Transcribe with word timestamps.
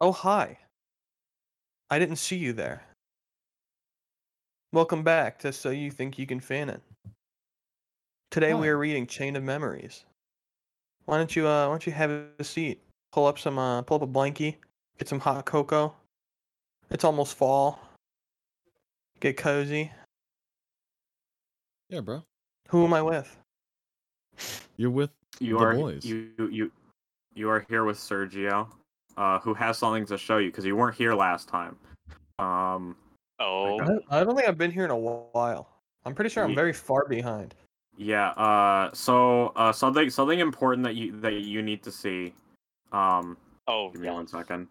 Oh, 0.00 0.12
hi. 0.12 0.58
I 1.90 1.98
didn't 1.98 2.16
see 2.16 2.36
you 2.36 2.52
there. 2.52 2.82
Welcome 4.72 5.02
back 5.02 5.38
to 5.38 5.52
So 5.52 5.70
You 5.70 5.90
Think 5.90 6.18
You 6.18 6.26
Can 6.26 6.40
Fan 6.40 6.68
It. 6.68 6.82
Today 8.30 8.52
we 8.52 8.68
are 8.68 8.76
reading 8.76 9.06
Chain 9.06 9.36
of 9.36 9.42
Memories. 9.42 10.04
Why 11.06 11.16
don't 11.16 11.34
you 11.34 11.46
uh 11.46 11.66
why 11.66 11.72
don't 11.72 11.86
you 11.86 11.92
have 11.92 12.10
a 12.10 12.44
seat? 12.44 12.82
Pull 13.12 13.26
up 13.26 13.38
some 13.38 13.58
uh 13.58 13.82
pull 13.82 13.96
up 13.96 14.02
a 14.02 14.06
blankie, 14.06 14.56
get 14.98 15.08
some 15.08 15.20
hot 15.20 15.46
cocoa. 15.46 15.94
It's 16.90 17.04
almost 17.04 17.36
fall. 17.36 17.80
Get 19.20 19.36
cozy. 19.38 19.90
Yeah, 21.88 22.00
bro. 22.00 22.22
Who 22.68 22.84
am 22.84 22.92
I 22.92 23.00
with? 23.00 23.34
You're 24.76 24.90
with 24.90 25.10
You 25.38 25.58
the 25.58 25.64
are 25.64 25.74
boys. 25.74 26.04
you 26.04 26.32
you 26.50 26.72
you 27.34 27.48
are 27.48 27.64
here 27.70 27.84
with 27.84 27.96
Sergio, 27.96 28.66
uh, 29.16 29.38
who 29.40 29.54
has 29.54 29.78
something 29.78 30.06
to 30.06 30.18
show 30.18 30.38
you 30.38 30.50
because 30.50 30.64
you 30.64 30.76
weren't 30.76 30.96
here 30.96 31.14
last 31.14 31.48
time. 31.48 31.76
Um, 32.38 32.96
Oh, 33.38 33.78
Okay. 33.80 33.98
I 34.10 34.20
I 34.20 34.24
don't 34.24 34.34
think 34.34 34.48
I've 34.48 34.56
been 34.56 34.70
here 34.70 34.84
in 34.86 34.90
a 34.90 34.96
while. 34.96 35.68
I'm 36.06 36.14
pretty 36.14 36.30
sure 36.30 36.42
I'm 36.44 36.54
very 36.54 36.72
far 36.72 37.04
behind. 37.06 37.54
yeah. 37.98 38.30
Uh, 38.30 38.90
so 38.94 39.48
uh, 39.56 39.72
something 39.72 40.08
something 40.08 40.38
important 40.40 40.84
that 40.84 40.94
you 40.94 41.12
that 41.20 41.32
you 41.34 41.60
need 41.62 41.82
to 41.82 41.90
see. 41.92 42.32
Um, 42.92 43.36
oh, 43.66 43.90
give 43.90 44.00
me 44.00 44.06
yeah. 44.06 44.14
one 44.14 44.26
second. 44.26 44.68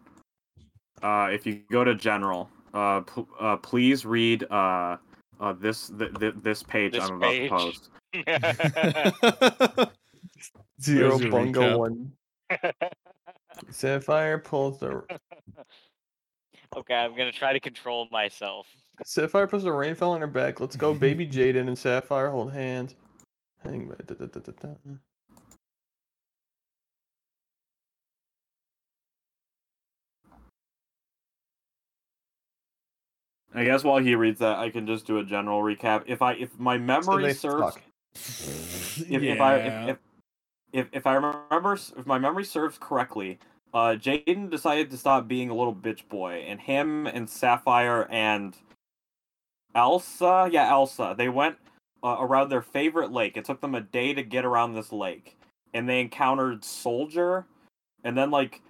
Uh, 1.02 1.28
if 1.30 1.46
you 1.46 1.62
go 1.70 1.84
to 1.84 1.94
general, 1.94 2.48
uh, 2.74 3.02
pl- 3.02 3.28
uh 3.38 3.56
please 3.58 4.04
read 4.06 4.42
uh, 4.50 4.96
uh 5.38 5.52
this 5.52 5.92
th- 5.96 6.14
th- 6.18 6.34
this 6.42 6.62
page 6.64 6.92
This 6.92 7.04
I'm 7.04 7.16
about 7.16 7.30
page? 7.30 7.50
to 7.50 7.56
post. 7.56 7.90
Zero 10.82 11.18
There's 11.18 11.30
bungo 11.30 11.78
one. 11.78 12.12
Sapphire 13.70 14.38
pulls 14.38 14.78
the 14.80 15.02
okay, 16.76 16.94
I'm 16.94 17.16
gonna 17.16 17.32
try 17.32 17.52
to 17.52 17.60
control 17.60 18.08
myself. 18.10 18.66
Sapphire 19.04 19.46
puts 19.46 19.64
the 19.64 19.70
rainfell 19.70 20.10
on 20.10 20.20
her 20.20 20.26
back. 20.26 20.60
Let's 20.60 20.76
go, 20.76 20.94
baby 20.98 21.26
Jaden 21.26 21.68
and 21.68 21.78
Sapphire 21.78 22.30
hold 22.30 22.52
hands. 22.52 22.94
Hang 23.64 23.88
da, 23.88 24.14
da, 24.14 24.26
da, 24.26 24.40
da, 24.40 24.52
da. 24.62 24.68
I 33.54 33.64
guess 33.64 33.84
while 33.84 33.98
he 33.98 34.14
reads 34.14 34.40
that, 34.40 34.58
I 34.58 34.70
can 34.70 34.86
just 34.86 35.06
do 35.06 35.18
a 35.18 35.24
general 35.24 35.62
recap. 35.62 36.04
If 36.06 36.22
I 36.22 36.34
if 36.34 36.58
my 36.58 36.78
memory 36.78 37.32
serves 37.32 37.74
suck. 37.74 37.82
if, 39.10 39.22
if 39.22 39.40
I 39.40 39.56
if, 39.56 39.88
if 39.88 39.96
if 40.76 40.88
if 40.92 41.06
I 41.06 41.14
remember 41.14 41.72
if 41.72 42.06
my 42.06 42.18
memory 42.18 42.44
serves 42.44 42.76
correctly, 42.78 43.38
uh, 43.72 43.96
Jaden 43.96 44.50
decided 44.50 44.90
to 44.90 44.98
stop 44.98 45.26
being 45.26 45.48
a 45.48 45.54
little 45.54 45.74
bitch 45.74 46.06
boy, 46.08 46.44
and 46.46 46.60
him 46.60 47.06
and 47.06 47.28
Sapphire 47.30 48.06
and 48.10 48.54
Elsa, 49.74 50.48
yeah, 50.52 50.68
Elsa, 50.70 51.14
they 51.16 51.30
went 51.30 51.56
uh, 52.02 52.16
around 52.20 52.50
their 52.50 52.62
favorite 52.62 53.10
lake. 53.10 53.36
It 53.36 53.46
took 53.46 53.62
them 53.62 53.74
a 53.74 53.80
day 53.80 54.12
to 54.12 54.22
get 54.22 54.44
around 54.44 54.74
this 54.74 54.92
lake, 54.92 55.38
and 55.72 55.88
they 55.88 56.00
encountered 56.00 56.64
Soldier, 56.64 57.46
and 58.04 58.16
then 58.16 58.30
like. 58.30 58.60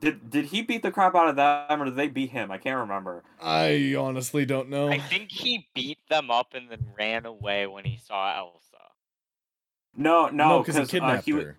Did 0.00 0.28
did 0.28 0.44
he 0.44 0.60
beat 0.60 0.82
the 0.82 0.90
crap 0.90 1.14
out 1.14 1.30
of 1.30 1.36
them 1.36 1.80
or 1.80 1.86
did 1.86 1.96
they 1.96 2.08
beat 2.08 2.28
him? 2.28 2.50
I 2.50 2.58
can't 2.58 2.76
remember. 2.76 3.22
I 3.40 3.94
honestly 3.98 4.44
don't 4.44 4.68
know. 4.68 4.90
I 4.90 4.98
think 4.98 5.30
he 5.30 5.66
beat 5.74 5.96
them 6.10 6.30
up 6.30 6.52
and 6.52 6.70
then 6.70 6.88
ran 6.94 7.24
away 7.24 7.66
when 7.66 7.86
he 7.86 7.96
saw 7.96 8.36
Elsa. 8.36 8.67
No, 9.98 10.28
no, 10.28 10.60
because 10.60 10.76
he 10.76 10.82
uh, 10.82 10.86
kidnapped 10.86 11.24
he, 11.24 11.32
wa- 11.34 11.40
her. 11.40 11.58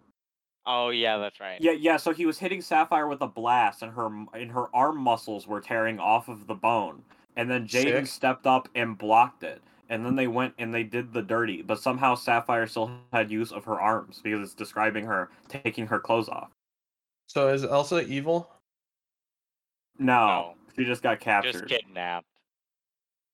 Oh 0.65 0.89
yeah, 0.89 1.17
that's 1.17 1.39
right. 1.39 1.59
Yeah, 1.61 1.73
yeah. 1.73 1.97
So 1.97 2.13
he 2.13 2.25
was 2.25 2.39
hitting 2.39 2.61
Sapphire 2.61 3.07
with 3.07 3.21
a 3.21 3.27
blast, 3.27 3.81
and 3.81 3.91
her 3.91 4.05
and 4.33 4.51
her 4.51 4.73
arm 4.75 4.97
muscles 4.97 5.45
were 5.45 5.59
tearing 5.61 5.99
off 5.99 6.29
of 6.29 6.47
the 6.47 6.55
bone. 6.55 7.03
And 7.35 7.49
then 7.49 7.67
Jaden 7.67 8.07
stepped 8.07 8.47
up 8.47 8.67
and 8.75 8.97
blocked 8.97 9.43
it. 9.43 9.61
And 9.89 10.05
then 10.05 10.15
they 10.15 10.27
went 10.27 10.53
and 10.57 10.73
they 10.73 10.83
did 10.83 11.13
the 11.13 11.21
dirty. 11.21 11.61
But 11.61 11.79
somehow 11.79 12.15
Sapphire 12.15 12.67
still 12.67 12.91
had 13.13 13.31
use 13.31 13.51
of 13.51 13.63
her 13.65 13.79
arms 13.79 14.19
because 14.23 14.41
it's 14.43 14.53
describing 14.53 15.05
her 15.05 15.29
taking 15.47 15.87
her 15.87 15.99
clothes 15.99 16.29
off. 16.29 16.51
So 17.27 17.47
is 17.49 17.63
Elsa 17.63 18.05
evil? 18.07 18.49
No, 19.97 20.27
No. 20.27 20.53
she 20.75 20.85
just 20.85 21.01
got 21.01 21.15
Just 21.15 21.23
captured. 21.23 21.69
kidnapped. 21.69 22.25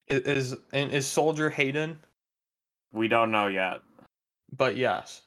I- 0.09 0.13
Is 0.15 0.55
and 0.71 0.91
is 0.91 1.05
Soldier 1.07 1.49
Hayden? 1.49 1.99
We 2.93 3.07
don't 3.07 3.31
know 3.31 3.47
yet. 3.47 3.81
But 4.55 4.77
yes. 4.77 5.21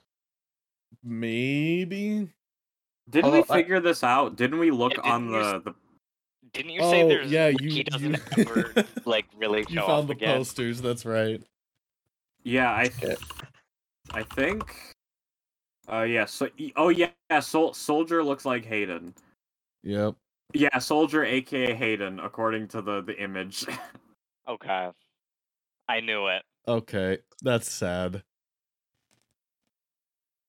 Maybe. 1.02 2.28
Didn't 3.10 3.30
Maybe. 3.30 3.38
we 3.38 3.38
Although 3.38 3.54
I- 3.54 3.56
figure 3.58 3.80
this 3.80 4.04
out? 4.04 4.36
Didn't 4.36 4.58
we 4.58 4.70
look 4.70 4.94
Yeah, 4.94 5.00
on 5.12 5.26
didn't 5.26 5.34
you 5.34 5.42
the, 5.42 5.56
s- 5.56 5.62
the 5.64 5.74
Didn't 6.52 6.70
you 6.72 6.80
say 6.80 7.02
Oh, 7.02 7.08
there's 7.08 7.30
yeah, 7.30 7.46
like, 7.46 7.60
you- 7.60 7.70
he 7.70 7.82
doesn't 7.84 8.14
you- 8.14 8.18
ever 8.38 8.72
like 9.04 9.26
really 9.36 9.62
show 9.64 9.70
You 9.70 9.80
found 9.86 10.08
the 10.08 10.12
again? 10.12 10.36
posters. 10.38 10.80
That's 10.80 11.04
right. 11.04 11.42
Yeah, 12.44 12.74
I 12.74 12.88
th- 12.88 13.18
I 14.12 14.22
think. 14.22 14.74
Uh, 15.90 16.02
yeah. 16.02 16.24
So, 16.24 16.48
oh 16.76 16.88
yeah, 16.90 17.10
yeah. 17.30 17.40
Sol- 17.40 17.74
Soldier 17.74 18.22
looks 18.22 18.44
like 18.44 18.64
Hayden. 18.64 19.14
Yep. 19.82 20.14
Yeah, 20.54 20.78
Soldier, 20.78 21.24
aka 21.24 21.74
Hayden, 21.74 22.20
according 22.20 22.68
to 22.68 22.82
the 22.82 23.02
the 23.02 23.20
image. 23.20 23.64
Okay. 24.48 24.88
I 25.90 26.00
knew 26.00 26.28
it. 26.28 26.42
Okay, 26.66 27.18
that's 27.42 27.70
sad. 27.70 28.22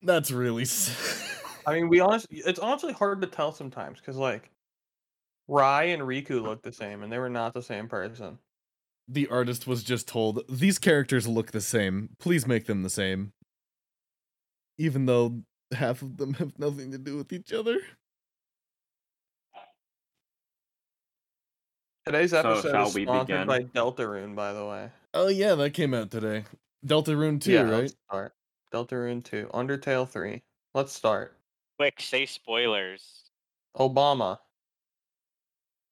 That's 0.02 0.32
really 0.32 0.66
sad. 0.66 0.96
I 1.66 1.74
mean, 1.74 1.90
we 1.90 2.00
honestly, 2.00 2.42
it's 2.46 2.60
honestly 2.60 2.94
hard 2.94 3.22
to 3.22 3.28
tell 3.28 3.52
sometimes 3.52 4.00
because 4.00 4.16
like, 4.18 4.50
Rai 5.48 5.92
and 5.92 6.04
Riku 6.04 6.42
look 6.42 6.62
the 6.62 6.72
same, 6.72 7.04
and 7.04 7.12
they 7.12 7.18
were 7.20 7.30
not 7.30 7.54
the 7.54 7.62
same 7.62 7.88
person. 7.88 8.38
the 9.08 9.28
artist 9.28 9.66
was 9.68 9.84
just 9.84 10.08
told 10.08 10.42
these 10.48 10.78
characters 10.78 11.28
look 11.28 11.52
the 11.52 11.62
same. 11.62 12.10
Please 12.20 12.46
make 12.48 12.66
them 12.68 12.84
the 12.84 12.90
same. 12.90 13.34
Even 14.78 15.06
though 15.08 15.42
half 15.74 16.02
of 16.02 16.18
them 16.18 16.36
have 16.36 16.58
nothing 16.60 16.92
to 16.92 16.98
do 16.98 17.18
with 17.18 17.34
each 17.34 17.52
other. 17.52 17.78
Today's 22.06 22.34
episode 22.34 22.72
shall 22.72 22.88
is 22.88 22.96
we 22.96 23.04
sponsored 23.04 23.28
begin? 23.28 23.48
by 23.48 23.64
Deltarune, 23.64 24.36
by 24.36 24.54
the 24.54 24.66
way. 24.66 24.90
Oh 25.14 25.28
yeah, 25.28 25.56
that 25.56 25.72
came 25.74 25.94
out 25.94 26.12
today. 26.12 26.46
Deltarune 26.86 27.42
2, 27.42 27.52
yeah, 27.52 27.62
right? 27.62 27.94
Let's. 28.72 28.88
Deltarune 28.90 29.24
two, 29.24 29.50
Undertale 29.54 30.08
three. 30.08 30.42
Let's 30.74 30.94
start. 30.94 31.36
Quick, 31.78 32.00
say 32.02 32.26
spoilers. 32.26 33.24
Obama. 33.78 34.38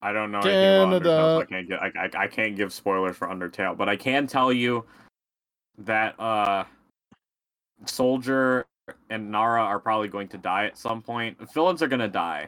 I 0.01 0.11
don't 0.11 0.31
know 0.31 0.39
anything 0.39 0.83
about 0.83 1.01
Undertale, 1.01 1.37
so 1.37 1.41
I 1.41 1.45
can't 1.45 1.69
give 1.69 1.79
I, 1.79 1.91
I, 1.97 2.23
I 2.23 2.27
can't 2.27 2.55
give 2.55 2.71
spoilers 2.71 3.15
for 3.15 3.27
Undertale, 3.27 3.75
but 3.75 3.89
I 3.89 3.95
can 3.95 4.27
tell 4.27 4.53
you 4.53 4.85
that 5.79 6.19
uh, 6.19 6.65
Soldier 7.85 8.65
and 9.09 9.31
Nara 9.31 9.61
are 9.63 9.79
probably 9.79 10.07
going 10.07 10.27
to 10.29 10.37
die 10.37 10.65
at 10.65 10.77
some 10.77 11.01
point. 11.01 11.37
Villains 11.53 11.81
are 11.81 11.87
gonna 11.87 12.07
die. 12.07 12.47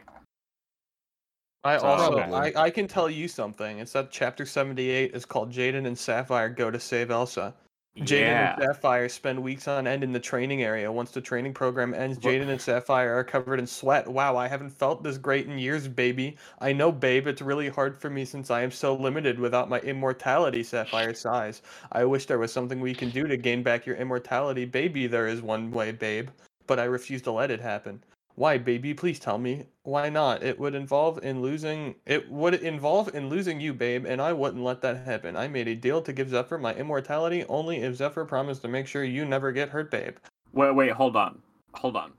I 1.64 1.76
So- 1.78 1.86
also 1.86 2.16
Probably. 2.16 2.54
I, 2.54 2.64
I 2.64 2.70
can 2.70 2.86
tell 2.86 3.10
you 3.10 3.26
something. 3.28 3.80
It's 3.80 3.92
that 3.92 4.10
chapter 4.10 4.46
seventy 4.46 4.88
eight 4.90 5.14
is 5.14 5.24
called 5.24 5.52
Jaden 5.52 5.86
and 5.86 5.98
Sapphire 5.98 6.48
go 6.48 6.70
to 6.70 6.78
save 6.80 7.10
Elsa. 7.10 7.54
Jaden 8.00 8.20
yeah. 8.20 8.54
and 8.54 8.62
Sapphire 8.62 9.08
spend 9.08 9.42
weeks 9.42 9.68
on 9.68 9.86
end 9.86 10.02
in 10.02 10.12
the 10.12 10.20
training 10.20 10.62
area. 10.62 10.90
Once 10.90 11.10
the 11.10 11.20
training 11.20 11.52
program 11.52 11.92
ends, 11.92 12.18
Jaden 12.18 12.48
and 12.48 12.60
Sapphire 12.60 13.18
are 13.18 13.24
covered 13.24 13.58
in 13.58 13.66
sweat. 13.66 14.08
Wow, 14.08 14.36
I 14.36 14.48
haven't 14.48 14.70
felt 14.70 15.02
this 15.02 15.18
great 15.18 15.46
in 15.46 15.58
years, 15.58 15.86
baby. 15.86 16.36
I 16.60 16.72
know, 16.72 16.90
babe, 16.90 17.26
it's 17.26 17.42
really 17.42 17.68
hard 17.68 17.96
for 17.96 18.08
me 18.08 18.24
since 18.24 18.50
I 18.50 18.62
am 18.62 18.70
so 18.70 18.94
limited 18.94 19.38
without 19.38 19.68
my 19.68 19.80
immortality, 19.80 20.62
Sapphire 20.62 21.14
sighs. 21.14 21.62
I 21.92 22.04
wish 22.04 22.26
there 22.26 22.38
was 22.38 22.52
something 22.52 22.80
we 22.80 22.94
can 22.94 23.10
do 23.10 23.26
to 23.26 23.36
gain 23.36 23.62
back 23.62 23.86
your 23.86 23.96
immortality, 23.96 24.64
baby. 24.64 25.06
There 25.06 25.28
is 25.28 25.42
one 25.42 25.70
way, 25.70 25.92
babe. 25.92 26.30
But 26.66 26.78
I 26.78 26.84
refuse 26.84 27.22
to 27.22 27.32
let 27.32 27.50
it 27.50 27.60
happen. 27.60 28.02
Why, 28.40 28.56
baby? 28.56 28.94
Please 28.94 29.18
tell 29.18 29.36
me. 29.36 29.66
Why 29.82 30.08
not? 30.08 30.42
It 30.42 30.58
would 30.58 30.74
involve 30.74 31.22
in 31.22 31.42
losing. 31.42 31.96
It 32.06 32.30
would 32.30 32.54
involve 32.54 33.14
in 33.14 33.28
losing 33.28 33.60
you, 33.60 33.74
babe, 33.74 34.06
and 34.06 34.18
I 34.18 34.32
wouldn't 34.32 34.64
let 34.64 34.80
that 34.80 35.04
happen. 35.04 35.36
I 35.36 35.46
made 35.46 35.68
a 35.68 35.74
deal 35.74 36.00
to 36.00 36.10
give 36.10 36.30
Zephyr 36.30 36.56
my 36.56 36.74
immortality 36.74 37.44
only 37.50 37.82
if 37.82 37.96
Zephyr 37.96 38.24
promised 38.24 38.62
to 38.62 38.68
make 38.68 38.86
sure 38.86 39.04
you 39.04 39.26
never 39.26 39.52
get 39.52 39.68
hurt, 39.68 39.90
babe. 39.90 40.16
Wait, 40.54 40.74
wait, 40.74 40.92
hold 40.92 41.16
on, 41.16 41.42
hold 41.74 41.96
on. 41.96 42.12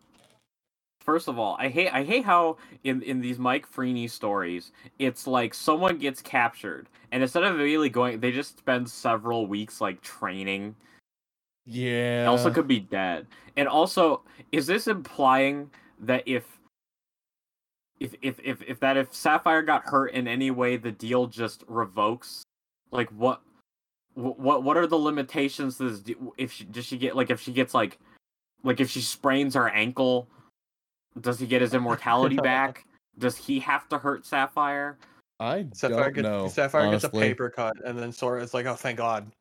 First 0.99 1.27
of 1.27 1.39
all, 1.39 1.57
I 1.59 1.69
hate 1.69 1.91
I 1.91 2.03
hate 2.03 2.23
how 2.23 2.57
in 2.83 3.01
in 3.01 3.19
these 3.19 3.39
Mike 3.39 3.67
Freeney 3.67 4.07
stories, 4.07 4.73
it's 4.99 5.25
like 5.25 5.55
someone 5.55 5.97
gets 5.97 6.21
captured, 6.21 6.87
and 7.11 7.23
instead 7.23 7.41
of 7.41 7.55
immediately 7.55 7.89
going, 7.89 8.19
they 8.19 8.31
just 8.31 8.59
spend 8.59 8.87
several 8.87 9.47
weeks 9.47 9.81
like 9.81 9.99
training. 10.01 10.75
Yeah. 11.65 12.25
Elsa 12.27 12.51
could 12.51 12.67
be 12.67 12.79
dead. 12.79 13.25
And 13.57 13.67
also, 13.67 14.21
is 14.51 14.67
this 14.67 14.87
implying 14.87 15.71
that 16.01 16.23
if 16.25 16.45
if 17.99 18.15
if 18.21 18.39
if, 18.43 18.61
if 18.63 18.79
that 18.79 18.97
if 18.97 19.13
Sapphire 19.13 19.61
got 19.61 19.83
hurt 19.85 20.07
in 20.07 20.27
any 20.27 20.51
way, 20.51 20.77
the 20.77 20.91
deal 20.91 21.27
just 21.27 21.63
revokes? 21.67 22.43
Like 22.91 23.09
what 23.09 23.41
what 24.15 24.63
what 24.63 24.77
are 24.77 24.87
the 24.87 24.97
limitations 24.97 25.77
to 25.77 25.89
this 25.89 25.99
de- 25.99 26.15
if 26.37 26.51
she 26.51 26.65
does 26.65 26.85
she 26.85 26.97
get 26.97 27.15
like 27.15 27.29
if 27.29 27.39
she 27.39 27.53
gets 27.53 27.73
like 27.73 27.99
like 28.63 28.79
if 28.79 28.89
she 28.89 29.01
sprains 29.01 29.53
her 29.53 29.69
ankle, 29.69 30.27
does 31.19 31.39
he 31.39 31.47
get 31.47 31.61
his 31.61 31.73
immortality 31.73 32.37
back? 32.43 32.85
Does 33.17 33.37
he 33.37 33.59
have 33.59 33.87
to 33.89 33.97
hurt 33.97 34.25
Sapphire? 34.25 34.97
I 35.39 35.67
Sapphire 35.73 36.05
don't 36.05 36.13
gets 36.13 36.23
know. 36.23 36.47
Sapphire 36.47 36.91
gets 36.91 37.03
a 37.03 37.09
paper 37.09 37.49
cut, 37.49 37.75
and 37.85 37.97
then 37.97 38.11
Sora's 38.11 38.53
like, 38.53 38.65
"Oh, 38.65 38.75
thank 38.75 38.97
God." 38.97 39.31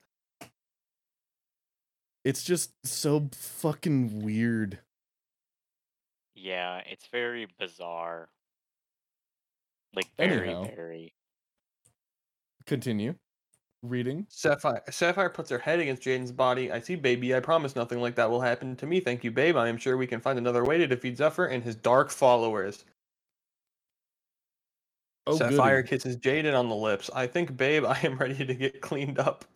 It's 2.23 2.43
just 2.43 2.71
so 2.83 3.29
fucking 3.33 4.19
weird. 4.19 4.79
Yeah, 6.35 6.79
it's 6.85 7.07
very 7.07 7.47
bizarre. 7.59 8.29
Like 9.93 10.07
very, 10.17 10.55
Anyhow. 10.55 10.63
very. 10.63 11.13
Continue. 12.65 13.15
Reading. 13.83 14.27
Sapphire 14.29 14.83
Sapphire 14.91 15.29
puts 15.29 15.49
her 15.49 15.57
head 15.59 15.79
against 15.79 16.03
Jaden's 16.03 16.31
body. 16.31 16.71
I 16.71 16.79
see, 16.79 16.95
baby. 16.95 17.35
I 17.35 17.39
promise 17.39 17.75
nothing 17.75 17.99
like 17.99 18.15
that 18.15 18.29
will 18.29 18.41
happen 18.41 18.75
to 18.77 18.85
me. 18.85 18.99
Thank 18.99 19.23
you, 19.23 19.31
babe. 19.31 19.57
I 19.57 19.69
am 19.69 19.77
sure 19.77 19.97
we 19.97 20.07
can 20.07 20.21
find 20.21 20.37
another 20.37 20.63
way 20.63 20.77
to 20.77 20.87
defeat 20.87 21.17
Zephyr 21.17 21.45
and 21.47 21.63
his 21.63 21.75
dark 21.75 22.11
followers. 22.11 22.85
Oh, 25.27 25.37
Sapphire 25.37 25.81
goody. 25.81 25.89
kisses 25.89 26.17
Jaden 26.17 26.57
on 26.57 26.69
the 26.69 26.75
lips. 26.75 27.09
I 27.13 27.27
think, 27.27 27.55
babe, 27.57 27.85
I 27.87 27.99
am 28.01 28.17
ready 28.17 28.45
to 28.45 28.53
get 28.55 28.81
cleaned 28.81 29.19
up. 29.19 29.45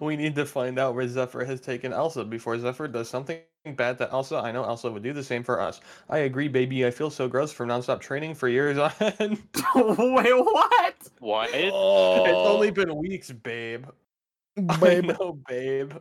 We 0.00 0.16
need 0.16 0.34
to 0.34 0.44
find 0.46 0.78
out 0.78 0.94
where 0.94 1.08
Zephyr 1.08 1.44
has 1.44 1.60
taken 1.60 1.92
Elsa 1.92 2.24
before 2.24 2.58
Zephyr 2.58 2.86
does 2.88 3.08
something 3.08 3.40
bad 3.76 3.98
that 3.98 4.12
Elsa. 4.12 4.36
I 4.38 4.52
know 4.52 4.64
Elsa 4.64 4.90
would 4.90 5.02
do 5.02 5.12
the 5.12 5.22
same 5.22 5.42
for 5.42 5.60
us. 5.60 5.80
I 6.08 6.18
agree, 6.18 6.48
baby. 6.48 6.86
I 6.86 6.90
feel 6.90 7.10
so 7.10 7.28
gross 7.28 7.52
from 7.52 7.68
nonstop 7.68 8.00
training 8.00 8.34
for 8.34 8.48
years 8.48 8.78
on. 8.78 8.92
Wait, 9.74 10.32
what? 10.36 10.94
What? 11.18 11.50
Oh, 11.54 12.24
It's 12.24 12.34
only 12.34 12.68
oh. 12.68 12.72
been 12.72 12.96
weeks, 12.96 13.30
babe. 13.30 13.86
I 14.68 14.76
babe. 14.78 15.04
know, 15.04 15.38
babe. 15.48 15.92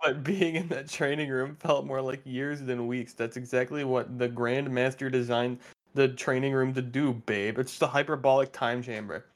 But 0.00 0.24
being 0.24 0.54
in 0.56 0.68
that 0.68 0.88
training 0.88 1.28
room 1.28 1.56
felt 1.56 1.84
more 1.84 2.00
like 2.00 2.22
years 2.24 2.62
than 2.62 2.86
weeks. 2.86 3.12
That's 3.12 3.36
exactly 3.36 3.84
what 3.84 4.18
the 4.18 4.28
Grand 4.28 4.70
Master 4.70 5.10
designed 5.10 5.58
the 5.94 6.08
training 6.08 6.52
room 6.54 6.72
to 6.74 6.82
do, 6.82 7.12
babe. 7.12 7.58
It's 7.58 7.78
the 7.78 7.86
hyperbolic 7.86 8.52
time 8.52 8.82
chamber. 8.82 9.26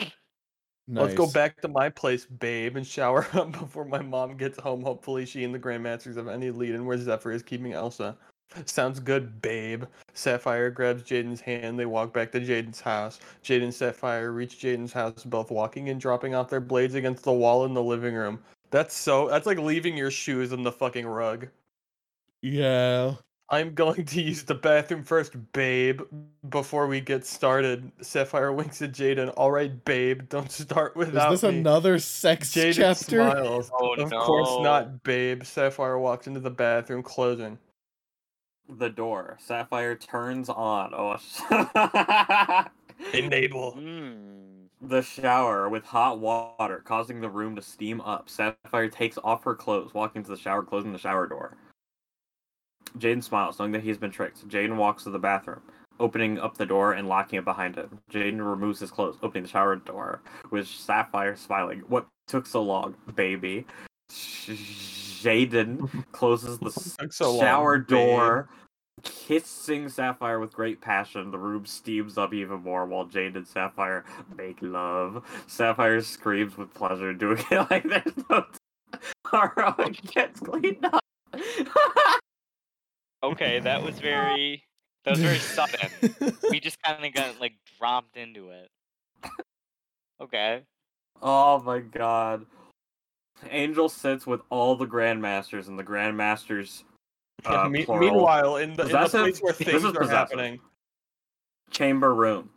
Let's 1.00 1.14
go 1.14 1.28
back 1.28 1.62
to 1.62 1.68
my 1.68 1.90
place, 1.90 2.26
babe, 2.26 2.76
and 2.76 2.86
shower 2.86 3.26
up 3.34 3.52
before 3.52 3.86
my 3.86 4.02
mom 4.02 4.36
gets 4.36 4.60
home. 4.60 4.82
Hopefully, 4.82 5.26
she 5.26 5.44
and 5.44 5.54
the 5.54 5.60
Grandmasters 5.60 6.18
have 6.18 6.28
any 6.28 6.52
lead 6.52 6.76
in 6.76 6.86
where 6.86 6.98
Zephyr 6.98 7.32
is 7.32 7.44
keeping 7.44 7.74
Elsa. 7.74 8.18
Sounds 8.66 9.00
good, 9.00 9.42
babe. 9.42 9.86
Sapphire 10.14 10.70
grabs 10.70 11.04
Jaden's 11.04 11.40
hand. 11.40 11.80
They 11.80 11.86
walk 11.86 12.14
back 12.14 12.32
to 12.34 12.42
Jaden's 12.42 12.82
house. 12.82 13.20
Jaden 13.44 13.64
and 13.64 13.74
Sapphire 13.74 14.34
reach 14.34 14.60
Jaden's 14.60 14.92
house, 14.92 15.24
both 15.24 15.52
walking 15.52 15.90
and 15.90 16.02
dropping 16.02 16.36
off 16.36 16.50
their 16.50 16.60
blades 16.60 16.96
against 16.96 17.24
the 17.24 17.32
wall 17.32 17.64
in 17.64 17.74
the 17.74 17.84
living 17.84 18.14
room. 18.14 18.40
That's 18.70 18.94
so. 18.94 19.30
That's 19.30 19.46
like 19.46 19.60
leaving 19.60 19.96
your 19.96 20.12
shoes 20.12 20.52
in 20.52 20.64
the 20.64 20.72
fucking 20.72 21.08
rug. 21.08 21.48
Yeah. 22.42 23.16
I'm 23.52 23.74
going 23.74 24.06
to 24.06 24.22
use 24.22 24.44
the 24.44 24.56
bathroom 24.56 25.04
first, 25.04 25.34
babe, 25.52 26.02
before 26.50 26.88
we 26.88 27.02
get 27.02 27.26
started. 27.26 27.92
Sapphire 28.02 28.54
winks 28.54 28.82
at 28.82 28.94
Jaden. 28.94 29.34
All 29.36 29.52
right, 29.52 29.84
babe, 29.84 30.30
don't 30.30 30.50
start 30.52 30.96
without 30.96 31.10
Is 31.10 31.14
without 31.14 31.32
this 31.32 31.44
me. 31.44 31.60
another 31.60 32.00
sex 32.00 32.54
Jaden 32.54 32.74
chapter? 32.76 33.18
smiles. 33.30 33.70
Oh, 33.74 33.94
of 33.96 34.10
course 34.10 34.50
not, 34.64 35.04
babe. 35.04 35.44
Sapphire 35.44 35.98
walks 36.00 36.28
into 36.28 36.40
the 36.40 36.50
bathroom, 36.50 37.04
closing. 37.04 37.60
The 38.70 38.90
door. 38.90 39.38
Sapphire 39.42 39.96
turns 39.96 40.48
on. 40.48 40.94
Oh, 40.96 41.18
sh- 41.18 41.42
Enable. 43.14 43.72
Hmm. 43.74 44.88
the 44.88 45.02
shower 45.02 45.68
with 45.68 45.84
hot 45.84 46.20
water, 46.20 46.82
causing 46.86 47.20
the 47.20 47.30
room 47.30 47.56
to 47.58 47.62
steam 47.62 48.00
up. 48.02 48.30
Sapphire 48.30 48.88
takes 48.88 49.18
off 49.26 49.44
her 49.44 49.56
clothes, 49.56 49.94
walking 49.94 50.24
to 50.24 50.30
the 50.30 50.38
shower, 50.38 50.64
closing 50.64 50.94
the 50.94 50.98
shower 51.00 51.28
door. 51.28 51.58
Jaden 52.98 53.24
smiles, 53.24 53.60
knowing 53.60 53.72
that 53.72 53.84
he's 53.84 53.98
been 53.98 54.12
tricked. 54.12 54.48
Jaden 54.48 54.76
walks 54.76 55.04
to 55.04 55.10
the 55.10 55.20
bathroom, 55.20 55.62
opening 56.00 56.40
up 56.40 56.58
the 56.58 56.66
door 56.66 56.94
and 56.94 57.08
locking 57.08 57.40
it 57.40 57.46
behind 57.46 57.76
him. 57.76 58.00
Jaden 58.12 58.38
removes 58.38 58.80
his 58.80 58.92
clothes, 58.92 59.18
opening 59.24 59.44
the 59.44 59.50
shower 59.50 59.76
door, 59.76 60.22
with 60.52 60.68
Sapphire 60.68 61.36
smiling. 61.36 61.80
What 61.88 62.08
took 62.28 62.46
so 62.46 62.62
long, 62.62 62.96
baby? 63.16 63.66
Jaden 64.12 66.06
closes 66.12 66.60
the 66.60 66.72
so 67.12 67.32
long, 67.32 67.40
shower 67.40 67.78
babe. 67.80 67.88
door, 67.88 68.50
kissing 69.04 69.88
Sapphire 69.90 70.40
with 70.40 70.54
great 70.54 70.82
passion. 70.82 71.32
The 71.32 71.38
room 71.38 71.66
steams 71.66 72.18
up 72.18 72.34
even 72.34 72.62
more 72.62 72.86
while 72.86 73.06
Jade 73.06 73.36
and 73.36 73.48
Sapphire 73.48 74.04
make 74.36 74.58
love. 74.62 75.24
Sapphire 75.48 76.02
screams 76.02 76.58
with 76.58 76.74
pleasure, 76.74 77.14
doing 77.16 77.44
it 77.52 77.72
like 77.72 77.84
there's 77.84 78.14
no. 78.30 78.46
tomorrow. 79.32 79.74
Alright, 79.80 80.02
gets 80.12 80.40
cleaned 80.40 80.86
up. 80.86 81.02
Okay, 83.24 83.60
that 83.60 83.82
was 83.84 84.00
very. 84.00 84.64
That 85.06 85.12
was 85.12 85.20
very 85.20 85.40
sudden. 85.40 85.90
we 86.50 86.60
just 86.62 86.82
kind 86.84 87.04
of 87.04 87.14
got 87.14 87.40
like 87.40 87.54
dropped 87.80 88.18
into 88.18 88.52
it. 88.52 88.70
Okay. 90.22 90.62
oh 91.22 91.60
my 91.62 91.80
god. 91.80 92.46
Angel 93.50 93.90
sits 93.90 94.28
with 94.28 94.42
all 94.52 94.76
the 94.76 94.86
Grandmasters, 94.86 95.68
and 95.68 95.80
the 95.80 95.84
Grandmasters. 95.84 96.84
Uh, 97.44 97.68
Me- 97.68 97.84
plural. 97.86 98.12
meanwhile, 98.12 98.58
in 98.58 98.76
the, 98.76 98.84
in 98.84 98.92
the 98.92 99.10
place 99.10 99.40
where 99.40 99.54
this 99.58 99.68
things 99.68 99.84
is 99.84 99.96
are 99.96 100.08
happening, 100.08 100.60
chamber 101.72 102.14
room. 102.14 102.52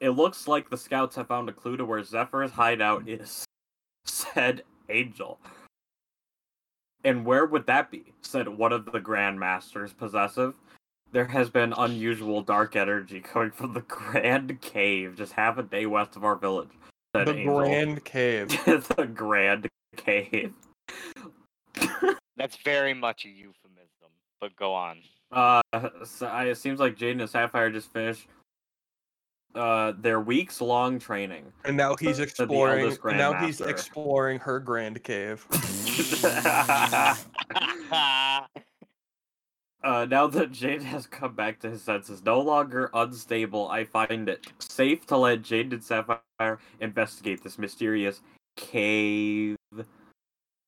It 0.00 0.10
looks 0.10 0.46
like 0.46 0.68
the 0.68 0.76
scouts 0.76 1.16
have 1.16 1.28
found 1.28 1.48
a 1.48 1.52
clue 1.52 1.78
to 1.78 1.84
where 1.86 2.02
Zephyr's 2.02 2.50
hideout 2.50 3.08
is, 3.08 3.44
said 4.04 4.62
Angel. 4.90 5.40
And 7.04 7.24
where 7.24 7.46
would 7.46 7.66
that 7.66 7.90
be? 7.90 8.12
said 8.22 8.48
one 8.48 8.72
of 8.72 8.86
the 8.86 9.00
Grandmasters, 9.00 9.96
possessive. 9.96 10.54
There 11.12 11.26
has 11.26 11.48
been 11.48 11.72
unusual 11.76 12.42
dark 12.42 12.76
energy 12.76 13.20
coming 13.24 13.50
from 13.50 13.72
the 13.72 13.80
Grand 13.82 14.60
Cave, 14.60 15.16
just 15.16 15.32
half 15.32 15.58
a 15.58 15.62
day 15.62 15.86
west 15.86 16.16
of 16.16 16.24
our 16.24 16.36
village, 16.36 16.70
said 17.14 17.28
the 17.28 17.36
Angel. 17.36 17.58
Grand 17.58 18.04
Cave. 18.04 18.48
the 18.96 19.06
Grand 19.06 19.68
Cave. 19.96 20.52
That's 22.36 22.56
very 22.64 22.94
much 22.94 23.24
a 23.24 23.28
euphemism, 23.28 24.10
but 24.40 24.54
go 24.56 24.74
on. 24.74 24.98
Uh, 25.32 25.60
so 26.04 26.26
I, 26.26 26.46
it 26.46 26.56
seems 26.56 26.80
like 26.80 26.96
Jaden 26.96 27.20
and 27.20 27.30
Sapphire 27.30 27.70
just 27.70 27.92
finished 27.92 28.28
uh 29.54 29.92
their 29.98 30.20
weeks 30.20 30.60
long 30.60 30.98
training. 30.98 31.52
And 31.64 31.76
now 31.76 31.96
he's 31.96 32.18
exploring. 32.18 32.96
and 33.04 33.18
now 33.18 33.32
he's 33.44 33.60
exploring 33.60 34.38
her 34.40 34.60
Grand 34.60 35.02
Cave. 35.02 35.46
Uh, 39.82 40.04
now 40.10 40.26
that 40.26 40.50
Jade 40.50 40.82
has 40.82 41.06
come 41.06 41.34
back 41.34 41.60
to 41.60 41.70
his 41.70 41.82
senses, 41.82 42.24
no 42.24 42.40
longer 42.40 42.90
unstable, 42.94 43.68
I 43.68 43.84
find 43.84 44.28
it 44.28 44.46
safe 44.58 45.06
to 45.06 45.16
let 45.16 45.42
Jade 45.42 45.72
and 45.72 45.82
Sapphire 45.82 46.58
investigate 46.80 47.44
this 47.44 47.58
mysterious 47.58 48.20
cave. 48.56 49.56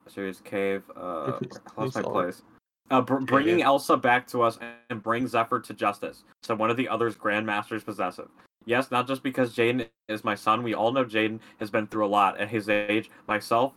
Mysterious 0.04 0.40
cave. 0.40 0.84
Uh, 0.96 1.38
It's- 1.42 1.60
lost 1.76 1.96
my 1.96 2.02
place. 2.02 2.42
Uh, 2.90 3.00
br- 3.00 3.18
bringing 3.18 3.56
Cave. 3.56 3.66
Elsa 3.66 3.96
back 3.96 4.26
to 4.28 4.42
us 4.42 4.58
and 4.90 5.02
bring 5.02 5.26
Zephyr 5.26 5.60
to 5.60 5.74
justice. 5.74 6.24
So 6.42 6.54
one 6.54 6.70
of 6.70 6.76
the 6.76 6.88
others 6.88 7.16
Grandmasters 7.16 7.84
possessive. 7.84 8.28
Yes, 8.66 8.90
not 8.90 9.08
just 9.08 9.22
because 9.22 9.54
Jaden 9.54 9.88
is 10.08 10.24
my 10.24 10.34
son. 10.34 10.62
We 10.62 10.74
all 10.74 10.92
know 10.92 11.04
Jaden 11.04 11.40
has 11.58 11.70
been 11.70 11.86
through 11.86 12.06
a 12.06 12.08
lot 12.08 12.38
at 12.38 12.50
his 12.50 12.68
age. 12.68 13.10
Myself, 13.26 13.72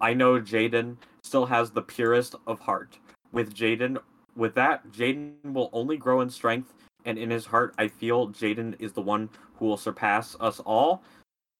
I 0.00 0.14
know 0.14 0.40
Jaden 0.40 0.96
still 1.22 1.46
has 1.46 1.70
the 1.70 1.82
purest 1.82 2.34
of 2.46 2.60
heart. 2.60 2.98
With 3.32 3.54
Jaden, 3.54 3.98
with 4.36 4.54
that, 4.54 4.90
Jaden 4.92 5.34
will 5.52 5.70
only 5.72 5.96
grow 5.96 6.20
in 6.20 6.30
strength, 6.30 6.72
and 7.04 7.18
in 7.18 7.30
his 7.30 7.46
heart, 7.46 7.74
I 7.78 7.88
feel 7.88 8.28
Jaden 8.28 8.76
is 8.78 8.92
the 8.92 9.02
one 9.02 9.28
who 9.56 9.66
will 9.66 9.76
surpass 9.76 10.36
us 10.40 10.60
all. 10.60 11.02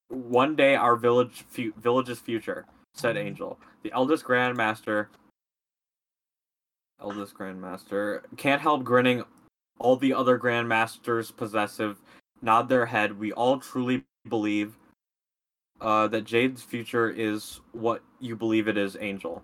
One 0.09 0.55
day, 0.55 0.77
our 0.77 0.97
village, 0.97 1.45
fu- 1.49 1.75
village's 1.77 2.21
future," 2.21 2.65
said 2.95 3.17
mm-hmm. 3.17 3.27
Angel. 3.27 3.61
The 3.83 3.93
eldest 3.93 4.25
Grandmaster, 4.25 5.09
eldest 7.01 7.35
Grandmaster, 7.35 8.23
can't 8.37 8.63
help 8.63 8.85
grinning. 8.85 9.25
All 9.81 9.97
the 9.97 10.15
other 10.15 10.39
Grandmasters 10.39 11.37
possessive 11.37 11.99
nod 12.43 12.69
their 12.69 12.87
head. 12.87 13.19
We 13.19 13.33
all 13.33 13.59
truly 13.59 14.05
believe 14.29 14.77
uh, 15.81 16.09
that 16.09 16.25
Jade's 16.25 16.63
future 16.63 17.11
is 17.11 17.61
what 17.73 18.03
you 18.21 18.37
believe 18.37 18.69
it 18.69 18.79
is, 18.79 18.97
Angel. 19.01 19.43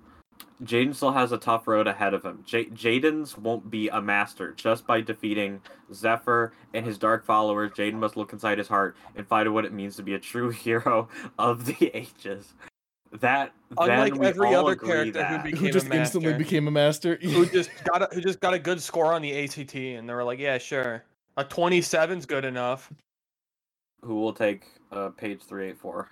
Jaden 0.65 0.95
still 0.95 1.13
has 1.13 1.33
a 1.33 1.39
tough 1.39 1.69
road 1.69 1.87
ahead 1.87 2.15
of 2.15 2.25
him. 2.25 2.43
J- 2.47 2.67
Jaden's 2.67 3.37
won't 3.39 3.71
be 3.71 3.89
a 3.89 4.01
master 4.01 4.53
just 4.55 4.87
by 4.87 5.01
defeating 5.01 5.61
Zephyr 5.93 6.53
and 6.75 6.87
his 6.87 6.99
dark 6.99 7.25
followers. 7.25 7.73
Jaden 7.73 7.95
must 7.95 8.17
look 8.17 8.33
inside 8.33 8.59
his 8.59 8.69
heart 8.69 8.97
and 9.17 9.27
find 9.27 9.49
out 9.49 9.55
what 9.55 9.65
it 9.67 9.73
means 9.73 9.97
to 9.97 10.03
be 10.03 10.15
a 10.15 10.19
true 10.19 10.51
hero 10.53 11.09
of 11.39 11.67
the 11.67 11.91
ages. 11.95 12.55
That 13.21 13.53
Unlike 13.79 14.15
then 14.15 14.19
we 14.19 14.27
every 14.29 14.49
all 14.49 14.67
other 14.67 14.73
agree 14.73 15.13
character 15.13 15.25
who 15.25 15.39
became 15.39 15.59
Who 15.61 15.69
a 15.69 15.73
just 15.73 15.87
instantly 15.93 16.33
became 16.35 16.69
a 16.69 16.73
master? 16.73 17.17
who 17.23 17.47
just 17.47 17.71
got 17.85 18.03
a, 18.03 18.15
who 18.15 18.21
just 18.21 18.41
got 18.41 18.55
a 18.55 18.59
good 18.59 18.83
score 18.83 19.13
on 19.13 19.23
the 19.23 19.45
ACT, 19.45 19.75
and 19.77 20.09
they 20.09 20.15
were 20.15 20.25
like, 20.25 20.39
"Yeah, 20.41 20.59
sure, 20.59 21.05
a 21.37 21.45
27's 21.45 22.27
good 22.27 22.45
enough." 22.45 22.93
who 24.03 24.17
will 24.17 24.35
take 24.35 24.67
uh, 24.93 25.09
page 25.09 25.41
three 25.43 25.69
eight 25.71 25.79
four. 25.79 26.11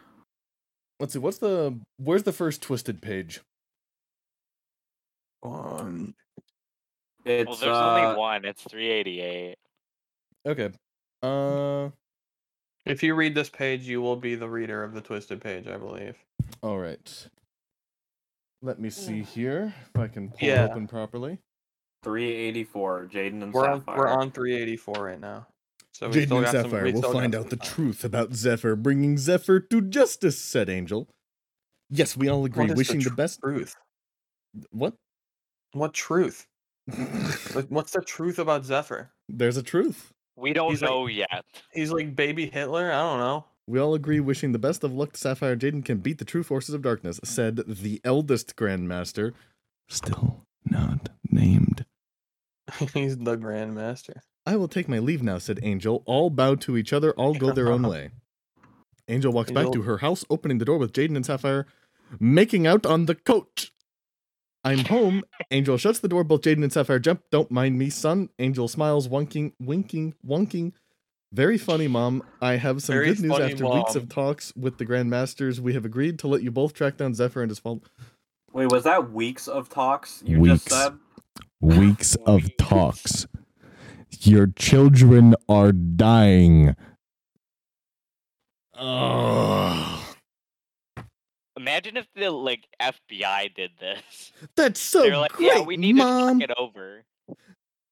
Let's 0.99 1.13
see. 1.13 1.19
What's 1.19 1.37
the? 1.37 1.79
Where's 1.99 2.23
the 2.23 2.33
first 2.33 2.63
twisted 2.63 3.03
page? 3.03 3.41
Um, 5.43 6.15
It's 7.27 7.47
well, 7.49 7.57
there's 7.57 7.77
uh, 7.77 7.91
only 8.07 8.19
one. 8.19 8.45
It's 8.47 8.63
388. 8.63 9.57
Okay. 10.47 10.71
Uh, 11.23 11.91
If 12.87 13.03
you 13.03 13.15
read 13.15 13.35
this 13.35 13.49
page, 13.51 13.83
you 13.83 14.01
will 14.01 14.17
be 14.17 14.35
the 14.37 14.49
reader 14.49 14.83
of 14.83 14.95
the 14.95 15.01
twisted 15.03 15.41
page, 15.43 15.67
I 15.69 15.77
believe. 15.77 16.17
all 16.63 16.79
right. 16.79 17.29
Let 18.63 18.79
me 18.81 18.89
see 18.91 19.23
here 19.23 19.75
if 19.95 20.01
I 20.01 20.09
can 20.09 20.31
pull 20.31 20.49
Yeah. 20.49 20.65
it 20.65 20.71
open 20.71 20.87
properly. 20.87 21.39
384, 22.03 23.09
Jaden 23.13 23.43
and 23.43 23.53
We're 23.53 23.67
on, 23.69 23.81
Sapphire. 23.81 23.99
we're 23.99 24.09
on 24.09 24.31
384 24.31 24.95
right 24.95 25.21
now. 25.21 25.47
So 25.93 26.09
we 26.09 26.15
Jaden 26.15 26.25
still 26.27 26.37
and 26.39 26.45
got 26.47 26.53
some- 26.53 26.63
Sapphire 26.65 26.85
we 26.85 26.93
will 26.93 27.01
still 27.03 27.13
find 27.13 27.35
out 27.35 27.51
the 27.51 27.57
time. 27.57 27.69
truth 27.75 28.05
about 28.05 28.35
Zephyr, 28.35 28.77
bringing 28.77 29.19
Zephyr 29.19 29.61
to 29.61 29.81
justice," 29.81 30.39
said 30.39 30.69
Angel. 30.69 31.09
Yes, 31.91 32.17
we 32.17 32.29
all 32.29 32.45
agree. 32.45 32.73
Wishing 32.73 32.99
the, 33.01 33.11
tr- 33.11 33.15
best. 33.15 33.41
truth. 33.41 33.77
What? 34.71 34.95
What 35.73 35.93
truth? 35.95 36.47
Like, 37.55 37.67
What's 37.69 37.93
the 37.93 38.01
truth 38.03 38.39
about 38.39 38.65
Zephyr? 38.65 39.11
There's 39.29 39.57
a 39.57 39.63
truth. 39.63 40.13
We 40.37 40.53
don't 40.53 40.71
He's 40.71 40.83
like- 40.83 40.91
know 40.91 41.07
yet. 41.07 41.45
He's 41.73 41.93
like 41.93 42.17
baby 42.17 42.47
Hitler. 42.47 42.91
I 42.91 42.99
don't 43.01 43.19
know. 43.21 43.45
We 43.69 43.79
all 43.79 43.95
agree 43.95 44.19
wishing 44.19 44.51
the 44.53 44.59
best 44.59 44.83
of 44.83 44.93
luck 44.93 45.13
to 45.13 45.21
Sapphire 45.21 45.55
Jaden 45.57 45.85
can 45.85 45.99
beat 45.99 46.19
the 46.19 46.25
true 46.25 46.43
forces 46.43 46.75
of 46.75 46.83
darkness, 46.83 47.21
said 47.23 47.57
the 47.67 48.01
eldest 48.03 48.57
Grandmaster. 48.57 49.33
Still 49.89 50.45
not 50.65 51.11
named. 51.31 51.82
He's 52.95 53.19
the 53.19 53.37
Grandmaster. 53.37 54.17
I 54.45 54.57
will 54.57 54.69
take 54.69 54.89
my 54.89 54.99
leave 54.99 55.23
now, 55.23 55.39
said 55.39 55.61
Angel. 55.63 56.03
All 56.07 56.31
bow 56.31 56.55
to 56.57 56.77
each 56.77 56.93
other, 56.93 57.13
all 57.13 57.35
go 57.35 57.53
their 57.53 57.71
own 57.71 57.83
way. 57.89 58.11
Angel 59.09 59.33
walks 59.33 59.51
back 59.51 59.73
to 59.73 59.83
her 59.83 59.99
house, 59.99 60.25
opening 60.31 60.59
the 60.59 60.65
door 60.65 60.79
with 60.79 60.93
Jaden 60.93 61.17
and 61.17 61.27
Sapphire 61.27 61.67
making 62.21 62.67
out 62.67 62.87
on 62.87 63.07
the 63.07 63.15
coach. 63.15 63.73
I'm 64.65 64.85
home. 64.85 65.25
Angel 65.51 65.77
shuts 65.77 65.99
the 65.99 66.09
door. 66.09 66.23
Both 66.23 66.43
Jaden 66.43 66.63
and 66.63 66.73
Sapphire 66.73 67.01
jump. 67.01 67.23
Don't 67.31 67.51
mind 67.51 67.79
me, 67.79 67.91
son. 67.91 68.29
Angel 68.39 68.69
smiles, 68.69 69.09
wonking, 69.09 69.53
winking, 69.61 70.15
wonking. 70.25 70.73
Very 71.33 71.59
funny, 71.59 71.89
Mom. 71.89 72.23
I 72.41 72.57
have 72.57 72.83
some 72.83 72.95
Very 72.95 73.07
good 73.09 73.21
news 73.23 73.33
funny, 73.33 73.53
after 73.53 73.67
weeks 73.67 73.97
of 73.97 74.09
talks 74.09 74.55
with 74.55 74.79
the 74.79 74.87
Grandmasters. 74.87 75.59
We 75.59 75.73
have 75.75 75.85
agreed 75.85 76.19
to 76.21 76.29
let 76.29 76.43
you 76.43 76.51
both 76.51 76.75
track 76.75 76.97
down 76.99 77.15
Zephyr 77.15 77.43
and 77.43 77.51
his 77.51 77.59
fault. 77.59 77.89
Wait, 78.53 78.71
was 78.71 78.85
that 78.85 79.11
weeks 79.11 79.49
of 79.49 79.69
talks 79.69 80.23
you 80.25 80.39
Weeks. 80.39 80.65
just 80.65 80.69
said? 80.69 80.93
Weeks 81.63 82.17
of 82.27 82.55
talks. 82.59 83.27
Your 84.21 84.49
children 84.49 85.35
are 85.49 85.73
dying. 85.73 86.77
Oh, 88.77 90.15
Imagine 91.57 91.97
if 91.97 92.07
the 92.17 92.31
like 92.31 92.67
FBI 92.81 93.55
did 93.55 93.71
this. 93.79 94.33
that's 94.57 94.81
so 94.81 95.03
They're 95.03 95.17
like, 95.19 95.33
great, 95.33 95.47
yeah, 95.55 95.61
we 95.61 95.77
need 95.77 95.95
Mom. 95.95 96.41
to 96.41 96.47
talk 96.49 96.57
it 96.57 96.61
over. 96.61 97.05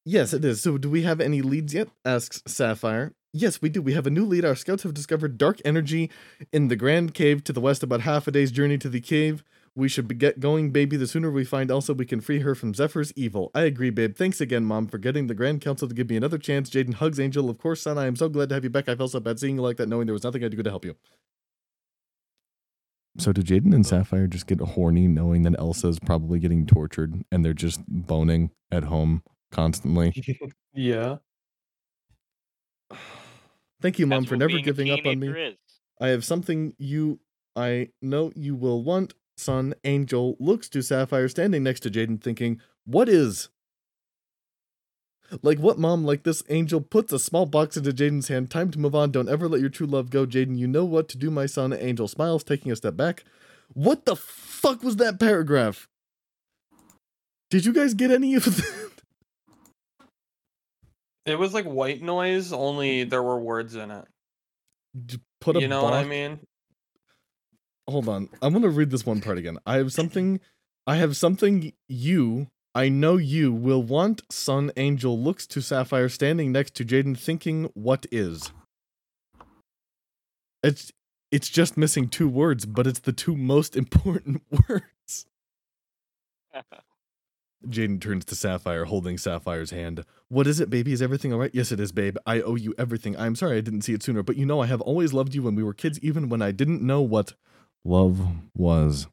Yes, 0.05 0.33
it 0.33 0.45
is. 0.45 0.61
So, 0.63 0.77
do 0.79 0.91
we 0.91 1.03
have 1.03 1.21
any 1.21 1.41
leads 1.43 1.73
yet? 1.75 1.89
asks 2.05 2.43
Sapphire. 2.47 3.13
Yes, 3.33 3.63
we 3.63 3.69
do. 3.69 3.81
We 3.83 3.93
have 3.93 4.07
a 4.07 4.11
new 4.11 4.25
lead. 4.25 4.45
Our 4.45 4.57
scouts 4.57 4.83
have 4.83 4.95
discovered 4.95 5.39
dark 5.39 5.61
energy 5.65 6.11
in 6.53 6.67
the 6.67 6.75
Grand 6.75 7.15
Cave 7.15 7.45
to 7.45 7.53
the 7.53 7.61
west, 7.61 7.85
about 7.85 8.01
half 8.01 8.27
a 8.27 8.33
day's 8.33 8.51
journey 8.51 8.79
to 8.79 8.89
the 8.89 9.01
cave. 9.01 9.45
We 9.77 9.89
should 9.89 10.09
be 10.09 10.17
get 10.17 10.41
going, 10.41 10.71
baby. 10.73 10.97
The 10.97 11.07
sooner 11.07 11.31
we 11.31 11.45
find 11.45 11.71
Elsa, 11.71 11.95
we 11.95 12.05
can 12.05 12.21
free 12.21 12.41
her 12.41 12.55
from 12.55 12.75
Zephyr's 12.75 13.13
evil. 13.15 13.51
I 13.55 13.63
agree, 13.63 13.91
babe. 13.91 14.17
Thanks 14.17 14.41
again, 14.41 14.65
Mom, 14.65 14.89
for 14.89 14.99
getting 14.99 15.29
the 15.29 15.35
Grand 15.35 15.61
Council 15.61 15.87
to 15.87 15.95
give 15.95 16.11
me 16.11 16.17
another 16.17 16.39
chance. 16.39 16.69
Jaden 16.71 16.95
hugs 16.95 17.21
Angel. 17.21 17.49
Of 17.49 17.59
course, 17.59 17.83
son, 17.83 17.97
I 17.97 18.07
am 18.07 18.17
so 18.17 18.29
glad 18.29 18.49
to 18.49 18.57
have 18.57 18.65
you 18.65 18.71
back. 18.71 18.89
I 18.89 18.97
felt 18.97 19.13
so 19.13 19.21
bad 19.21 19.39
seeing 19.39 19.57
you 19.57 19.63
like 19.63 19.77
that, 19.77 19.89
knowing 19.89 20.07
there 20.07 20.13
was 20.13 20.25
nothing 20.25 20.43
I 20.43 20.49
could 20.49 20.57
do 20.57 20.63
to 20.65 20.71
help 20.71 20.85
you. 20.85 20.97
So, 23.19 23.33
do 23.33 23.43
Jaden 23.43 23.75
and 23.75 23.87
Sapphire 23.87 24.27
just 24.27 24.47
get 24.47 24.61
horny, 24.61 25.07
knowing 25.07 25.43
that 25.43 25.59
Elsa's 25.59 25.99
probably 25.99 26.39
getting 26.39 26.67
tortured 26.67 27.25
and 27.31 27.45
they're 27.45 27.53
just 27.53 27.81
boning 27.87 28.51
at 28.71 28.85
home 28.85 29.23
constantly? 29.51 30.13
Yeah. 30.73 31.17
Thank 33.83 33.99
you, 33.99 34.07
Mom, 34.07 34.21
That's 34.23 34.29
for 34.29 34.37
never 34.37 34.59
giving 34.61 34.91
up 34.91 35.05
on 35.05 35.19
me. 35.19 35.29
is. 35.29 35.57
I 36.01 36.09
have 36.09 36.25
something 36.25 36.75
you 36.79 37.19
I 37.57 37.89
know 38.01 38.31
you 38.37 38.55
will 38.55 38.85
want, 38.85 39.15
son. 39.41 39.75
Angel 39.85 40.37
looks 40.39 40.69
to 40.71 40.83
Sapphire 40.83 41.29
standing 41.29 41.63
next 41.63 41.81
to 41.81 41.91
Jaden, 41.91 42.23
thinking, 42.23 42.61
What 42.85 43.09
is? 43.09 43.49
Like 45.43 45.59
what 45.59 45.79
mom 45.79 46.05
like 46.05 46.25
this 46.25 46.43
angel 46.49 46.81
puts 46.81 47.13
a 47.13 47.19
small 47.19 47.47
box 47.47 47.77
into 47.77 47.93
Jaden's 47.93 48.29
hand. 48.29 48.51
Time 48.51 48.71
to 48.73 48.79
move 48.79 48.95
on. 48.95 49.13
Don't 49.13 49.29
ever 49.29 49.49
let 49.49 49.61
your 49.61 49.71
true 49.71 49.87
love 49.87 50.11
go, 50.11 50.27
Jaden. 50.27 50.59
You 50.59 50.67
know 50.67 50.85
what 50.85 51.09
to 51.11 51.19
do, 51.19 51.31
my 51.31 51.47
son. 51.47 51.73
Angel 51.73 52.09
smiles, 52.09 52.43
taking 52.43 52.73
a 52.73 52.77
step 52.77 52.97
back. 52.97 53.25
What 53.73 54.05
the 54.07 54.17
fuck 54.17 54.83
was 54.83 54.97
that 54.97 55.21
paragraph? 55.21 55.89
Did 57.51 57.65
you 57.65 57.73
guys 57.73 57.95
get 57.95 58.11
any 58.11 58.35
of 58.35 58.45
that? 58.57 58.91
It 61.27 61.39
was 61.39 61.55
like 61.55 61.65
white 61.65 62.03
noise, 62.03 62.53
only 62.53 63.05
there 63.05 63.23
were 63.23 63.39
words 63.39 63.77
in 63.77 63.91
it. 63.91 64.05
Put 65.41 65.57
a 65.57 65.61
you 65.61 65.69
know 65.69 65.85
what 65.85 65.95
I 65.95 66.05
mean? 66.05 66.41
Hold 67.91 68.09
on. 68.09 68.29
I'm 68.43 68.53
gonna 68.53 68.69
read 68.69 68.91
this 68.91 69.07
one 69.07 69.21
part 69.21 69.39
again. 69.39 69.59
I 69.67 69.77
have 69.77 69.93
something. 69.93 70.41
I 70.87 70.97
have 70.97 71.17
something 71.17 71.73
you. 71.89 72.49
I 72.75 72.89
know 72.89 73.17
you 73.17 73.53
will 73.53 73.83
want. 73.83 74.23
Sun 74.31 74.71
Angel 74.77 75.19
looks 75.19 75.47
to 75.49 75.61
Sapphire 75.61 76.09
standing 76.09 76.53
next 76.53 76.75
to 76.77 76.85
Jaden, 76.85 77.19
thinking, 77.19 77.71
"What 77.75 78.07
is?" 78.13 78.53
It's 80.63 80.93
it's 81.31 81.49
just 81.49 81.77
missing 81.77 82.09
two 82.09 82.29
words, 82.29 82.67
but 82.67 82.87
it's 82.87 83.01
the 83.01 83.13
two 83.13 83.37
most 83.37 83.77
important 83.83 84.43
words. 84.69 85.27
Jaden 87.67 88.01
turns 88.01 88.25
to 88.27 88.35
Sapphire, 88.35 88.87
holding 88.87 89.19
Sapphire's 89.19 89.71
hand. 89.71 90.05
What 90.29 90.47
is 90.47 90.61
it, 90.61 90.71
baby? 90.71 90.93
Is 90.93 91.03
everything 91.03 91.33
all 91.33 91.39
right? 91.39 91.51
Yes, 91.53 91.73
it 91.73 91.81
is, 91.81 91.93
babe. 91.93 92.17
I 92.25 92.41
owe 92.41 92.55
you 92.55 92.75
everything. 92.79 93.17
I'm 93.19 93.37
sorry 93.37 93.59
I 93.59 93.61
didn't 93.61 93.83
see 93.83 93.93
it 93.93 94.03
sooner, 94.03 94.23
but 94.23 94.37
you 94.37 94.47
know 94.47 94.61
I 94.61 94.67
have 94.67 94.81
always 94.81 95.13
loved 95.13 95.35
you 95.35 95.43
when 95.43 95.55
we 95.55 95.63
were 95.63 95.75
kids, 95.75 96.01
even 96.01 96.31
when 96.31 96.41
I 96.41 96.53
didn't 96.53 96.81
know 96.81 97.03
what 97.03 97.35
love 97.85 98.21
was. 98.57 99.07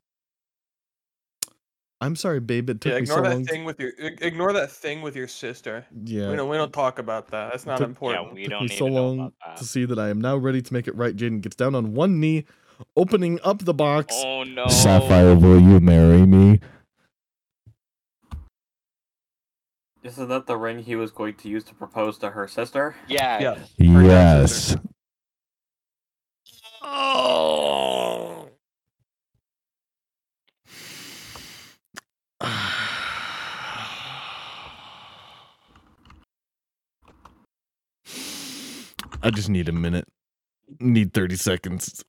I'm 2.00 2.16
sorry, 2.16 2.40
babe. 2.40 2.70
It 2.70 2.80
took 2.82 2.94
Yeah, 2.94 3.00
me 3.00 3.06
so 3.08 3.14
ignore 3.16 3.30
that 3.30 3.36
long. 3.36 3.46
thing 3.46 3.66
with 3.66 3.80
your 3.80 3.92
ignore 3.98 4.54
that 4.54 4.72
thing 4.72 5.02
with 5.02 5.16
your 5.16 5.28
sister. 5.28 5.84
yeah, 6.04 6.30
We 6.30 6.36
don't 6.36 6.48
we 6.50 6.56
don't 6.58 6.72
talk 6.72 7.00
about 7.00 7.28
that. 7.30 7.52
That's 7.52 7.66
not 7.66 7.80
took- 7.80 7.88
important. 7.88 8.28
Yeah, 8.28 8.34
we 8.36 8.44
took 8.44 8.50
don't 8.52 8.62
me 8.64 8.68
need 8.68 8.78
so 8.78 8.86
to 8.88 8.92
know 8.92 9.08
long 9.08 9.20
about 9.20 9.34
that. 9.46 9.58
to 9.58 9.64
see 9.66 9.86
that 9.86 9.98
I 9.98 10.10
am 10.10 10.22
now 10.22 10.38
ready 10.38 10.62
to 10.62 10.74
make 10.74 10.88
it 10.88 10.96
right. 10.96 11.16
Jaden 11.16 11.42
gets 11.42 11.56
down 11.56 11.74
on 11.74 11.96
one 11.96 12.20
knee, 12.20 12.46
opening 12.96 13.40
up 13.44 13.66
the 13.66 13.74
box. 13.74 14.14
Oh 14.16 14.44
no. 14.44 14.68
Sapphire, 14.68 15.34
will 15.36 15.60
you 15.60 15.80
marry 15.80 16.26
me? 16.28 16.60
Isn't 20.04 20.30
that 20.30 20.46
the 20.46 20.56
ring 20.56 20.80
he 20.84 20.96
was 20.96 21.12
going 21.12 21.34
to 21.34 21.50
use 21.50 21.64
to 21.66 21.74
propose 21.74 22.18
to 22.20 22.30
her 22.30 22.48
sister? 22.48 22.96
Yeah. 23.08 23.58
Yeah. 23.80 23.92
Her 23.92 24.04
dad's 24.04 24.54
sister. 24.54 24.82
Oh. 26.84 27.67
I 39.24 39.30
just 39.32 39.50
need 39.50 39.70
a 39.70 39.72
minute. 39.72 40.08
Need 40.80 41.14
30 41.14 41.36
seconds. 41.36 42.04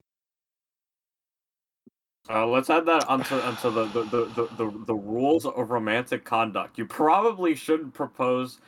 Uh, 2.31 2.47
let's 2.47 2.69
add 2.69 2.85
that 2.85 3.09
onto 3.09 3.37
onto 3.37 3.71
the 3.71 3.87
the, 3.87 4.03
the, 4.05 4.25
the, 4.35 4.49
the 4.57 4.85
the 4.89 4.95
rules 4.95 5.47
of 5.47 5.71
romantic 5.71 6.25
conduct. 6.27 6.77
You 6.77 6.85
probably 6.85 7.55
shouldn't 7.55 7.95
propose 7.95 8.59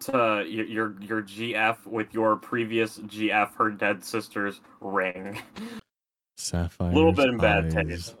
to 0.00 0.12
y- 0.12 0.44
your 0.44 0.96
your 1.02 1.22
GF 1.22 1.84
with 1.86 2.14
your 2.14 2.36
previous 2.36 2.98
GF, 2.98 3.54
her 3.56 3.70
dead 3.70 4.02
sister's 4.02 4.62
ring. 4.80 5.38
Sapphire. 6.38 6.92
A 6.92 6.94
little 6.94 7.12
bit 7.12 7.28
in 7.28 7.36
bad 7.36 7.70
taste. 7.70 8.14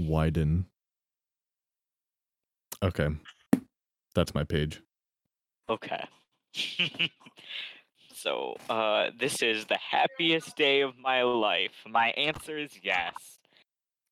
Widen. 0.00 0.66
Okay. 2.82 3.10
That's 4.16 4.34
my 4.34 4.42
page. 4.42 4.82
Okay. 5.68 6.04
so, 8.24 8.56
uh, 8.70 9.10
this 9.20 9.42
is 9.42 9.66
the 9.66 9.76
happiest 9.76 10.56
day 10.56 10.80
of 10.80 10.96
my 10.96 11.22
life. 11.24 11.74
My 11.86 12.08
answer 12.12 12.56
is 12.56 12.70
yes. 12.82 13.12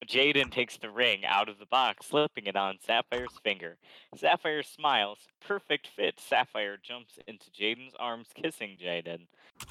Jaden 0.07 0.53
takes 0.53 0.77
the 0.77 0.91
ring 0.91 1.25
out 1.25 1.49
of 1.49 1.59
the 1.59 1.65
box, 1.65 2.09
slipping 2.09 2.45
it 2.45 2.55
on 2.55 2.77
Sapphire's 2.87 3.33
finger. 3.43 3.79
Sapphire 4.15 4.63
smiles. 4.63 5.17
Perfect 5.41 5.89
fit. 5.97 6.21
Sapphire 6.21 6.77
jumps 6.83 7.19
into 7.27 7.51
Jaden's 7.59 7.95
arms, 7.99 8.27
kissing 8.35 8.77
Jaden. 8.79 9.29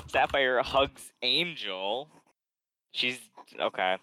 Sapphire 0.07 0.63
hugs 0.63 1.11
Angel. 1.21 2.09
She's 2.93 3.19
okay. 3.59 3.97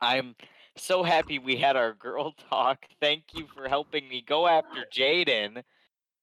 I'm 0.00 0.36
so 0.76 1.02
happy 1.02 1.40
we 1.40 1.56
had 1.56 1.74
our 1.74 1.92
girl 1.98 2.36
talk. 2.48 2.86
Thank 3.00 3.24
you 3.34 3.48
for 3.52 3.68
helping 3.68 4.08
me 4.08 4.22
go 4.24 4.46
after 4.46 4.86
Jaden. 4.94 5.64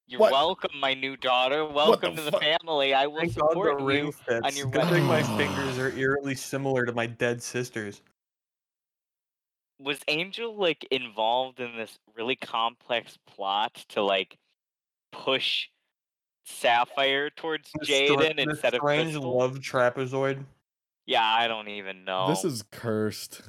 You're 0.07 0.19
What? 0.19 0.31
welcome, 0.31 0.71
my 0.79 0.93
new 0.93 1.15
daughter. 1.15 1.65
Welcome 1.65 2.15
the 2.15 2.21
to 2.21 2.25
the 2.25 2.31
fuck? 2.31 2.41
family. 2.43 2.93
I 2.93 3.07
will 3.07 3.19
Thank 3.19 3.35
God 3.35 3.49
support 3.49 3.77
the 3.77 3.83
you. 3.83 3.87
ring 3.87 4.11
fits. 4.11 4.57
your 4.57 4.67
Good 4.67 4.89
thing 4.89 5.03
my 5.05 5.23
fingers 5.23 5.77
are 5.79 5.89
eerily 5.91 6.35
similar 6.35 6.85
to 6.85 6.91
my 6.93 7.05
dead 7.07 7.41
sisters. 7.41 8.01
Was 9.79 9.99
Angel 10.07 10.55
like 10.55 10.85
involved 10.91 11.59
in 11.59 11.75
this 11.77 11.97
really 12.15 12.35
complex 12.35 13.17
plot 13.25 13.73
to 13.89 14.01
like 14.03 14.37
push 15.11 15.67
Sapphire 16.45 17.29
towards 17.29 17.71
Jaden 17.83 18.37
instead 18.37 18.73
of 18.73 18.79
strange 18.79 19.15
love 19.15 19.59
trapezoid. 19.59 20.43
Yeah, 21.05 21.23
I 21.23 21.47
don't 21.47 21.69
even 21.69 22.03
know. 22.03 22.27
This 22.27 22.43
is 22.43 22.63
cursed. 22.71 23.41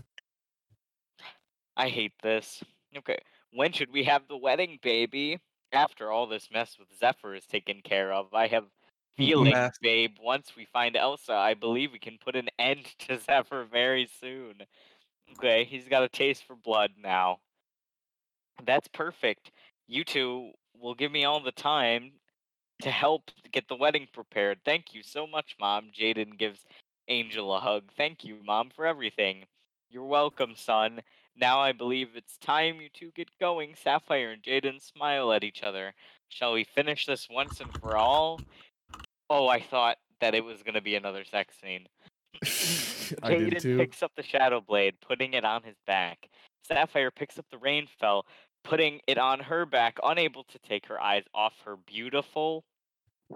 I 1.76 1.88
hate 1.88 2.12
this. 2.22 2.62
Okay, 2.96 3.18
when 3.52 3.72
should 3.72 3.92
we 3.92 4.04
have 4.04 4.22
the 4.28 4.36
wedding, 4.36 4.78
baby? 4.82 5.40
After 5.74 6.10
all 6.10 6.26
this 6.26 6.48
mess 6.52 6.76
with 6.78 6.88
Zephyr 6.98 7.34
is 7.34 7.46
taken 7.46 7.80
care 7.82 8.12
of, 8.12 8.32
I 8.32 8.46
have 8.46 8.64
mm-hmm. 8.64 9.24
feelings, 9.24 9.54
Mess. 9.54 9.78
babe. 9.80 10.16
Once 10.22 10.52
we 10.56 10.66
find 10.72 10.96
Elsa, 10.96 11.34
I 11.34 11.54
believe 11.54 11.92
we 11.92 11.98
can 11.98 12.18
put 12.24 12.36
an 12.36 12.48
end 12.58 12.86
to 13.00 13.18
Zephyr 13.18 13.66
very 13.70 14.08
soon. 14.20 14.54
Okay, 15.32 15.64
he's 15.64 15.88
got 15.88 16.02
a 16.02 16.08
taste 16.08 16.44
for 16.46 16.54
blood 16.54 16.90
now. 17.02 17.38
That's 18.64 18.88
perfect. 18.88 19.50
You 19.88 20.04
two 20.04 20.52
will 20.80 20.94
give 20.94 21.10
me 21.10 21.24
all 21.24 21.40
the 21.40 21.52
time 21.52 22.12
to 22.82 22.90
help 22.90 23.30
get 23.52 23.68
the 23.68 23.76
wedding 23.76 24.06
prepared. 24.12 24.58
Thank 24.64 24.94
you 24.94 25.02
so 25.02 25.26
much, 25.26 25.56
Mom. 25.60 25.90
Jaden 25.98 26.38
gives 26.38 26.60
Angel 27.08 27.54
a 27.54 27.60
hug. 27.60 27.84
Thank 27.96 28.24
you, 28.24 28.38
Mom, 28.44 28.70
for 28.74 28.86
everything. 28.86 29.44
You're 29.94 30.02
welcome, 30.02 30.54
son. 30.56 31.02
Now 31.36 31.60
I 31.60 31.70
believe 31.70 32.16
it's 32.16 32.36
time 32.38 32.80
you 32.80 32.88
two 32.92 33.12
get 33.14 33.28
going. 33.38 33.76
Sapphire 33.80 34.32
and 34.32 34.42
Jaden 34.42 34.82
smile 34.82 35.32
at 35.32 35.44
each 35.44 35.62
other. 35.62 35.94
Shall 36.28 36.54
we 36.54 36.64
finish 36.64 37.06
this 37.06 37.28
once 37.30 37.60
and 37.60 37.72
for 37.78 37.96
all? 37.96 38.40
Oh, 39.30 39.46
I 39.46 39.60
thought 39.60 39.98
that 40.20 40.34
it 40.34 40.44
was 40.44 40.64
going 40.64 40.74
to 40.74 40.80
be 40.80 40.96
another 40.96 41.22
sex 41.22 41.54
scene. 41.62 41.86
Jaden 42.42 43.78
picks 43.78 44.02
up 44.02 44.10
the 44.16 44.24
Shadow 44.24 44.60
Blade, 44.60 44.94
putting 45.00 45.34
it 45.34 45.44
on 45.44 45.62
his 45.62 45.76
back. 45.86 46.28
Sapphire 46.66 47.12
picks 47.12 47.38
up 47.38 47.46
the 47.52 47.58
Rainfell, 47.58 48.24
putting 48.64 49.00
it 49.06 49.16
on 49.16 49.38
her 49.38 49.64
back, 49.64 49.98
unable 50.02 50.42
to 50.42 50.58
take 50.68 50.88
her 50.88 51.00
eyes 51.00 51.22
off 51.32 51.54
her 51.64 51.76
beautiful 51.76 52.64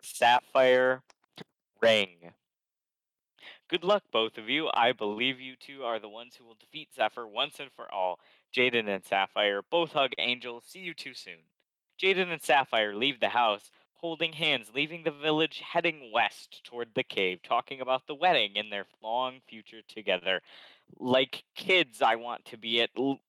sapphire 0.02 1.04
ring. 1.80 2.32
Good 3.68 3.84
luck, 3.84 4.04
both 4.10 4.38
of 4.38 4.48
you. 4.48 4.70
I 4.72 4.92
believe 4.92 5.40
you 5.40 5.54
two 5.56 5.84
are 5.84 5.98
the 5.98 6.08
ones 6.08 6.34
who 6.36 6.44
will 6.44 6.54
defeat 6.58 6.94
Zephyr 6.94 7.26
once 7.26 7.60
and 7.60 7.70
for 7.72 7.92
all. 7.92 8.18
Jaden 8.54 8.88
and 8.88 9.04
Sapphire 9.04 9.60
both 9.62 9.92
hug 9.92 10.12
Angel. 10.18 10.62
See 10.66 10.78
you 10.80 10.94
two 10.94 11.12
soon. 11.14 11.40
Jaden 12.00 12.32
and 12.32 12.42
Sapphire 12.42 12.94
leave 12.94 13.20
the 13.20 13.28
house, 13.28 13.70
holding 13.94 14.32
hands, 14.32 14.70
leaving 14.74 15.02
the 15.02 15.10
village, 15.10 15.60
heading 15.60 16.10
west 16.12 16.62
toward 16.64 16.94
the 16.94 17.02
cave, 17.02 17.42
talking 17.42 17.80
about 17.82 18.06
the 18.06 18.14
wedding 18.14 18.52
and 18.56 18.72
their 18.72 18.86
long 19.02 19.40
future 19.46 19.82
together. 19.86 20.40
Like 20.98 21.44
kids, 21.54 22.00
I 22.00 22.16
want 22.16 22.46
to 22.46 22.56
be 22.56 22.80
at. 22.80 22.90
L- 22.96 23.20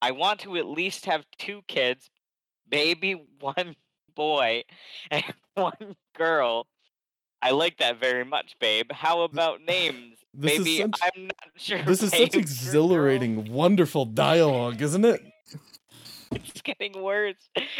I 0.00 0.12
want 0.12 0.40
to 0.40 0.56
at 0.56 0.66
least 0.66 1.06
have 1.06 1.26
two 1.38 1.62
kids, 1.68 2.10
maybe 2.70 3.12
one 3.40 3.76
boy 4.14 4.64
and 5.10 5.24
one 5.54 5.96
girl. 6.16 6.66
I 7.44 7.50
like 7.50 7.76
that 7.78 8.00
very 8.00 8.24
much, 8.24 8.56
babe. 8.58 8.90
How 8.90 9.22
about 9.22 9.60
names? 9.64 10.16
This 10.36 10.58
Maybe 10.58 10.78
such- 10.78 11.00
I'm 11.00 11.26
not 11.28 11.36
sure. 11.56 11.82
This 11.84 12.02
is 12.02 12.10
such 12.10 12.34
exhilarating, 12.34 13.52
wonderful 13.52 14.04
dialogue, 14.04 14.82
isn't 14.82 15.04
it? 15.04 15.22
It's 16.32 16.60
getting 16.62 17.00
worse. 17.00 17.36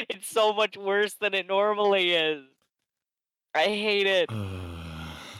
It's 0.08 0.28
so 0.28 0.52
much 0.52 0.76
worse 0.76 1.14
than 1.14 1.34
it 1.34 1.48
normally 1.48 2.12
is. 2.12 2.44
I 3.54 3.64
hate 3.64 4.06
it. 4.06 4.30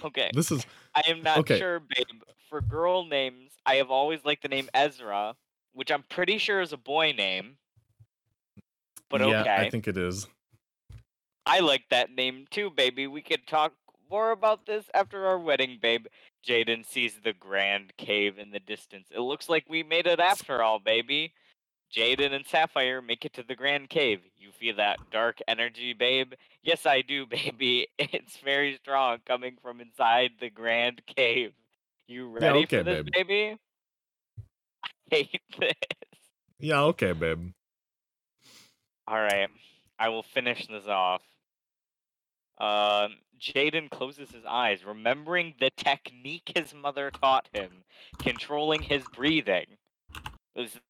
Okay. 0.05 0.31
this 0.35 0.51
is 0.51 0.67
I 0.95 1.03
am 1.07 1.23
not 1.23 1.39
Okay. 1.39 1.59
sure, 1.59 1.81
babe. 1.81 2.23
For 2.51 2.61
girl 2.61 3.05
names, 3.07 3.53
I 3.65 3.77
have 3.77 3.91
always 3.91 4.25
liked 4.25 4.43
the 4.43 4.49
name 4.49 4.69
Ezra, 4.75 5.35
which 5.73 5.91
I'm 5.93 6.03
pretty 6.11 6.37
sure 6.39 6.61
is 6.61 6.73
a 6.75 6.77
boy 6.77 7.13
name. 7.17 7.57
But 9.09 9.21
yeah, 9.23 9.41
okay. 9.43 9.55
I 9.55 9.71
think 9.71 9.87
it 9.89 9.97
is. 9.97 10.27
I 11.47 11.61
like 11.61 11.85
that 11.91 12.11
name 12.11 12.47
too, 12.51 12.69
baby. 12.71 13.07
We 13.07 13.23
could 13.23 13.47
talk 13.47 13.73
more 14.11 14.31
about 14.33 14.67
this 14.67 14.87
after 14.95 15.27
our 15.27 15.39
wedding, 15.39 15.79
babe. 15.81 16.07
Jaden 16.47 16.85
sees 16.87 17.21
the 17.23 17.33
grand 17.33 17.97
cave 17.97 18.39
in 18.39 18.51
the 18.51 18.61
distance. 18.61 19.09
It 19.11 19.21
looks 19.21 19.49
like 19.49 19.65
we 19.69 19.83
made 19.83 20.07
it 20.07 20.21
after 20.21 20.63
all, 20.63 20.79
baby. 20.79 21.33
Jaden 21.95 22.33
and 22.33 22.47
Sapphire 22.47 23.01
make 23.01 23.25
it 23.25 23.33
to 23.35 23.43
the 23.43 23.55
grand 23.57 23.89
cave. 23.89 24.21
You 24.37 24.53
feel 24.53 24.77
that 24.77 25.01
dark 25.11 25.39
energy, 25.49 25.93
babe? 25.93 26.35
Yes, 26.63 26.87
I 26.87 27.03
do, 27.03 27.27
baby. 27.29 27.89
It's 27.99 28.39
very 28.39 28.77
strong 28.77 29.19
coming 29.27 29.57
from 29.63 29.81
inside 29.81 30.33
the 30.41 30.51
grand 30.51 31.03
cave. 31.07 31.53
You 32.07 32.29
Yeah, 32.39 32.53
ready 32.53 32.65
okay, 32.65 32.79
for 32.79 32.85
this, 32.85 33.03
babe. 33.03 33.09
baby? 33.13 33.59
I 34.85 35.15
hate 35.15 35.41
this. 35.59 35.73
Yeah, 36.59 36.83
okay, 36.85 37.13
babe. 37.13 37.53
All 39.07 39.21
right, 39.21 39.49
I 39.99 40.09
will 40.09 40.23
finish 40.23 40.67
this 40.67 40.87
off. 40.87 41.23
Um, 42.59 43.17
Jaden 43.41 43.91
closes 43.91 44.31
his 44.31 44.45
eyes, 44.49 44.85
remembering 44.85 45.55
the 45.59 45.71
technique 45.77 46.53
his 46.55 46.73
mother 46.73 47.11
taught 47.11 47.49
him, 47.53 47.85
controlling 48.19 48.83
his 48.83 49.03
breathing. 49.15 49.67
It 50.55 50.61
was 50.61 50.81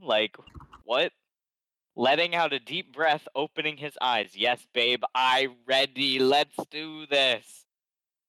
like, 0.00 0.36
what? 0.84 1.12
Letting 1.96 2.34
out 2.34 2.52
a 2.52 2.58
deep 2.58 2.92
breath, 2.92 3.28
opening 3.34 3.76
his 3.76 3.98
eyes. 4.00 4.30
Yes, 4.34 4.66
babe, 4.72 5.02
I 5.14 5.48
ready. 5.66 6.18
Let's 6.18 6.56
do 6.70 7.06
this. 7.06 7.64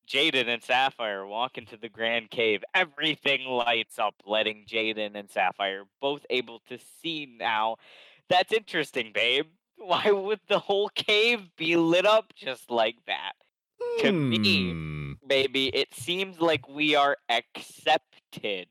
Jaden 0.07 0.47
and 0.47 0.61
Sapphire 0.61 1.25
walk 1.25 1.57
into 1.57 1.77
the 1.77 1.87
Grand 1.87 2.29
Cave. 2.31 2.63
Everything 2.73 3.45
lights 3.45 3.97
up, 3.97 4.15
letting 4.25 4.65
Jaden 4.65 5.15
and 5.15 5.29
Sapphire 5.29 5.83
both 6.01 6.25
able 6.29 6.59
to 6.67 6.77
see 7.01 7.33
now. 7.39 7.77
That's 8.29 8.51
interesting, 8.51 9.11
babe. 9.13 9.45
Why 9.83 10.11
would 10.11 10.39
the 10.47 10.59
whole 10.59 10.89
cave 10.89 11.49
be 11.57 11.75
lit 11.75 12.05
up 12.05 12.33
just 12.35 12.69
like 12.69 12.97
that? 13.07 13.33
To 13.99 14.11
me, 14.11 14.71
Hmm. 14.71 15.13
baby, 15.25 15.67
it 15.69 15.93
seems 15.93 16.39
like 16.39 16.69
we 16.69 16.93
are 16.95 17.17
accepted. 17.29 18.67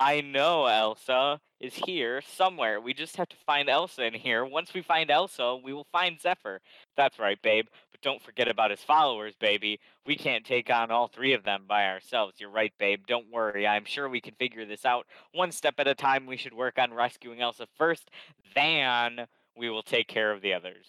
I 0.00 0.20
know 0.22 0.66
Elsa 0.66 1.40
is 1.60 1.74
here 1.74 2.20
somewhere. 2.20 2.80
We 2.80 2.92
just 2.94 3.16
have 3.16 3.28
to 3.28 3.36
find 3.46 3.68
Elsa 3.68 4.04
in 4.04 4.12
here. 4.14 4.44
Once 4.44 4.74
we 4.74 4.82
find 4.82 5.08
Elsa, 5.10 5.54
we 5.56 5.72
will 5.72 5.86
find 5.92 6.20
Zephyr. 6.20 6.60
That's 6.96 7.18
right, 7.20 7.40
babe. 7.40 7.66
But 7.92 8.00
don't 8.02 8.20
forget 8.20 8.48
about 8.48 8.72
his 8.72 8.82
followers, 8.82 9.34
baby. 9.36 9.78
We 10.04 10.16
can't 10.16 10.44
take 10.44 10.68
on 10.68 10.90
all 10.90 11.06
three 11.06 11.32
of 11.32 11.44
them 11.44 11.64
by 11.68 11.86
ourselves. 11.86 12.40
You're 12.40 12.50
right, 12.50 12.72
babe. 12.78 13.06
Don't 13.06 13.30
worry. 13.32 13.66
I'm 13.68 13.84
sure 13.84 14.08
we 14.08 14.20
can 14.20 14.34
figure 14.34 14.66
this 14.66 14.84
out. 14.84 15.06
One 15.32 15.52
step 15.52 15.74
at 15.78 15.88
a 15.88 15.94
time, 15.94 16.26
we 16.26 16.36
should 16.36 16.54
work 16.54 16.76
on 16.76 16.92
rescuing 16.92 17.40
Elsa 17.40 17.66
first. 17.78 18.10
Then 18.54 19.26
we 19.56 19.70
will 19.70 19.82
take 19.82 20.08
care 20.08 20.32
of 20.32 20.42
the 20.42 20.52
others. 20.52 20.86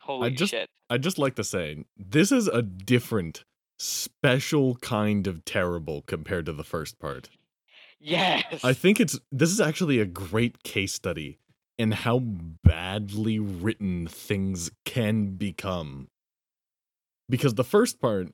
Holy 0.00 0.30
just- 0.30 0.50
shit. 0.50 0.68
I'd 0.90 1.02
just 1.02 1.18
like 1.18 1.34
to 1.36 1.44
say 1.44 1.84
this 1.96 2.30
is 2.30 2.46
a 2.46 2.60
different, 2.60 3.44
special 3.78 4.76
kind 4.76 5.26
of 5.26 5.44
terrible 5.44 6.02
compared 6.02 6.46
to 6.46 6.52
the 6.52 6.62
first 6.62 6.98
part. 6.98 7.30
Yes. 7.98 8.62
I 8.62 8.74
think 8.74 9.00
it's 9.00 9.18
this 9.32 9.50
is 9.50 9.60
actually 9.62 9.98
a 9.98 10.04
great 10.04 10.62
case 10.62 10.92
study 10.92 11.38
in 11.78 11.92
how 11.92 12.18
badly 12.18 13.38
written 13.38 14.06
things 14.06 14.70
can 14.84 15.36
become. 15.36 16.08
Because 17.28 17.54
the 17.54 17.64
first 17.64 18.00
part, 18.00 18.28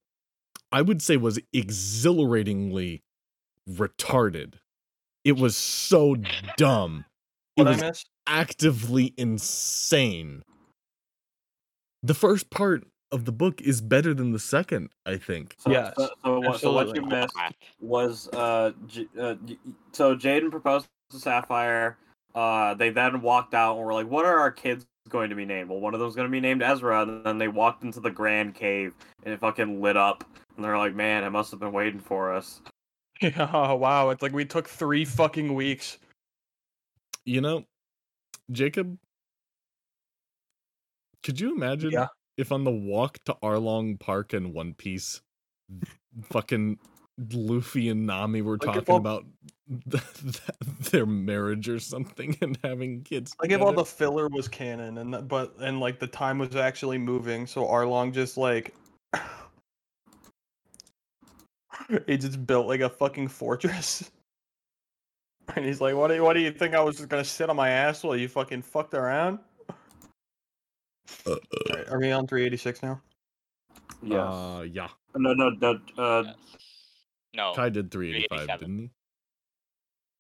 I 0.73 0.83
would 0.83 1.01
say, 1.01 1.17
was 1.17 1.39
exhilaratingly 1.53 3.03
retarded. 3.71 4.55
It 5.25 5.37
was 5.39 5.57
so 5.57 6.17
dumb. 6.57 7.05
It 7.61 7.65
What 7.65 7.69
I 7.69 7.71
was 7.73 7.81
miss? 7.83 8.05
actively 8.27 9.15
insane. 9.17 10.43
The 12.03 12.15
first 12.15 12.51
part 12.51 12.87
of 13.13 13.25
the 13.25 13.33
book 13.33 13.61
is 13.61 13.81
better 13.81 14.15
than 14.15 14.33
the 14.33 14.39
second, 14.39 14.91
I 15.05 15.17
think. 15.17 15.57
So, 15.59 15.71
Yes, 15.71 15.93
so, 15.97 16.09
so, 16.25 16.41
what, 16.41 16.61
so 16.61 16.73
what 16.73 16.95
you 16.95 17.03
missed 17.03 17.35
was 17.81 18.29
uh, 18.29 18.73
J- 18.87 19.09
uh 19.19 19.35
y- 19.47 19.57
y- 19.67 19.73
so 19.93 20.17
Jaden 20.17 20.51
proposed 20.51 20.87
to 21.11 21.19
Sapphire. 21.19 21.99
Uh, 22.35 22.75
they 22.75 22.91
then 22.91 23.21
walked 23.21 23.53
out 23.55 23.77
and 23.77 23.85
were 23.85 23.93
like, 23.93 24.07
"What 24.07 24.25
are 24.25 24.39
our 24.39 24.53
kids 24.53 24.87
going 25.09 25.29
to 25.31 25.37
be 25.37 25.45
named?" 25.45 25.69
Well, 25.69 25.81
one 25.81 25.93
of 25.93 26.01
them's 26.01 26.15
going 26.15 26.29
to 26.29 26.33
be 26.33 26.41
named 26.41 26.63
Ezra. 26.63 27.03
And 27.03 27.27
then 27.27 27.39
they 27.39 27.49
walked 27.49 27.83
into 27.83 27.99
the 28.01 28.11
Grand 28.11 28.55
Cave 28.55 28.95
and 29.25 29.35
it 29.35 29.41
fucking 29.41 29.83
lit 29.83 29.97
up. 29.97 30.23
And 30.57 30.65
they're 30.65 30.79
like, 30.79 30.95
"Man, 30.95 31.25
it 31.25 31.31
must 31.31 31.51
have 31.51 31.59
been 31.61 31.73
waiting 31.73 32.01
for 32.01 32.33
us." 32.33 32.61
Yeah, 33.21 33.51
oh, 33.53 33.75
wow. 33.75 34.09
It's 34.09 34.23
like 34.23 34.33
we 34.33 34.47
took 34.47 34.67
three 34.67 35.05
fucking 35.05 35.53
weeks. 35.53 35.99
You 37.31 37.41
know, 37.41 37.65
Jacob, 38.51 38.99
could 41.23 41.39
you 41.39 41.55
imagine 41.55 41.93
Yeah. 41.93 42.09
if 42.37 42.51
on 42.51 42.65
the 42.65 42.73
walk 42.73 43.19
to 43.27 43.37
Arlong 43.41 44.01
Park 44.01 44.35
in 44.35 44.53
One 44.53 44.75
Piece, 44.75 45.21
fucking 46.25 46.81
Luffy 47.33 47.89
and 47.89 48.05
Nami 48.05 48.43
were 48.43 48.55
Like, 48.59 48.63
talking 48.63 48.85
all- 48.89 48.97
about 48.97 49.27
their 50.91 51.07
marriage 51.07 51.69
or 51.69 51.79
something 51.79 52.37
and 52.41 52.59
having 52.65 53.05
kids? 53.05 53.33
Like 53.41 53.53
if 53.53 53.61
all 53.61 53.75
the 53.75 53.85
filler 53.85 54.27
was 54.27 54.49
canon 54.49 54.99
and 54.99 55.13
th- 55.13 55.29
but 55.29 55.55
and 55.61 55.79
like 55.79 56.01
the 56.01 56.09
time 56.09 56.37
was 56.37 56.57
actually 56.57 56.99
moving, 56.99 57.47
so 57.47 57.65
Arlong 57.65 58.13
just 58.13 58.39
like 58.39 58.75
it 62.09 62.17
just 62.17 62.45
built 62.45 62.67
like 62.67 62.81
a 62.81 62.91
fucking 62.91 63.29
fortress. 63.29 64.11
And 65.57 65.65
he's 65.65 65.81
like, 65.81 65.95
"What 65.95 66.09
do 66.09 66.15
you, 66.15 66.23
what 66.23 66.35
do 66.35 66.41
you 66.41 66.53
think 66.53 66.75
I 66.75 66.81
was 66.81 66.97
just 66.97 67.09
gonna 67.09 67.25
sit 67.25 67.51
on 67.51 67.57
my 67.57 67.71
ass 67.71 68.05
while 68.05 68.17
you 68.17 68.29
fucking 68.29 68.63
fucked 68.63 68.95
around?" 68.95 69.39
Alright, 71.27 71.89
are 71.89 71.99
we 71.99 72.13
on 72.13 72.27
386 72.27 72.83
now? 72.83 73.01
Yes. 74.03 74.19
Uh, 74.19 74.65
yeah. 74.71 74.89
no, 75.17 75.33
no, 75.35 75.51
no. 75.51 75.79
Uh, 75.99 76.23
Yes. 76.27 76.37
No, 77.33 77.53
Kai 77.55 77.69
did 77.69 77.91
385, 77.93 78.59
didn't 78.59 78.79
he? 78.79 78.91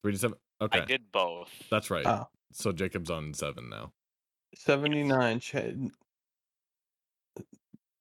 387? 0.05 0.38
Okay. 0.62 0.81
I 0.81 0.85
did 0.85 1.03
both. 1.11 1.51
That's 1.71 1.90
right. 1.90 2.07
Oh. 2.07 2.29
So 2.53 2.71
Jacob's 2.71 3.11
on 3.11 3.35
7 3.35 3.69
now. 3.69 3.93
79. 4.55 5.40
Cha- 5.40 5.61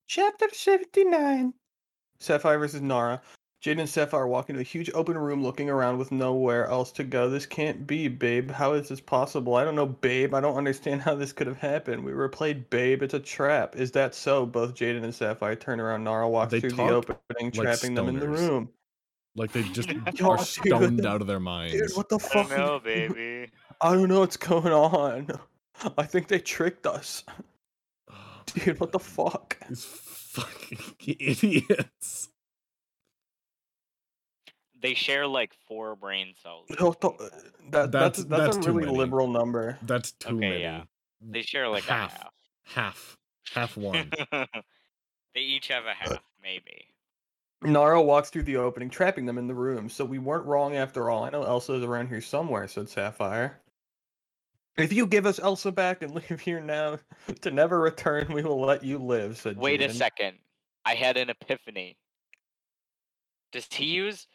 Chapter 0.08 0.48
79. 0.52 1.54
Sapphire 2.20 2.60
versus 2.60 2.82
Nara. 2.82 3.22
Jade 3.62 3.80
and 3.80 3.89
Sapphire 3.89 4.26
walk 4.26 4.50
into 4.50 4.62
a 4.62 4.63
huge 4.63 4.89
open 4.93 5.17
room 5.17 5.43
looking 5.43 5.69
around 5.69 5.98
with 5.98 6.13
nowhere 6.13 6.67
else 6.67 6.93
to 6.93 7.04
go. 7.04 7.30
This 7.30 7.45
can't 7.45 7.86
be, 7.86 8.08
babe. 8.08 8.52
How 8.52 8.72
is 8.72 8.88
this 8.88 9.02
possible? 9.02 9.56
I 9.56 9.65
don't 9.65 9.76
know, 9.76 9.86
babe. 9.86 10.34
I 10.34 10.39
don't 10.39 10.56
understand 10.56 11.02
how 11.02 11.15
this 11.15 11.34
could 11.34 11.48
have 11.48 11.58
happened. 11.58 12.06
We 12.06 12.13
were 12.13 12.30
played, 12.30 12.69
babe. 12.69 13.04
It's 13.04 13.13
a 13.13 13.19
trap. 13.19 13.76
Is 13.76 13.91
that 13.91 14.15
so? 14.15 14.45
Both 14.45 14.76
Jaden 14.76 15.04
and 15.04 15.13
Sapphire 15.13 15.58
turn 15.58 15.82
around. 15.82 16.06
Nara 16.06 16.30
walks 16.30 16.52
They 16.52 16.62
through 16.62 16.69
the 16.72 16.76
talk 16.78 16.91
opening, 16.91 17.52
like 17.52 17.54
trapping 17.54 17.95
them 17.95 18.08
in 18.08 18.19
the 18.19 18.30
room. 18.30 18.69
Like 19.36 19.52
they 19.52 19.63
just 19.63 19.89
are 20.22 20.38
dude, 20.38 20.39
stoned 20.39 21.06
out 21.06 21.19
of 21.19 21.28
their 21.28 21.39
minds. 21.41 21.74
Dude, 21.74 21.91
what 21.95 22.08
the 22.08 22.15
I 22.15 22.19
fuck? 22.19 22.50
don't 22.50 22.58
know, 22.58 22.80
baby. 22.84 23.52
I 23.82 23.93
don't 23.93 24.08
know 24.08 24.19
what's 24.22 24.38
going 24.38 24.72
on. 24.72 25.28
I 25.98 26.04
think 26.04 26.30
they 26.30 26.39
tricked 26.39 26.88
us. 26.88 27.24
Dude, 28.45 28.80
what 28.80 28.91
the 28.93 29.00
fuck? 29.00 29.58
These 29.67 29.84
fucking 29.84 30.80
idiots. 31.19 32.30
They 34.82 34.94
share 34.94 35.28
like 35.28 35.54
four 35.68 35.96
brain 35.96 36.34
cells. 36.42 36.68
What 36.80 37.02
the- 37.02 37.10
uh, 37.10 37.30
that, 37.72 37.92
that's, 37.92 37.92
That's- 37.92 38.24
that's, 38.26 38.56
that's 38.56 38.68
a 38.68 38.72
really 38.72 38.86
many. 38.88 38.98
liberal 38.98 39.28
number. 39.28 39.78
That's 39.84 40.12
too 40.13 40.30
Okay, 40.30 40.38
many. 40.39 40.62
yeah. 40.62 40.84
They 41.22 41.42
share 41.42 41.68
like 41.68 41.84
half. 41.84 42.20
a 42.22 42.30
Half. 42.63 43.18
Half 43.52 43.78
one. 43.78 44.12
they 44.32 45.42
each 45.42 45.68
have 45.70 45.86
a 45.86 45.89
uh, 45.89 45.94
half, 45.98 46.24
maybe. 46.42 46.86
Nara 47.62 48.02
walks 48.02 48.30
through 48.30 48.44
the 48.44 48.56
opening, 48.58 48.89
trapping 48.89 49.26
them 49.26 49.38
in 49.38 49.48
the 49.48 49.54
room. 49.56 49.89
So 49.89 50.06
we 50.06 50.18
weren't 50.20 50.46
wrong 50.46 50.76
after 50.78 51.10
all. 51.10 51.24
I 51.26 51.30
know 51.30 51.44
Elsa's 51.44 51.84
around 51.84 52.08
here 52.08 52.22
somewhere, 52.22 52.68
said 52.68 52.88
Sapphire. 52.88 53.60
If 54.78 54.94
you 54.94 55.06
give 55.06 55.26
us 55.26 55.39
Elsa 55.39 55.72
back 55.74 56.02
and 56.04 56.15
leave 56.30 56.39
here 56.39 56.62
now 56.62 57.00
to 57.42 57.52
never 57.52 57.82
return, 57.82 58.32
we 58.32 58.44
will 58.44 58.62
let 58.62 58.84
you 58.84 58.98
live, 58.98 59.38
said 59.38 59.58
Wait 59.58 59.82
a 59.82 59.94
second. 59.94 60.38
I 60.86 60.96
had 60.96 61.18
an 61.18 61.30
epiphany. 61.30 61.98
Does 63.52 63.68
he 63.70 63.86
use 63.86 64.28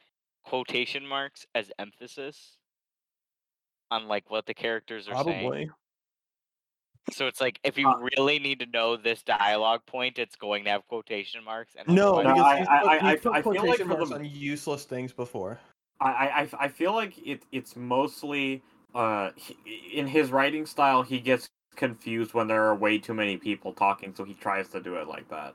quotation 0.44 1.07
marks 1.07 1.46
as 1.54 1.70
emphasis 1.78 2.57
on 3.90 4.07
like 4.09 4.30
what 4.30 4.46
the 4.46 4.54
characters 4.54 5.09
are 5.09 5.24
saying? 5.24 5.40
Probably. 5.40 5.70
So 7.12 7.26
it's 7.26 7.40
like 7.40 7.59
if 7.64 7.76
you 7.76 7.88
Uh, 7.88 7.98
really 8.16 8.38
need 8.38 8.61
to 8.61 8.66
know 8.66 8.96
this 8.96 9.22
dialogue 9.22 9.85
point, 9.87 10.18
it's 10.18 10.37
going 10.37 10.64
to 10.64 10.70
have 10.70 10.87
quotation 10.88 11.44
marks. 11.44 11.74
And 11.76 11.87
No, 11.88 12.22
No, 12.22 12.33
because 12.35 12.40
I- 12.40 12.59
I- 12.61 12.80
put, 12.80 12.88
I- 13.04 13.11
he's 13.12 13.20
put 13.20 13.33
I 13.35 13.42
feel 13.42 13.52
like 13.52 13.61
quotation 13.62 13.87
for 13.88 13.94
marks 13.94 14.09
the- 14.11 14.14
on 14.16 14.24
useless 14.24 14.85
things 14.85 15.12
before. 15.12 15.61
I, 16.00 16.11
I, 16.11 16.40
I- 16.42 16.48
I 16.61 16.68
feel 16.68 16.92
like 16.94 17.18
it, 17.26 17.42
it's 17.52 17.76
mostly 17.76 18.62
uh, 18.94 19.33
he- 19.37 19.98
in 19.98 20.07
his 20.07 20.30
writing 20.30 20.64
style. 20.66 21.02
He 21.02 21.18
gets 21.20 21.48
confused 21.74 22.33
when 22.33 22.46
there 22.46 22.62
are 22.64 22.74
way 22.76 22.96
too 22.98 23.12
many 23.12 23.37
people 23.37 23.72
talking, 23.72 24.14
so 24.14 24.24
he 24.24 24.35
tries 24.35 24.68
to 24.68 24.80
do 24.80 24.94
it 24.96 25.09
like 25.09 25.28
that. 25.28 25.54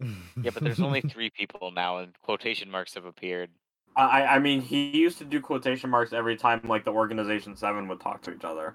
Yeah, 0.00 0.50
but 0.52 0.62
there's 0.62 0.80
only 0.80 1.00
three 1.00 1.30
people 1.30 1.70
now, 1.70 1.98
and 1.98 2.12
quotation 2.22 2.70
marks 2.70 2.94
have 2.94 3.04
appeared. 3.04 3.50
I, 3.96 4.02
I- 4.22 4.34
I 4.36 4.38
mean, 4.38 4.60
he 4.60 4.90
used 4.90 5.18
to 5.18 5.24
do 5.24 5.40
quotation 5.40 5.90
marks 5.90 6.12
every 6.12 6.36
time 6.36 6.60
like 6.64 6.84
the 6.84 6.92
Organization 6.92 7.56
Seven 7.56 7.88
would 7.88 8.00
talk 8.00 8.22
to 8.22 8.34
each 8.34 8.44
other. 8.44 8.74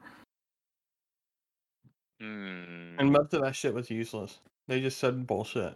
Hmm. 2.19 2.95
And 2.99 3.12
most 3.12 3.34
of 3.34 3.41
that 3.43 3.55
shit 3.55 3.73
was 3.73 3.89
useless. 3.89 4.39
They 4.67 4.79
just 4.81 4.99
said 4.99 5.25
bullshit. 5.25 5.75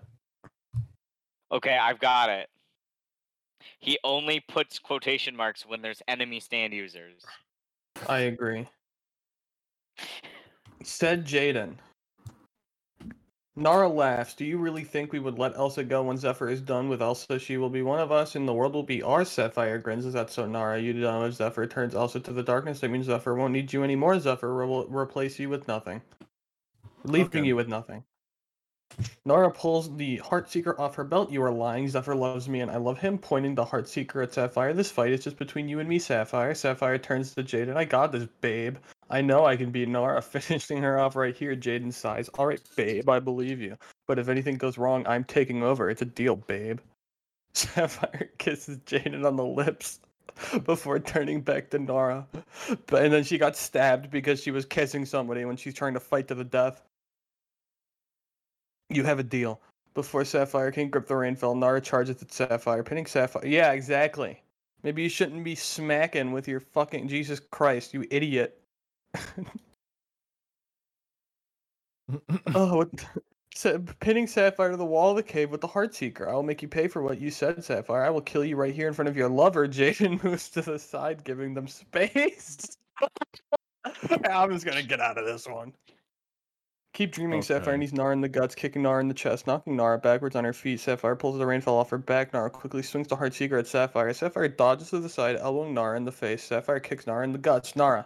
Okay, 1.52 1.78
I've 1.78 2.00
got 2.00 2.30
it. 2.30 2.50
He 3.80 3.98
only 4.04 4.40
puts 4.48 4.78
quotation 4.80 5.36
marks 5.36 5.66
when 5.66 5.82
there's 5.82 6.02
enemy 6.08 6.40
stand 6.40 6.74
users. 6.74 7.24
I 8.08 8.20
agree. 8.20 8.68
Said 10.84 11.26
Jaden. 11.26 11.76
Nara 13.58 13.88
laughs. 13.88 14.34
Do 14.34 14.44
you 14.44 14.58
really 14.58 14.84
think 14.84 15.14
we 15.14 15.20
would 15.20 15.40
let 15.40 15.56
Elsa 15.56 15.84
go 15.84 16.04
when 16.04 16.18
Zephyr 16.18 16.50
is 16.50 16.60
done 16.62 16.90
with 16.90 17.02
Elsa? 17.02 17.40
She 17.40 17.56
will 17.58 17.70
be 17.70 17.82
one 17.82 18.00
of 18.00 18.12
us, 18.12 18.36
and 18.36 18.48
the 18.48 18.54
world 18.54 18.74
will 18.74 18.84
be 18.84 19.02
ours. 19.02 19.30
Sapphire 19.30 19.78
grins. 19.78 20.06
Is 20.06 20.14
that 20.14 20.30
so, 20.30 20.46
Nara? 20.46 20.80
You 20.82 20.94
know, 20.94 21.24
if 21.24 21.36
Zephyr 21.36 21.66
turns 21.66 21.96
Elsa 21.96 22.20
to 22.20 22.34
the 22.34 22.44
darkness, 22.44 22.82
that 22.82 22.90
means 22.90 23.06
Zephyr 23.06 23.34
won't 23.34 23.54
need 23.54 23.72
you 23.72 23.84
anymore. 23.84 24.20
Zephyr 24.20 24.66
will 24.66 24.86
replace 24.88 25.40
you 25.40 25.48
with 25.50 25.68
nothing, 25.70 26.02
leaving 27.06 27.40
Okay. 27.42 27.48
you 27.48 27.56
with 27.56 27.70
nothing. 27.70 28.04
Nara 29.26 29.52
pulls 29.52 29.96
the 29.98 30.20
Heartseeker 30.20 30.78
off 30.80 30.96
her 30.96 31.04
belt. 31.04 31.32
You 31.32 31.42
are 31.44 31.52
lying. 31.52 31.88
Zephyr 31.88 32.16
loves 32.16 32.48
me, 32.48 32.62
and 32.62 32.72
I 32.72 32.78
love 32.78 33.00
him. 33.00 33.18
Pointing 33.18 33.56
the 33.56 33.66
Heartseeker 33.66 34.24
at 34.24 34.34
Sapphire. 34.34 34.74
This 34.74 34.92
fight 34.92 35.12
is 35.12 35.24
just 35.24 35.38
between 35.38 35.68
you 35.68 35.80
and 35.80 35.90
me, 35.90 36.00
Sapphire. 36.00 36.54
Sapphire 36.56 36.98
turns 36.98 37.34
to 37.36 37.44
Jaden. 37.44 37.76
I 37.76 37.86
got 37.86 38.12
this, 38.12 38.28
babe. 38.42 38.78
I 39.10 39.22
know 39.22 39.46
I 39.46 39.56
can 39.56 39.72
beat 39.72 39.88
Nara, 39.88 40.22
finishing 40.22 40.82
her 40.82 41.00
off 41.00 41.16
right 41.16 41.36
here. 41.36 41.56
Jaden 41.56 41.94
sighs. 41.94 42.30
All 42.30 42.48
right, 42.48 42.62
babe, 42.76 43.10
I 43.10 43.20
believe 43.20 43.62
you. 43.62 43.78
But 44.08 44.20
if 44.20 44.30
anything 44.30 44.58
goes 44.58 44.78
wrong, 44.78 45.06
I'm 45.08 45.24
taking 45.24 45.64
over. 45.64 45.90
It's 45.90 46.02
a 46.02 46.06
deal, 46.06 46.36
babe. 46.36 46.80
Sapphire 47.54 48.30
kisses 48.38 48.80
Jaden 48.80 49.26
on 49.26 49.36
the 49.36 49.46
lips 49.46 50.00
before 50.66 51.00
turning 51.00 51.42
back 51.42 51.70
to 51.70 51.80
Nara. 51.80 52.28
But 52.88 53.04
and 53.04 53.14
then 53.14 53.24
she 53.24 53.38
got 53.38 53.56
stabbed 53.56 54.10
because 54.10 54.42
she 54.42 54.52
was 54.52 54.66
kissing 54.66 55.06
somebody 55.06 55.46
when 55.46 55.56
she's 55.56 55.74
trying 55.74 55.94
to 55.94 56.00
fight 56.00 56.28
to 56.30 56.36
the 56.36 56.44
death. 56.44 56.82
You 58.90 59.04
have 59.04 59.20
a 59.20 59.24
deal. 59.24 59.62
Before 59.94 60.26
Sapphire 60.26 60.72
can 60.72 60.90
grip 60.90 61.08
the 61.08 61.14
rainfell, 61.14 61.58
Nara 61.58 61.80
charges 61.80 62.22
at 62.22 62.32
Sapphire, 62.32 62.84
pinning 62.84 63.06
Sapphire. 63.06 63.46
Yeah, 63.46 63.72
exactly. 63.72 64.42
Maybe 64.84 65.04
you 65.04 65.10
shouldn't 65.10 65.44
be 65.44 65.56
smacking 65.56 66.34
with 66.34 66.48
your 66.48 66.60
fucking 66.60 67.08
Jesus 67.08 67.40
Christ, 67.40 67.94
you 67.94 68.06
idiot. 68.12 68.62
Oh, 72.54 72.78
what? 72.78 72.90
Sa- 73.56 73.78
pinning 74.02 74.28
Sapphire 74.28 74.72
to 74.72 74.78
the 74.78 74.86
wall 74.86 75.12
of 75.12 75.16
the 75.16 75.24
cave 75.24 75.50
with 75.50 75.62
the 75.62 75.68
Heartseeker. 75.68 76.28
I 76.28 76.34
will 76.34 76.44
make 76.44 76.62
you 76.62 76.68
pay 76.68 76.88
for 76.90 77.02
what 77.02 77.22
you 77.22 77.32
said, 77.32 77.64
Sapphire. 77.64 78.04
I 78.04 78.10
will 78.10 78.22
kill 78.22 78.44
you 78.44 78.58
right 78.58 78.74
here 78.76 78.90
in 78.90 78.94
front 78.94 79.08
of 79.08 79.16
your 79.16 79.30
lover. 79.30 79.68
Jaden 79.70 80.22
moves 80.24 80.50
to 80.50 80.62
the 80.62 80.78
side, 80.78 81.24
giving 81.24 81.54
them 81.54 81.68
space. 81.68 82.78
I'm 84.30 84.52
just 84.52 84.66
gonna 84.66 84.84
get 84.84 85.00
out 85.00 85.18
of 85.18 85.26
this 85.26 85.48
one. 85.48 85.74
Keep 86.94 87.12
dreaming, 87.14 87.42
Sapphire 87.42 87.74
Okay. 87.74 87.80
knees 87.82 87.94
Nara 87.94 88.14
in 88.14 88.22
the 88.22 88.30
guts, 88.30 88.56
kicking 88.56 88.82
Nara 88.82 89.02
in 89.02 89.08
the 89.10 89.14
chest, 89.14 89.48
knocking 89.48 89.76
Nara 89.76 89.98
backwards 89.98 90.36
on 90.36 90.44
her 90.46 90.54
feet. 90.54 90.80
Sapphire 90.80 91.16
pulls 91.16 91.38
the 91.38 91.44
rainfell 91.46 91.74
off 91.74 91.90
her 91.90 91.98
back. 91.98 92.34
Nara 92.34 92.50
quickly 92.50 92.82
swings 92.84 93.08
the 93.08 93.18
Heartseeker 93.18 93.60
at 93.60 93.68
Sapphire. 93.68 94.14
Sapphire 94.14 94.48
dodges 94.48 94.90
to 94.92 95.00
the 95.00 95.10
side, 95.10 95.36
elbowing 95.38 95.74
Nara 95.74 95.98
in 95.98 96.06
the 96.06 96.12
face. 96.12 96.44
Sapphire 96.44 96.80
kicks 96.80 97.06
Nara 97.08 97.24
in 97.26 97.32
the 97.34 97.38
guts. 97.38 97.76
Nara. 97.76 98.06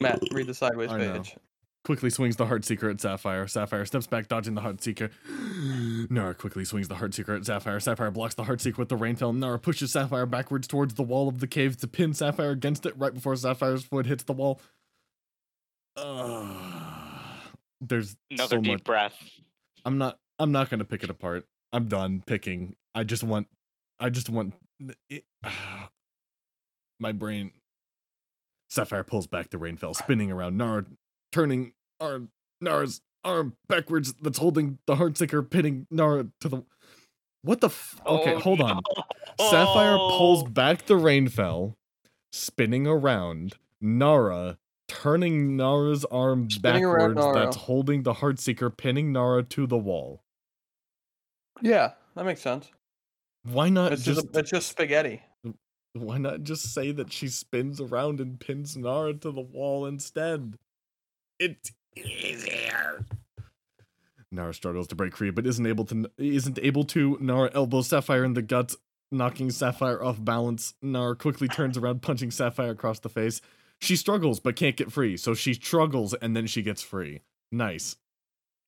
Matt, 0.00 0.20
read 0.32 0.46
the 0.46 0.54
sideways 0.54 0.90
I 0.90 0.98
know. 0.98 1.14
page. 1.14 1.36
quickly 1.84 2.10
swings 2.10 2.36
the 2.36 2.46
Heartseeker 2.46 2.90
at 2.90 3.00
Sapphire. 3.00 3.46
Sapphire 3.48 3.84
steps 3.84 4.06
back, 4.06 4.28
dodging 4.28 4.54
the 4.54 4.60
Heartseeker. 4.60 5.10
Nara 6.10 6.34
quickly 6.34 6.64
swings 6.64 6.88
the 6.88 6.94
Heartseeker 6.96 7.36
at 7.36 7.44
Sapphire. 7.46 7.80
Sapphire 7.80 8.10
blocks 8.10 8.34
the 8.34 8.44
Heartseeker 8.44 8.78
with 8.78 8.88
the 8.88 8.96
Rainfell. 8.96 9.36
Nara 9.36 9.58
pushes 9.58 9.92
Sapphire 9.92 10.26
backwards 10.26 10.66
towards 10.68 10.94
the 10.94 11.02
wall 11.02 11.28
of 11.28 11.40
the 11.40 11.46
cave 11.46 11.76
to 11.78 11.88
pin 11.88 12.14
Sapphire 12.14 12.50
against 12.50 12.86
it 12.86 12.96
right 12.96 13.12
before 13.14 13.34
Sapphire's 13.36 13.84
foot 13.84 14.06
hits 14.06 14.24
the 14.24 14.32
wall. 14.32 14.60
Ugh. 15.96 16.56
there's 17.80 18.16
Another 18.30 18.56
so 18.56 18.60
deep 18.60 18.72
much. 18.72 18.84
breath. 18.84 19.30
I'm 19.84 19.98
not. 19.98 20.18
I'm 20.38 20.52
not 20.52 20.70
gonna 20.70 20.84
pick 20.84 21.02
it 21.04 21.10
apart. 21.10 21.44
I'm 21.72 21.86
done 21.88 22.22
picking. 22.26 22.74
I 22.94 23.04
just 23.04 23.22
want. 23.22 23.48
I 24.00 24.08
just 24.10 24.28
want. 24.30 24.54
It, 25.10 25.24
my 27.00 27.12
brain. 27.12 27.52
Sapphire 28.72 29.04
pulls 29.04 29.26
back 29.26 29.50
the 29.50 29.58
rain 29.58 29.76
rainfell, 29.76 29.94
spinning 29.94 30.32
around 30.32 30.56
Nara, 30.56 30.86
turning 31.30 31.74
arm 32.00 32.30
Nara's 32.58 33.02
arm 33.22 33.54
backwards. 33.68 34.14
That's 34.14 34.38
holding 34.38 34.78
the 34.86 34.94
heartseeker, 34.96 35.48
pinning 35.50 35.86
Nara 35.90 36.28
to 36.40 36.48
the. 36.48 36.62
What 37.42 37.60
the? 37.60 37.66
F- 37.66 38.00
okay, 38.06 38.34
Oh, 38.34 38.38
hold 38.38 38.62
on. 38.62 38.80
no. 38.96 39.04
Sapphire 39.50 39.98
pulls 39.98 40.44
Oh. 40.44 40.46
back 40.46 40.86
the 40.86 40.94
rainfell, 40.94 41.74
spinning 42.32 42.86
around 42.86 43.56
Nara, 43.78 44.56
turning 44.88 45.54
Nara's 45.54 46.06
arm 46.06 46.48
Spinning 46.48 46.84
backwards. 46.84 47.16
Nara. 47.16 47.34
That's 47.34 47.56
holding 47.56 48.04
the 48.04 48.14
heartseeker, 48.14 48.74
pinning 48.74 49.12
Nara 49.12 49.42
to 49.42 49.66
the 49.66 49.76
wall. 49.76 50.22
Yeah, 51.60 51.92
that 52.14 52.24
makes 52.24 52.40
sense. 52.40 52.70
Why 53.42 53.68
not 53.68 53.92
It's 53.92 54.02
just, 54.04 54.22
just, 54.22 54.36
it's 54.36 54.50
just 54.50 54.68
spaghetti. 54.70 55.20
Why 55.94 56.18
not 56.18 56.42
just 56.42 56.72
say 56.72 56.92
that 56.92 57.12
she 57.12 57.28
spins 57.28 57.80
around 57.80 58.20
and 58.20 58.40
pins 58.40 58.76
Nara 58.76 59.14
to 59.14 59.30
the 59.30 59.40
wall 59.40 59.86
instead? 59.86 60.58
It's 61.38 61.72
easier. 61.96 63.04
Nara 64.30 64.54
struggles 64.54 64.88
to 64.88 64.94
break 64.94 65.16
free, 65.16 65.30
but 65.30 65.46
isn't 65.46 65.66
able 65.66 65.84
to. 65.86 66.10
Isn't 66.16 66.58
able 66.62 66.84
to. 66.84 67.18
Nara 67.20 67.50
elbows 67.54 67.88
Sapphire 67.88 68.24
in 68.24 68.32
the 68.32 68.42
guts, 68.42 68.76
knocking 69.10 69.50
Sapphire 69.50 70.02
off 70.02 70.22
balance. 70.24 70.74
Nara 70.80 71.14
quickly 71.14 71.48
turns 71.48 71.76
around, 71.76 72.02
punching 72.02 72.30
Sapphire 72.30 72.70
across 72.70 72.98
the 73.00 73.10
face. 73.10 73.40
She 73.80 73.96
struggles 73.96 74.40
but 74.40 74.56
can't 74.56 74.76
get 74.76 74.92
free, 74.92 75.16
so 75.16 75.34
she 75.34 75.54
struggles 75.54 76.14
and 76.14 76.36
then 76.36 76.46
she 76.46 76.62
gets 76.62 76.82
free. 76.82 77.20
Nice. 77.50 77.96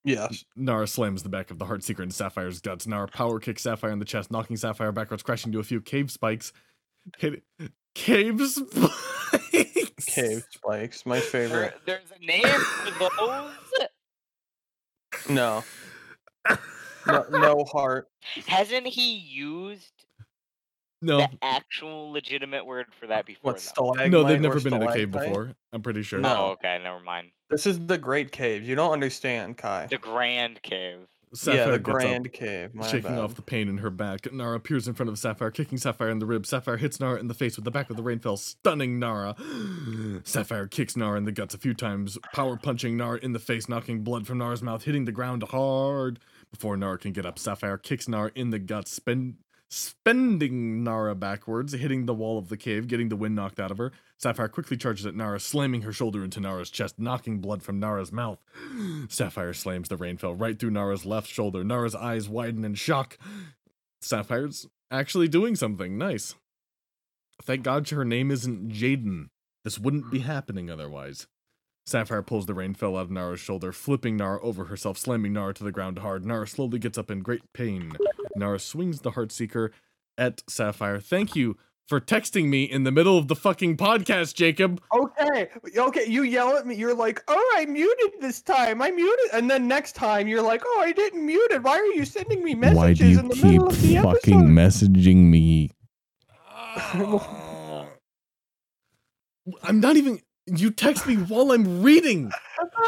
Yeah. 0.04 0.28
Nara 0.54 0.86
slams 0.86 1.22
the 1.22 1.30
back 1.30 1.50
of 1.50 1.58
the 1.58 1.64
Heart 1.64 1.80
Heartseeker 1.80 2.02
into 2.02 2.14
Sapphire's 2.14 2.60
guts. 2.60 2.86
Nara 2.86 3.08
power 3.08 3.40
kicks 3.40 3.62
Sapphire 3.62 3.90
in 3.90 4.00
the 4.00 4.04
chest, 4.04 4.30
knocking 4.30 4.56
Sapphire 4.56 4.92
backwards, 4.92 5.22
crashing 5.22 5.48
into 5.48 5.60
a 5.60 5.64
few 5.64 5.80
cave 5.80 6.10
spikes. 6.10 6.52
Hit 7.18 7.42
cave 7.94 8.40
spikes. 8.40 10.04
Cave 10.06 10.44
spikes, 10.50 11.06
my 11.06 11.16
There, 11.20 11.22
favorite. 11.22 11.74
there's 11.86 12.10
a 12.10 12.24
name 12.24 12.42
for 12.44 13.08
those. 13.16 13.88
No. 15.28 15.64
No, 17.06 17.24
no 17.30 17.64
heart. 17.64 18.08
Hasn't 18.46 18.86
he 18.86 19.14
used 19.16 19.92
No, 21.02 21.18
the 21.18 21.28
actual 21.42 22.10
legitimate 22.10 22.64
word 22.66 22.86
for 22.98 23.06
that 23.08 23.26
before? 23.26 23.52
What 23.52 23.56
though? 23.56 23.60
stalagmite? 23.60 24.10
no, 24.10 24.24
they've 24.24 24.40
never 24.40 24.60
been 24.60 24.74
in 24.74 24.82
a 24.82 24.86
cave 24.92 25.10
stalactite? 25.10 25.28
before. 25.32 25.52
I'm 25.72 25.82
pretty 25.82 26.02
sure. 26.02 26.18
Oh, 26.18 26.22
no. 26.22 26.36
Oh, 26.36 26.50
okay, 26.52 26.80
never 26.82 27.00
mind. 27.00 27.28
This 27.50 27.66
is 27.66 27.78
the 27.86 27.98
Great 27.98 28.32
Cave. 28.32 28.64
You 28.64 28.74
don't 28.74 28.92
understand, 28.92 29.56
Kai. 29.58 29.86
The 29.90 29.98
Grand 29.98 30.62
Cave. 30.62 31.06
Sapphire 31.34 31.64
yeah, 31.64 31.70
the 31.72 31.78
Grand 31.78 32.32
Cave. 32.32 32.74
My 32.74 32.86
shaking 32.86 33.10
bad. 33.10 33.18
off 33.18 33.34
the 33.34 33.42
pain 33.42 33.68
in 33.68 33.78
her 33.78 33.90
back. 33.90 34.32
Nara 34.32 34.56
appears 34.56 34.86
in 34.86 34.94
front 34.94 35.10
of 35.10 35.18
Sapphire, 35.18 35.50
kicking 35.50 35.78
Sapphire 35.78 36.10
in 36.10 36.18
the 36.18 36.26
ribs. 36.26 36.48
Sapphire 36.48 36.76
hits 36.76 37.00
Nara 37.00 37.18
in 37.18 37.28
the 37.28 37.34
face 37.34 37.56
with 37.56 37.64
the 37.64 37.70
back 37.70 37.90
of 37.90 37.96
the 37.96 38.02
rainfell, 38.02 38.38
stunning 38.38 38.98
Nara. 38.98 39.34
Sapphire 40.24 40.66
kicks 40.66 40.96
Nara 40.96 41.18
in 41.18 41.24
the 41.24 41.32
guts 41.32 41.54
a 41.54 41.58
few 41.58 41.74
times, 41.74 42.18
power 42.32 42.56
punching 42.56 42.96
Nara 42.96 43.18
in 43.18 43.32
the 43.32 43.38
face, 43.38 43.68
knocking 43.68 44.02
blood 44.02 44.26
from 44.26 44.38
Nara's 44.38 44.62
mouth, 44.62 44.84
hitting 44.84 45.04
the 45.04 45.12
ground 45.12 45.42
hard. 45.44 46.18
Before 46.50 46.76
Nara 46.76 46.98
can 46.98 47.12
get 47.12 47.26
up, 47.26 47.38
Sapphire 47.38 47.78
kicks 47.78 48.08
Nara 48.08 48.30
in 48.34 48.50
the 48.50 48.60
guts, 48.60 48.92
spin, 48.92 49.38
spending 49.68 50.84
Nara 50.84 51.14
backwards, 51.14 51.72
hitting 51.72 52.06
the 52.06 52.14
wall 52.14 52.38
of 52.38 52.48
the 52.48 52.56
cave, 52.56 52.86
getting 52.86 53.08
the 53.08 53.16
wind 53.16 53.34
knocked 53.34 53.58
out 53.58 53.70
of 53.70 53.78
her. 53.78 53.92
Sapphire 54.18 54.48
quickly 54.48 54.76
charges 54.76 55.06
at 55.06 55.14
Nara, 55.14 55.40
slamming 55.40 55.82
her 55.82 55.92
shoulder 55.92 56.22
into 56.22 56.40
Nara's 56.40 56.70
chest, 56.70 56.98
knocking 56.98 57.40
blood 57.40 57.62
from 57.62 57.80
Nara's 57.80 58.12
mouth. 58.12 58.38
Sapphire 59.08 59.52
slams 59.52 59.88
the 59.88 59.96
rainfell 59.96 60.40
right 60.40 60.58
through 60.58 60.70
Nara's 60.70 61.04
left 61.04 61.28
shoulder. 61.28 61.64
Nara's 61.64 61.94
eyes 61.94 62.28
widen 62.28 62.64
in 62.64 62.74
shock. 62.74 63.18
Sapphire's 64.00 64.66
actually 64.90 65.28
doing 65.28 65.56
something 65.56 65.96
nice. 65.98 66.34
Thank 67.42 67.62
God 67.62 67.88
her 67.90 68.04
name 68.04 68.30
isn't 68.30 68.68
Jaden. 68.68 69.28
This 69.64 69.78
wouldn't 69.78 70.10
be 70.10 70.20
happening 70.20 70.70
otherwise. 70.70 71.26
Sapphire 71.86 72.22
pulls 72.22 72.46
the 72.46 72.54
rainfell 72.54 72.96
out 72.96 73.02
of 73.02 73.10
Nara's 73.10 73.40
shoulder, 73.40 73.70
flipping 73.70 74.16
Nara 74.16 74.40
over 74.42 74.64
herself, 74.64 74.96
slamming 74.96 75.34
Nara 75.34 75.52
to 75.54 75.64
the 75.64 75.72
ground 75.72 75.98
hard. 75.98 76.24
Nara 76.24 76.46
slowly 76.46 76.78
gets 76.78 76.96
up 76.96 77.10
in 77.10 77.20
great 77.20 77.52
pain. 77.52 77.92
Nara 78.34 78.58
swings 78.58 79.00
the 79.00 79.12
Heartseeker 79.12 79.70
at 80.16 80.42
Sapphire. 80.48 80.98
Thank 80.98 81.36
you 81.36 81.58
for 81.86 82.00
texting 82.00 82.46
me 82.48 82.64
in 82.64 82.84
the 82.84 82.90
middle 82.90 83.18
of 83.18 83.28
the 83.28 83.36
fucking 83.36 83.76
podcast, 83.76 84.32
Jacob. 84.34 84.80
Okay, 84.94 85.50
okay. 85.76 86.06
You 86.06 86.22
yell 86.22 86.56
at 86.56 86.66
me. 86.66 86.74
You're 86.74 86.94
like, 86.94 87.22
"Oh, 87.28 87.54
I 87.58 87.66
muted 87.66 88.12
this 88.20 88.40
time. 88.40 88.80
I 88.80 88.90
muted," 88.90 89.26
and 89.34 89.50
then 89.50 89.68
next 89.68 89.92
time 89.92 90.26
you're 90.26 90.40
like, 90.40 90.62
"Oh, 90.64 90.80
I 90.80 90.92
didn't 90.92 91.26
mute 91.26 91.50
it. 91.50 91.62
Why 91.62 91.78
are 91.78 91.92
you 91.92 92.06
sending 92.06 92.42
me 92.42 92.54
messages 92.54 93.18
in 93.18 93.28
the 93.28 93.36
middle 93.36 93.68
of 93.68 93.82
the 93.82 93.98
episode?" 93.98 94.14
Fucking 94.14 94.40
messaging 94.48 95.16
me? 95.24 95.70
I'm 99.62 99.80
not 99.80 99.98
even. 99.98 100.20
You 100.46 100.70
text 100.70 101.06
me 101.06 101.16
while 101.16 101.52
I'm 101.52 101.82
reading. 101.82 102.30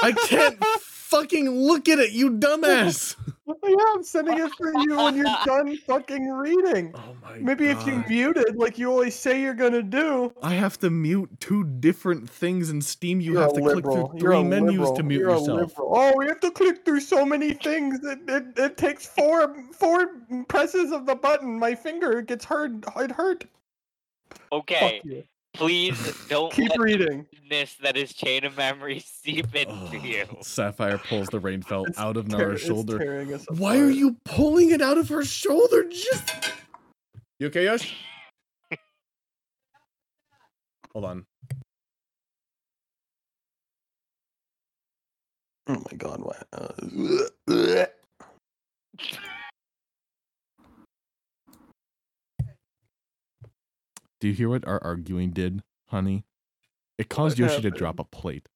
I 0.03 0.12
can't 0.12 0.62
fucking 0.81 1.49
look 1.49 1.88
at 1.88 1.99
it, 1.99 2.12
you 2.12 2.33
dumbass. 2.33 3.16
yeah, 3.47 3.75
I'm 3.95 4.03
sending 4.03 4.38
it 4.38 4.53
for 4.57 4.73
you 4.81 4.97
when 4.97 5.16
you're 5.16 5.37
done 5.45 5.77
fucking 5.87 6.29
reading. 6.29 6.92
Oh 6.97 7.16
my 7.23 7.38
Maybe 7.38 7.66
if 7.69 7.87
you 7.87 8.03
muted, 8.09 8.57
like 8.57 8.77
you 8.77 8.90
always 8.90 9.14
say 9.14 9.40
you're 9.40 9.55
gonna 9.55 9.83
do. 9.83 10.33
I 10.42 10.55
have 10.55 10.79
to 10.81 10.90
mute 10.90 11.31
two 11.40 11.64
different 11.64 12.29
things 12.29 12.71
in 12.71 12.83
Steam. 12.83 13.21
You 13.21 13.35
You're 13.35 13.42
have 13.42 13.53
to 13.55 13.62
liberal. 13.62 14.09
click 14.09 14.21
through 14.21 14.21
three 14.21 14.42
menus 14.42 14.73
liberal. 14.73 14.97
to 14.97 15.03
mute 15.03 15.21
You're 15.21 15.31
yourself. 15.31 15.73
Oh, 15.79 16.12
we 16.16 16.27
have 16.27 16.40
to 16.40 16.51
click 16.51 16.85
through 16.85 17.01
so 17.01 17.25
many 17.25 17.55
things. 17.55 18.01
It, 18.05 18.19
it, 18.29 18.45
it 18.59 18.77
takes 18.77 19.07
four 19.07 19.55
four 19.73 20.09
presses 20.49 20.92
of 20.92 21.07
the 21.07 21.14
button. 21.14 21.59
My 21.59 21.75
finger 21.75 22.21
gets 22.23 22.45
hurt. 22.45 22.85
It 22.97 23.12
hurt. 23.12 23.45
Okay, 24.53 25.01
Fuck 25.01 25.05
you. 25.05 25.25
Please 25.57 26.27
don't 26.29 26.53
Keep 26.53 26.71
let 26.71 26.79
reading. 26.79 27.27
This 27.33 27.37
goodness 27.49 27.75
that 27.83 27.97
is 27.97 28.12
chain 28.12 28.45
of 28.45 28.57
memory 28.57 28.99
seep 29.05 29.55
into 29.55 29.73
Oh, 29.73 29.92
you. 30.03 30.25
Sapphire 30.42 30.99
pulls 30.99 31.29
the 31.29 31.40
rainfell 31.40 31.88
It's 31.88 31.99
out 31.99 32.16
of 32.16 32.29
Nara's 32.29 32.61
it's 32.61 32.69
shoulder. 32.69 33.25
Why 33.51 33.79
are 33.79 33.90
you 33.90 34.16
pulling 34.25 34.71
it 34.71 34.83
out 34.83 34.99
of 34.99 35.09
her 35.09 35.25
shoulder? 35.25 35.85
Just. 35.88 36.53
You 37.38 37.49
okay, 37.49 37.64
Yosh? 37.64 37.95
Hold 40.92 41.05
on. 41.05 41.27
Oh 45.69 45.75
my 45.75 45.97
god! 45.97 46.21
What? 46.21 46.47
Uh, 46.53 47.87
Do 54.21 54.29
you 54.29 54.35
hear 54.35 54.49
what 54.49 54.67
our 54.67 54.83
arguing 54.83 55.31
did, 55.31 55.63
honey? 55.87 56.25
It 56.99 57.09
caused 57.09 57.39
Yoshi 57.39 57.61
to 57.63 57.71
drop 57.71 57.99
a 57.99 58.05
plate. 58.05 58.49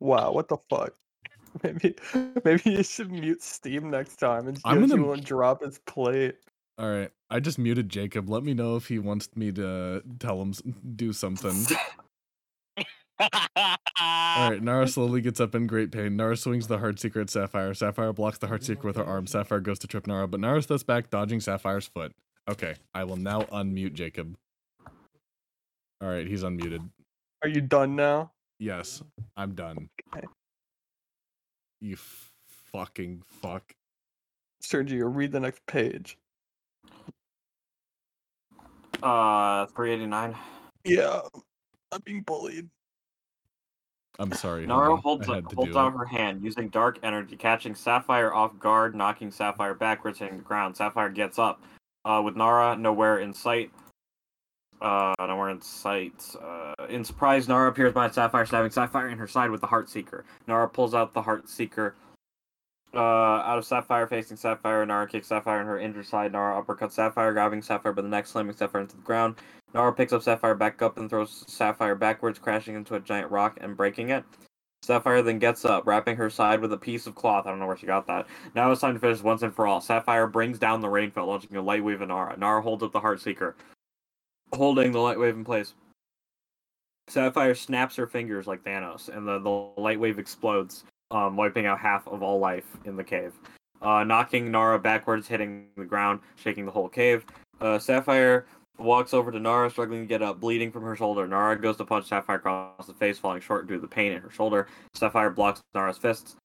wow! 0.00 0.32
What 0.32 0.48
the 0.48 0.56
fuck? 0.68 0.94
Maybe 1.64 1.96
maybe 2.44 2.62
you 2.70 2.82
should 2.84 3.10
mute 3.10 3.42
Steam 3.42 3.90
next 3.90 4.16
time 4.16 4.46
and 4.46 4.60
I'm 4.64 4.80
Yoshi 4.82 4.90
gonna- 4.90 5.06
won't 5.08 5.24
drop 5.24 5.62
his 5.64 5.80
plate. 5.80 6.36
All 6.78 6.88
right, 6.88 7.10
I 7.28 7.40
just 7.40 7.58
muted 7.58 7.88
Jacob. 7.88 8.30
Let 8.30 8.44
me 8.44 8.54
know 8.54 8.76
if 8.76 8.86
he 8.86 8.98
wants 9.00 9.28
me 9.34 9.50
to 9.52 10.00
tell 10.20 10.40
him 10.40 10.54
do 10.96 11.12
something. 11.12 11.66
All 13.18 14.50
right, 14.50 14.62
Nara 14.62 14.88
slowly 14.88 15.20
gets 15.20 15.40
up 15.40 15.54
in 15.54 15.66
great 15.66 15.92
pain. 15.92 16.16
Nara 16.16 16.36
swings 16.36 16.68
the 16.68 16.78
Heartseeker 16.78 17.20
at 17.20 17.28
Sapphire. 17.30 17.74
Sapphire 17.74 18.12
blocks 18.14 18.38
the 18.38 18.46
Heartseeker 18.46 18.84
with 18.84 18.96
her 18.96 19.04
arm. 19.04 19.26
Sapphire 19.26 19.60
goes 19.60 19.78
to 19.80 19.86
trip 19.86 20.06
Nara, 20.06 20.26
but 20.26 20.40
Nara 20.40 20.62
steps 20.62 20.82
back, 20.82 21.10
dodging 21.10 21.40
Sapphire's 21.40 21.86
foot. 21.86 22.12
Okay, 22.48 22.76
I 22.94 23.04
will 23.04 23.16
now 23.18 23.42
unmute 23.42 23.92
Jacob. 23.92 24.36
All 26.02 26.08
right, 26.08 26.26
he's 26.26 26.42
unmuted. 26.42 26.88
Are 27.42 27.48
you 27.48 27.60
done 27.60 27.94
now? 27.96 28.32
Yes, 28.58 29.02
I'm 29.36 29.54
done. 29.54 29.88
Okay. 30.14 30.26
You 31.80 31.94
f- 31.94 32.32
fucking 32.72 33.22
fuck. 33.26 33.74
Sergio, 34.62 35.14
read 35.14 35.32
the 35.32 35.40
next 35.40 35.64
page. 35.66 36.16
Uh, 39.02 39.66
389. 39.66 40.36
Yeah, 40.84 41.20
I'm 41.92 42.00
being 42.04 42.22
bullied. 42.22 42.68
I'm 44.18 44.32
sorry. 44.32 44.66
Nara 44.66 44.90
honey. 44.90 45.00
holds, 45.02 45.28
I 45.28 45.38
up, 45.38 45.52
holds 45.54 45.76
out 45.76 45.94
it. 45.94 45.98
her 45.98 46.04
hand, 46.04 46.44
using 46.44 46.68
dark 46.68 46.98
energy, 47.02 47.36
catching 47.36 47.74
Sapphire 47.74 48.32
off 48.32 48.58
guard, 48.58 48.94
knocking 48.94 49.30
Sapphire 49.30 49.74
backwards, 49.74 50.18
hitting 50.18 50.36
the 50.38 50.42
ground. 50.42 50.76
Sapphire 50.76 51.08
gets 51.08 51.38
up. 51.38 51.62
Uh, 52.04 52.22
with 52.24 52.34
Nara 52.34 52.76
nowhere 52.76 53.18
in 53.18 53.32
sight. 53.34 53.70
Uh, 54.80 55.14
nowhere 55.20 55.50
in 55.50 55.60
sight. 55.60 56.34
Uh, 56.42 56.86
in 56.88 57.04
surprise, 57.04 57.48
Nara 57.48 57.68
appears 57.68 57.92
by 57.92 58.08
Sapphire, 58.10 58.46
stabbing 58.46 58.70
Sapphire 58.70 59.08
in 59.08 59.18
her 59.18 59.28
side 59.28 59.50
with 59.50 59.60
the 59.60 59.66
Heart 59.66 59.90
Seeker. 59.90 60.24
Nara 60.46 60.68
pulls 60.68 60.94
out 60.94 61.12
the 61.12 61.22
Heart 61.22 61.48
Seeker. 61.48 61.94
Uh, 62.94 62.98
out 62.98 63.58
of 63.58 63.64
Sapphire, 63.64 64.06
facing 64.06 64.36
Sapphire. 64.36 64.84
Nara 64.86 65.06
kicks 65.06 65.28
Sapphire 65.28 65.60
in 65.60 65.66
her 65.66 65.78
injured 65.78 66.06
side. 66.06 66.32
Nara 66.32 66.60
uppercuts 66.60 66.92
Sapphire, 66.92 67.32
grabbing 67.32 67.62
Sapphire 67.62 67.92
by 67.92 68.02
the 68.02 68.08
neck, 68.08 68.26
slamming 68.26 68.56
Sapphire 68.56 68.80
into 68.80 68.96
the 68.96 69.02
ground. 69.02 69.36
Nara 69.74 69.92
picks 69.92 70.12
up 70.12 70.22
Sapphire 70.22 70.54
back 70.54 70.82
up 70.82 70.98
and 70.98 71.08
throws 71.08 71.44
Sapphire 71.46 71.94
backwards, 71.94 72.38
crashing 72.38 72.74
into 72.74 72.94
a 72.94 73.00
giant 73.00 73.30
rock 73.30 73.58
and 73.60 73.76
breaking 73.76 74.08
it. 74.08 74.24
Sapphire 74.82 75.20
then 75.22 75.38
gets 75.38 75.64
up, 75.64 75.86
wrapping 75.86 76.16
her 76.16 76.30
side 76.30 76.60
with 76.60 76.72
a 76.72 76.78
piece 76.78 77.06
of 77.06 77.14
cloth. 77.14 77.46
I 77.46 77.50
don't 77.50 77.58
know 77.58 77.66
where 77.66 77.76
she 77.76 77.86
got 77.86 78.06
that. 78.06 78.26
Now 78.54 78.72
it's 78.72 78.80
time 78.80 78.94
to 78.94 79.00
finish 79.00 79.20
once 79.20 79.42
and 79.42 79.54
for 79.54 79.66
all. 79.66 79.80
Sapphire 79.80 80.26
brings 80.26 80.58
down 80.58 80.80
the 80.80 80.88
rainfell, 80.88 81.26
launching 81.26 81.54
a 81.56 81.62
light 81.62 81.84
wave 81.84 82.00
at 82.00 82.08
Nara. 82.08 82.36
Nara 82.38 82.62
holds 82.62 82.82
up 82.82 82.92
the 82.92 83.00
Heart 83.00 83.20
Seeker, 83.20 83.54
holding 84.54 84.92
the 84.92 84.98
light 84.98 85.18
wave 85.18 85.34
in 85.34 85.44
place. 85.44 85.74
Sapphire 87.08 87.54
snaps 87.54 87.96
her 87.96 88.06
fingers 88.06 88.46
like 88.46 88.62
Thanos, 88.62 89.08
and 89.08 89.26
the, 89.26 89.38
the 89.40 89.80
light 89.80 89.98
wave 89.98 90.18
explodes, 90.18 90.84
um, 91.10 91.36
wiping 91.36 91.66
out 91.66 91.80
half 91.80 92.06
of 92.06 92.22
all 92.22 92.38
life 92.38 92.76
in 92.84 92.96
the 92.96 93.04
cave. 93.04 93.32
Uh, 93.82 94.04
knocking 94.04 94.50
Nara 94.50 94.78
backwards, 94.78 95.26
hitting 95.26 95.66
the 95.76 95.84
ground, 95.84 96.20
shaking 96.36 96.66
the 96.66 96.70
whole 96.70 96.88
cave. 96.88 97.24
Uh, 97.60 97.78
Sapphire 97.78 98.46
walks 98.78 99.12
over 99.12 99.32
to 99.32 99.40
Nara, 99.40 99.70
struggling 99.70 100.02
to 100.02 100.06
get 100.06 100.22
up, 100.22 100.40
bleeding 100.40 100.70
from 100.70 100.82
her 100.84 100.94
shoulder. 100.94 101.26
Nara 101.26 101.60
goes 101.60 101.76
to 101.78 101.84
punch 101.84 102.06
Sapphire 102.06 102.36
across 102.36 102.86
the 102.86 102.94
face, 102.94 103.18
falling 103.18 103.40
short 103.40 103.66
due 103.66 103.74
to 103.74 103.80
the 103.80 103.88
pain 103.88 104.12
in 104.12 104.20
her 104.20 104.30
shoulder. 104.30 104.66
Sapphire 104.94 105.30
blocks 105.30 105.60
Nara's 105.74 105.98
fists. 105.98 106.36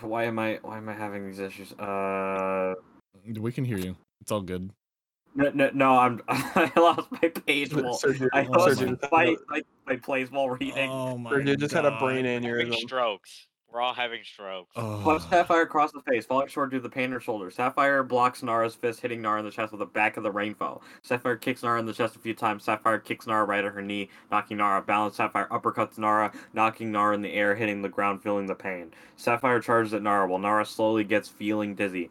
Why 0.00 0.24
am 0.24 0.38
I 0.38 0.58
why 0.62 0.78
am 0.78 0.88
I 0.88 0.92
having 0.92 1.26
these 1.26 1.38
issues? 1.38 1.72
Uh 1.72 2.74
We 3.24 3.52
can 3.52 3.64
hear 3.64 3.78
you. 3.78 3.96
It's 4.24 4.32
all 4.32 4.40
good. 4.40 4.70
no 5.34 5.50
no, 5.52 5.68
no 5.74 5.98
I'm 5.98 6.22
I 6.28 6.72
lost 6.78 7.12
my 7.12 7.28
page 7.28 7.74
while 7.74 7.98
Sergio, 7.98 8.30
I 8.32 8.46
Oh, 8.46 8.52
lost 8.52 8.80
Sergio, 8.80 8.98
my, 9.12 9.24
a- 9.24 9.36
my, 9.48 9.62
my 9.86 9.96
plays 9.96 10.30
while 10.30 10.48
reading. 10.48 10.88
Oh 10.90 11.18
my 11.18 11.30
Sergio 11.30 11.58
just 11.58 11.74
had 11.74 11.84
a 11.84 11.98
brain 11.98 12.24
Having 12.24 12.48
aneurysm. 12.48 12.76
strokes. 12.76 13.48
We're 13.70 13.82
all 13.82 13.92
having 13.92 14.20
strokes. 14.24 14.70
Oh. 14.76 15.02
Punch 15.04 15.24
Sapphire 15.28 15.60
across 15.62 15.92
the 15.92 16.00
face, 16.08 16.24
falling 16.24 16.46
short 16.48 16.70
due 16.70 16.78
to 16.78 16.82
the 16.84 16.88
pain 16.88 17.04
in 17.04 17.12
her 17.12 17.20
shoulder. 17.20 17.50
Sapphire 17.50 18.02
blocks 18.02 18.42
Nara's 18.42 18.74
fist, 18.74 19.00
hitting 19.00 19.20
Nara 19.20 19.40
in 19.40 19.44
the 19.44 19.50
chest 19.50 19.72
with 19.72 19.80
the 19.80 19.84
back 19.84 20.16
of 20.16 20.22
the 20.22 20.30
rainfell. 20.32 20.80
Sapphire 21.02 21.36
kicks 21.36 21.62
Nara 21.62 21.80
in 21.80 21.84
the 21.84 21.92
chest 21.92 22.16
a 22.16 22.18
few 22.20 22.32
times. 22.32 22.64
Sapphire 22.64 22.98
kicks 23.00 23.26
Nara 23.26 23.44
right 23.44 23.62
at 23.64 23.72
her 23.74 23.82
knee, 23.82 24.08
knocking 24.30 24.56
Nara 24.56 24.80
balance. 24.80 25.16
Sapphire 25.16 25.48
uppercuts 25.50 25.98
Nara, 25.98 26.32
knocking 26.54 26.92
Nara 26.92 27.14
in 27.14 27.20
the 27.20 27.34
air, 27.34 27.54
hitting 27.56 27.82
the 27.82 27.90
ground, 27.90 28.22
feeling 28.22 28.46
the 28.46 28.54
pain. 28.54 28.92
Sapphire 29.16 29.60
charges 29.60 29.92
at 29.92 30.02
Nara 30.02 30.26
while 30.28 30.38
Nara 30.38 30.64
slowly 30.64 31.04
gets 31.04 31.28
feeling 31.28 31.74
dizzy. 31.74 32.08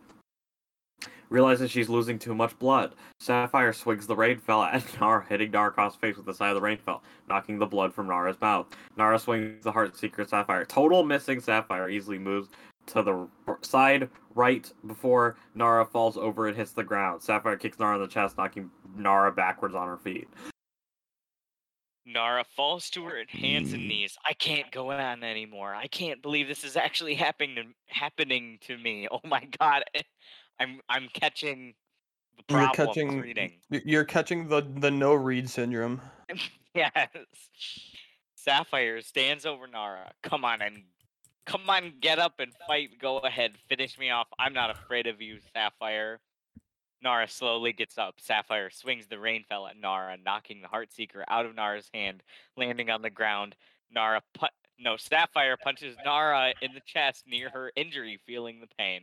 Realizing 1.34 1.68
she's 1.68 1.90
losing 1.90 2.20
too 2.20 2.36
much 2.36 2.60
blood, 2.60 2.94
Sapphire 3.20 3.74
swings 3.74 4.06
the 4.06 4.16
rainfell 4.16 4.72
at 4.72 4.86
Nara, 5.02 5.26
hitting 5.28 5.50
Nara 5.50 5.70
across 5.70 5.96
the 5.96 6.00
face 6.00 6.16
with 6.16 6.28
the 6.28 6.34
side 6.34 6.56
of 6.56 6.62
the 6.62 6.68
rainfell, 6.68 7.02
knocking 7.28 7.58
the 7.58 7.66
blood 7.66 7.92
from 7.92 8.06
Nara's 8.06 8.40
mouth. 8.40 8.68
Nara 8.98 9.18
swings 9.18 9.64
the 9.64 9.72
Heart 9.72 9.98
Seeker 9.98 10.26
Sapphire. 10.26 10.64
Total 10.64 11.04
missing 11.04 11.40
Sapphire 11.40 11.90
easily 11.90 12.20
moves 12.20 12.50
to 12.86 13.02
the 13.02 13.28
side 13.64 14.10
right 14.36 14.72
before 14.86 15.36
Nara 15.56 15.88
falls 15.88 16.18
over 16.18 16.46
and 16.46 16.56
hits 16.56 16.74
the 16.74 16.84
ground. 16.84 17.24
Sapphire 17.24 17.58
kicks 17.58 17.80
Nara 17.80 17.96
in 17.96 18.02
the 18.04 18.08
chest, 18.08 18.38
knocking 18.38 18.70
Nara 18.96 19.32
backwards 19.32 19.74
on 19.74 19.88
her 19.88 19.98
feet. 19.98 20.28
Nara 22.06 22.46
falls 22.56 22.92
to 22.92 23.06
her 23.06 23.24
hands 23.28 23.74
and 23.74 23.88
knees. 23.88 24.16
I 24.30 24.34
can't 24.34 24.70
go 24.72 24.92
on 24.92 25.24
anymore. 25.24 25.74
I 25.74 25.88
can't 25.88 26.22
believe 26.22 26.48
this 26.48 26.64
is 26.64 26.78
actually 26.78 27.16
happening 27.16 27.74
happening 27.88 28.60
to 28.68 28.78
me. 28.78 29.08
Oh 29.12 29.22
my 29.24 29.48
god. 29.60 29.84
I'm 30.60 30.80
I'm 30.90 31.10
catching 31.14 31.74
the 32.48 32.56
You're 32.56 32.70
catching 32.72 33.20
reading. 33.20 33.54
you're 33.70 34.06
catching 34.06 34.48
the 34.48 34.62
the 34.62 34.92
no 34.92 35.14
read 35.14 35.50
syndrome. 35.50 36.02
yes. 36.74 37.08
Sapphire 38.36 39.02
stands 39.02 39.46
over 39.46 39.68
Nara. 39.68 40.12
Come 40.22 40.44
on 40.44 40.62
and 40.62 40.84
come 41.46 41.70
on, 41.70 41.94
get 42.02 42.20
up 42.20 42.40
and 42.40 42.52
fight. 42.68 43.00
Go 43.00 43.20
ahead, 43.20 43.54
finish 43.70 43.98
me 43.98 44.10
off. 44.10 44.28
I'm 44.40 44.54
not 44.54 44.70
afraid 44.70 45.08
of 45.08 45.22
you, 45.22 45.40
Sapphire. 45.54 46.20
Nara 47.02 47.28
slowly 47.28 47.74
gets 47.74 47.98
up. 47.98 48.16
Sapphire 48.22 48.70
swings 48.70 49.08
the 49.08 49.18
rainfell 49.18 49.70
at 49.70 49.78
Nara, 49.78 50.18
knocking 50.24 50.62
the 50.62 50.70
Heartseeker 50.70 51.24
out 51.28 51.46
of 51.46 51.56
Nara's 51.56 51.90
hand, 51.94 52.24
landing 52.56 52.90
on 52.90 53.02
the 53.02 53.10
ground. 53.10 53.56
Nara 53.94 54.22
pu- 54.34 54.48
no, 54.80 54.96
Sapphire 54.98 55.58
punches 55.62 55.96
Nara 56.06 56.54
in 56.62 56.74
the 56.74 56.82
chest 56.86 57.26
near 57.28 57.50
her 57.50 57.72
injury, 57.76 58.20
feeling 58.26 58.60
the 58.62 58.74
pain. 58.78 59.02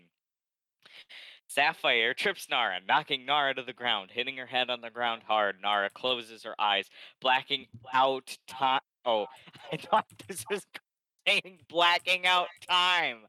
Sapphire 1.51 2.15
trips 2.15 2.47
Nara, 2.49 2.79
knocking 2.87 3.27
Nara 3.27 3.53
to 3.55 3.65
the 3.65 3.73
ground, 3.73 4.11
hitting 4.13 4.37
her 4.37 4.47
head 4.47 4.71
on 4.71 4.83
the 4.83 4.91
ground 4.91 5.23
hard. 5.27 5.57
Nara 5.61 5.91
closes 5.91 6.45
her 6.45 6.55
eyes, 6.61 6.89
blacking 7.21 7.67
out 7.93 8.37
time. 8.47 8.81
Oh, 9.07 9.25
I 9.73 9.79
thought 9.79 10.05
this 10.29 10.45
was 10.51 10.63
saying 11.27 11.61
blacking 11.71 12.27
out 12.27 12.49
time. 12.69 13.21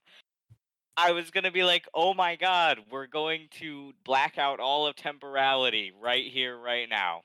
I 0.98 1.14
was 1.14 1.32
gonna 1.32 1.50
be 1.50 1.64
like, 1.64 1.88
oh 1.94 2.14
my 2.14 2.36
god, 2.36 2.80
we're 2.92 3.08
going 3.08 3.48
to 3.60 3.94
black 4.04 4.38
out 4.38 4.60
all 4.60 4.86
of 4.86 4.98
temporality 4.98 5.94
right 5.98 6.26
here, 6.26 6.58
right 6.58 6.90
now. 6.90 7.22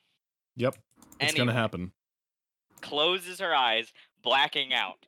Yep. 0.54 0.76
It's 1.18 1.34
gonna 1.34 1.52
happen. 1.52 1.90
Closes 2.82 3.40
her 3.40 3.52
eyes, 3.52 3.92
blacking 4.22 4.72
out. 4.72 5.06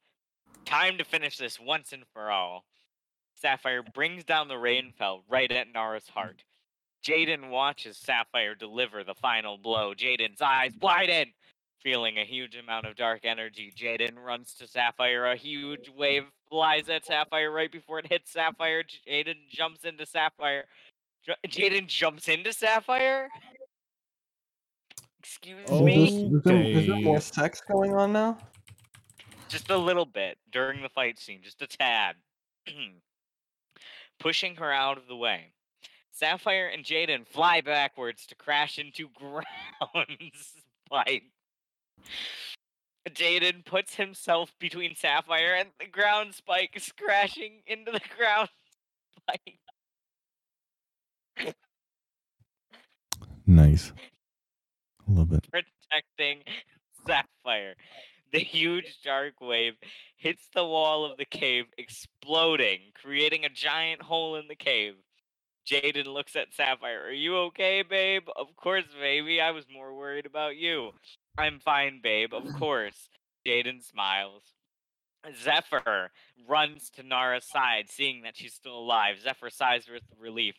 Time 0.65 0.99
to 0.99 1.05
finish 1.05 1.37
this 1.37 1.61
once 1.61 1.93
and 1.93 2.03
for 2.13 2.33
all. 2.33 2.65
Sapphire 3.41 3.83
brings 3.95 4.25
down 4.25 4.49
the 4.49 4.55
rainfell 4.55 5.21
right 5.29 5.51
at 5.51 5.69
Nara's 5.73 6.09
heart. 6.09 6.45
Jaden 7.05 7.51
watches 7.51 7.97
Sapphire 7.97 8.55
deliver 8.55 9.05
the 9.05 9.15
final 9.15 9.57
blow. 9.57 9.95
Jaden's 9.95 10.43
eyes 10.43 10.73
widen. 10.81 11.27
Feeling 11.81 12.19
a 12.19 12.25
huge 12.25 12.57
amount 12.57 12.87
of 12.87 12.97
dark 12.97 13.21
energy, 13.25 13.73
Jaden 13.77 14.17
runs 14.17 14.53
to 14.55 14.67
Sapphire. 14.67 15.27
A 15.27 15.37
huge 15.37 15.89
wave 15.97 16.25
flies 16.51 16.89
at 16.89 17.07
Sapphire 17.07 17.53
right 17.53 17.71
before 17.71 18.01
it 18.01 18.09
hits 18.09 18.33
Sapphire. 18.33 18.83
Jaden 19.07 19.37
jumps 19.49 19.85
into 19.85 20.05
Sapphire. 20.05 20.65
Ju- 21.25 21.35
Jaden 21.47 21.87
jumps 21.87 22.27
into 22.29 22.53
Sapphire? 22.53 23.29
Excuse 25.21 25.67
Oh, 25.69 25.85
me? 25.85 26.25
Is 26.35 26.43
there, 26.43 26.63
is 26.63 26.87
there 26.89 26.97
more 26.97 27.17
Okay. 27.17 27.25
sex 27.25 27.61
going 27.61 27.95
on 27.95 28.13
now? 28.13 28.39
just 29.49 29.71
a 29.71 29.77
little 29.79 30.05
bit 30.05 30.37
during 30.53 30.83
the 30.83 30.91
fight 30.91 31.19
scene, 31.19 31.41
just 31.43 31.63
a 31.63 31.67
tad. 31.67 32.17
Pushing 34.19 34.57
her 34.57 34.73
out 34.73 34.99
of 34.99 35.07
the 35.07 35.17
way. 35.17 35.53
Sapphire 36.11 36.67
and 36.67 36.85
Jaden 36.85 37.27
fly 37.27 37.61
backwards 37.61 38.27
to 38.27 38.35
crash 38.35 38.79
into 38.79 39.09
ground 39.15 40.33
spike. 40.35 41.25
Jaden 43.09 43.65
puts 43.65 43.95
himself 43.95 44.53
between 44.59 44.95
Sapphire 44.95 45.55
and 45.55 45.69
the 45.79 45.87
ground 45.87 46.35
spike, 46.35 46.73
is 46.75 46.93
crashing 46.93 47.63
into 47.67 47.93
the 47.93 48.01
ground 48.17 48.49
spike. 49.17 49.59
Nice. 53.47 53.95
Love 55.09 55.33
it. 55.33 55.49
protecting 55.51 56.43
Sapphire. 57.07 57.75
The 58.33 58.41
huge 58.41 58.99
dark 59.03 59.41
wave 59.41 59.75
hits 60.17 60.49
the 60.55 60.65
wall 60.65 61.07
of 61.07 61.17
the 61.17 61.25
cave, 61.25 61.65
exploding, 61.79 62.81
creating 63.01 63.45
a 63.45 63.49
giant 63.49 64.03
hole 64.03 64.37
in 64.37 64.49
the 64.49 64.55
cave. 64.55 64.95
Jaden 65.67 66.07
looks 66.07 66.37
at 66.37 66.53
Sapphire. 66.53 67.05
Are 67.07 67.13
you 67.13 67.37
okay, 67.37 67.83
babe? 67.83 68.25
Of 68.37 68.55
course, 68.57 68.85
baby. 69.01 69.41
I 69.41 69.51
was 69.51 69.65
more 69.73 69.95
worried 69.95 70.27
about 70.27 70.57
you. 70.57 70.91
I'm 71.39 71.59
fine, 71.59 72.01
babe. 72.03 72.35
Of 72.35 72.45
course. 72.59 73.09
Jaden 73.47 73.83
smiles. 73.83 74.43
Zephyr 75.43 76.11
runs 76.47 76.91
to 76.97 77.03
Nara's 77.03 77.49
side, 77.49 77.87
seeing 77.89 78.23
that 78.23 78.37
she's 78.37 78.55
still 78.55 78.79
alive. 78.79 79.17
Zephyr 79.23 79.51
sighs 79.51 79.89
with 79.91 80.03
relief. 80.19 80.55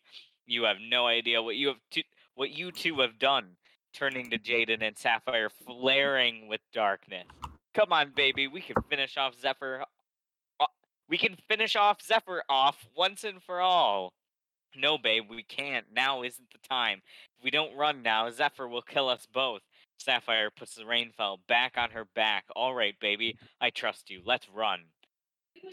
You 0.45 0.63
have 0.63 0.77
no 0.81 1.07
idea 1.07 1.41
what 1.41 1.55
you 1.55 1.67
have 1.67 1.77
to, 1.91 2.03
what 2.33 2.49
you 2.49 2.71
two 2.71 2.99
have 3.01 3.19
done 3.19 3.57
turning 3.93 4.29
to 4.29 4.37
Jaden 4.37 4.81
and 4.81 4.97
Sapphire, 4.97 5.49
flaring 5.49 6.47
with 6.47 6.61
darkness. 6.73 7.27
Come 7.73 7.93
on, 7.93 8.11
baby, 8.15 8.47
we 8.47 8.61
can 8.61 8.75
finish 8.89 9.17
off 9.17 9.35
Zephyr. 9.39 9.83
We 11.07 11.17
can 11.17 11.37
finish 11.47 11.75
off 11.75 12.01
Zephyr 12.01 12.43
off 12.49 12.85
once 12.95 13.23
and 13.23 13.41
for 13.41 13.61
all. 13.61 14.13
No, 14.75 14.97
babe, 14.97 15.23
we 15.29 15.43
can't. 15.43 15.85
Now 15.91 16.21
isn't 16.23 16.51
the 16.51 16.67
time. 16.67 17.01
If 17.37 17.43
we 17.43 17.51
don't 17.51 17.75
run 17.75 18.03
now, 18.03 18.29
Zephyr 18.29 18.67
will 18.67 18.83
kill 18.83 19.09
us 19.09 19.27
both. 19.31 19.61
Sapphire 19.97 20.49
puts 20.51 20.75
the 20.75 20.83
rainfell 20.83 21.39
back 21.47 21.73
on 21.77 21.89
her 21.91 22.05
back. 22.15 22.45
All 22.55 22.73
right, 22.75 22.93
baby, 22.99 23.37
I 23.59 23.69
trust 23.69 24.09
you. 24.09 24.21
Let's 24.23 24.47
run. 24.49 24.81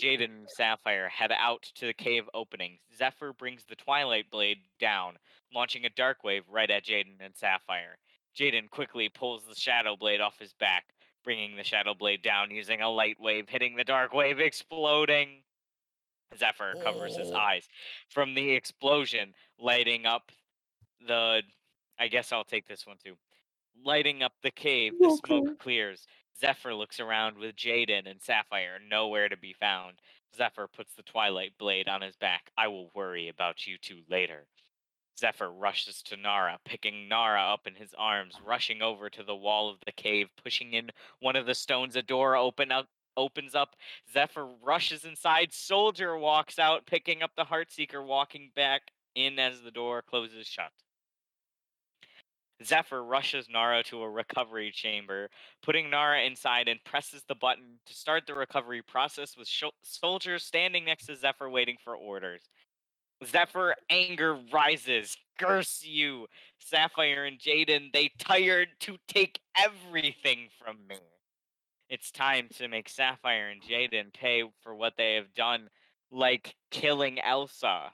Jaden 0.03 0.25
and 0.25 0.51
Sapphire 0.51 1.09
head 1.09 1.31
out 1.33 1.71
to 1.77 1.87
the 1.87 1.95
cave 1.95 2.25
opening. 2.35 2.79
Zephyr 2.97 3.33
brings 3.33 3.65
the 3.65 3.77
Twilight 3.77 4.31
Blade 4.31 4.59
down, 4.81 5.19
launching 5.55 5.85
a 5.85 5.91
dark 5.91 6.25
wave 6.25 6.43
right 6.51 6.71
at 6.71 6.85
Jaden 6.85 7.21
and 7.21 7.37
Sapphire. 7.37 7.99
Jaden 8.37 8.69
quickly 8.71 9.09
pulls 9.09 9.45
the 9.45 9.55
Shadow 9.55 9.97
Blade 9.97 10.21
off 10.21 10.39
his 10.39 10.55
back, 10.55 10.87
bringing 11.27 11.57
the 11.59 11.65
Shadow 11.65 11.95
Blade 11.95 12.23
down 12.23 12.53
using 12.53 12.83
a 12.83 12.91
light 12.91 13.21
wave, 13.21 13.51
hitting 13.51 13.77
the 13.77 13.85
dark 13.85 14.15
wave, 14.15 14.41
exploding. 14.41 15.45
Zephyr 16.37 16.77
covers 16.77 17.17
his 17.17 17.33
Oh. 17.33 17.37
eyes 17.37 17.69
from 18.09 18.35
the 18.35 18.53
explosion, 18.53 19.35
lighting 19.59 20.07
up 20.07 20.33
the. 21.01 21.43
I 21.99 22.09
guess 22.09 22.33
I'll 22.33 22.45
take 22.45 22.67
this 22.69 22.87
one 22.87 22.99
too. 22.99 23.19
Lighting 23.77 24.23
up 24.23 24.35
the 24.43 24.53
cave, 24.53 25.01
the 25.03 25.11
Okay. 25.11 25.11
smoke 25.11 25.59
clears. 25.59 26.07
Zephyr 26.39 26.75
looks 26.75 27.01
around 27.01 27.39
with 27.39 27.57
Jaden 27.57 28.09
and 28.11 28.23
Sapphire, 28.23 28.79
nowhere 28.81 29.29
to 29.29 29.37
be 29.39 29.55
found. 29.55 30.01
Zephyr 30.37 30.69
puts 30.69 30.95
the 30.95 31.05
Twilight 31.05 31.59
Blade 31.59 31.89
on 31.89 32.03
his 32.03 32.17
back. 32.17 32.51
I 32.59 32.69
will 32.69 32.91
worry 32.95 33.29
about 33.29 33.67
you 33.67 33.79
two 33.79 34.05
later. 34.09 34.49
Zephyr 35.19 35.51
rushes 35.51 36.03
to 36.03 36.17
Nara, 36.17 36.59
picking 36.65 37.09
Nara 37.09 37.41
up 37.41 37.67
in 37.67 37.75
his 37.75 37.95
arms, 37.97 38.35
rushing 38.45 38.83
over 38.83 39.09
to 39.11 39.23
the 39.23 39.35
wall 39.35 39.71
of 39.71 39.79
the 39.87 39.93
cave, 39.93 40.29
pushing 40.43 40.75
in 40.75 40.91
one 41.21 41.37
of 41.37 41.47
the 41.47 41.55
stones. 41.55 41.97
A 41.97 42.03
door 42.03 42.37
open 42.37 42.71
up, 42.71 42.87
opens 43.17 43.55
up. 43.55 43.77
Zephyr 44.13 44.47
rushes 44.63 45.05
inside. 45.05 45.53
Soldier 45.53 46.19
walks 46.19 46.59
out, 46.59 46.87
picking 46.87 47.23
up 47.23 47.31
the 47.37 47.45
Heartseeker, 47.45 48.05
walking 48.05 48.51
back 48.55 48.83
in 49.15 49.39
as 49.39 49.63
the 49.63 49.71
door 49.71 50.03
closes 50.03 50.47
shut. 50.47 50.73
Zephyr 52.65 53.05
rushes 53.05 53.49
Nara 53.51 53.83
to 53.85 54.03
a 54.03 54.11
recovery 54.11 54.71
chamber, 54.71 55.29
putting 55.63 55.91
Nara 55.91 56.23
inside 56.23 56.69
and 56.69 56.83
presses 56.85 57.23
the 57.29 57.35
button 57.35 57.79
to 57.85 57.95
start 57.95 58.27
the 58.27 58.35
recovery 58.35 58.81
process 58.83 59.37
with 59.37 59.49
soldiers 59.83 60.43
standing 60.43 60.85
next 60.85 61.07
to 61.07 61.17
Zephyr 61.17 61.51
waiting 61.51 61.77
for 61.85 61.95
orders. 61.95 62.41
Zephyr 63.25 63.75
anger 63.89 64.39
rises. 64.53 65.17
Curse 65.39 65.85
you! 65.85 66.27
Sapphire 66.59 67.25
and 67.25 67.39
Jaden, 67.39 67.93
they 67.93 68.11
tired 68.19 68.69
to 68.81 68.97
take 69.09 69.41
everything 69.57 70.49
from 70.59 70.79
me. 70.89 70.97
It's 71.89 72.11
time 72.11 72.49
to 72.57 72.69
make 72.69 72.89
Sapphire 72.89 73.49
and 73.49 73.63
Jaden 73.63 74.13
pay 74.13 74.43
for 74.63 74.75
what 74.75 74.95
they 74.97 75.15
have 75.15 75.35
done, 75.35 75.69
like 76.11 76.57
killing 76.71 77.21
Elsa. 77.21 77.93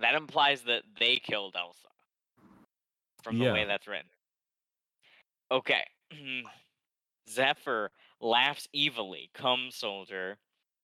That 0.00 0.14
implies 0.14 0.62
that 0.62 0.82
they 0.98 1.16
killed 1.16 1.56
Elsa. 1.58 1.88
From 3.22 3.38
the 3.38 3.52
way 3.52 3.64
that's 3.64 3.88
written. 3.88 4.08
Okay. 5.50 5.84
Zephyr 7.28 7.90
laughs 8.20 8.68
evilly. 8.74 9.30
Come, 9.34 9.68
soldier. 9.70 10.38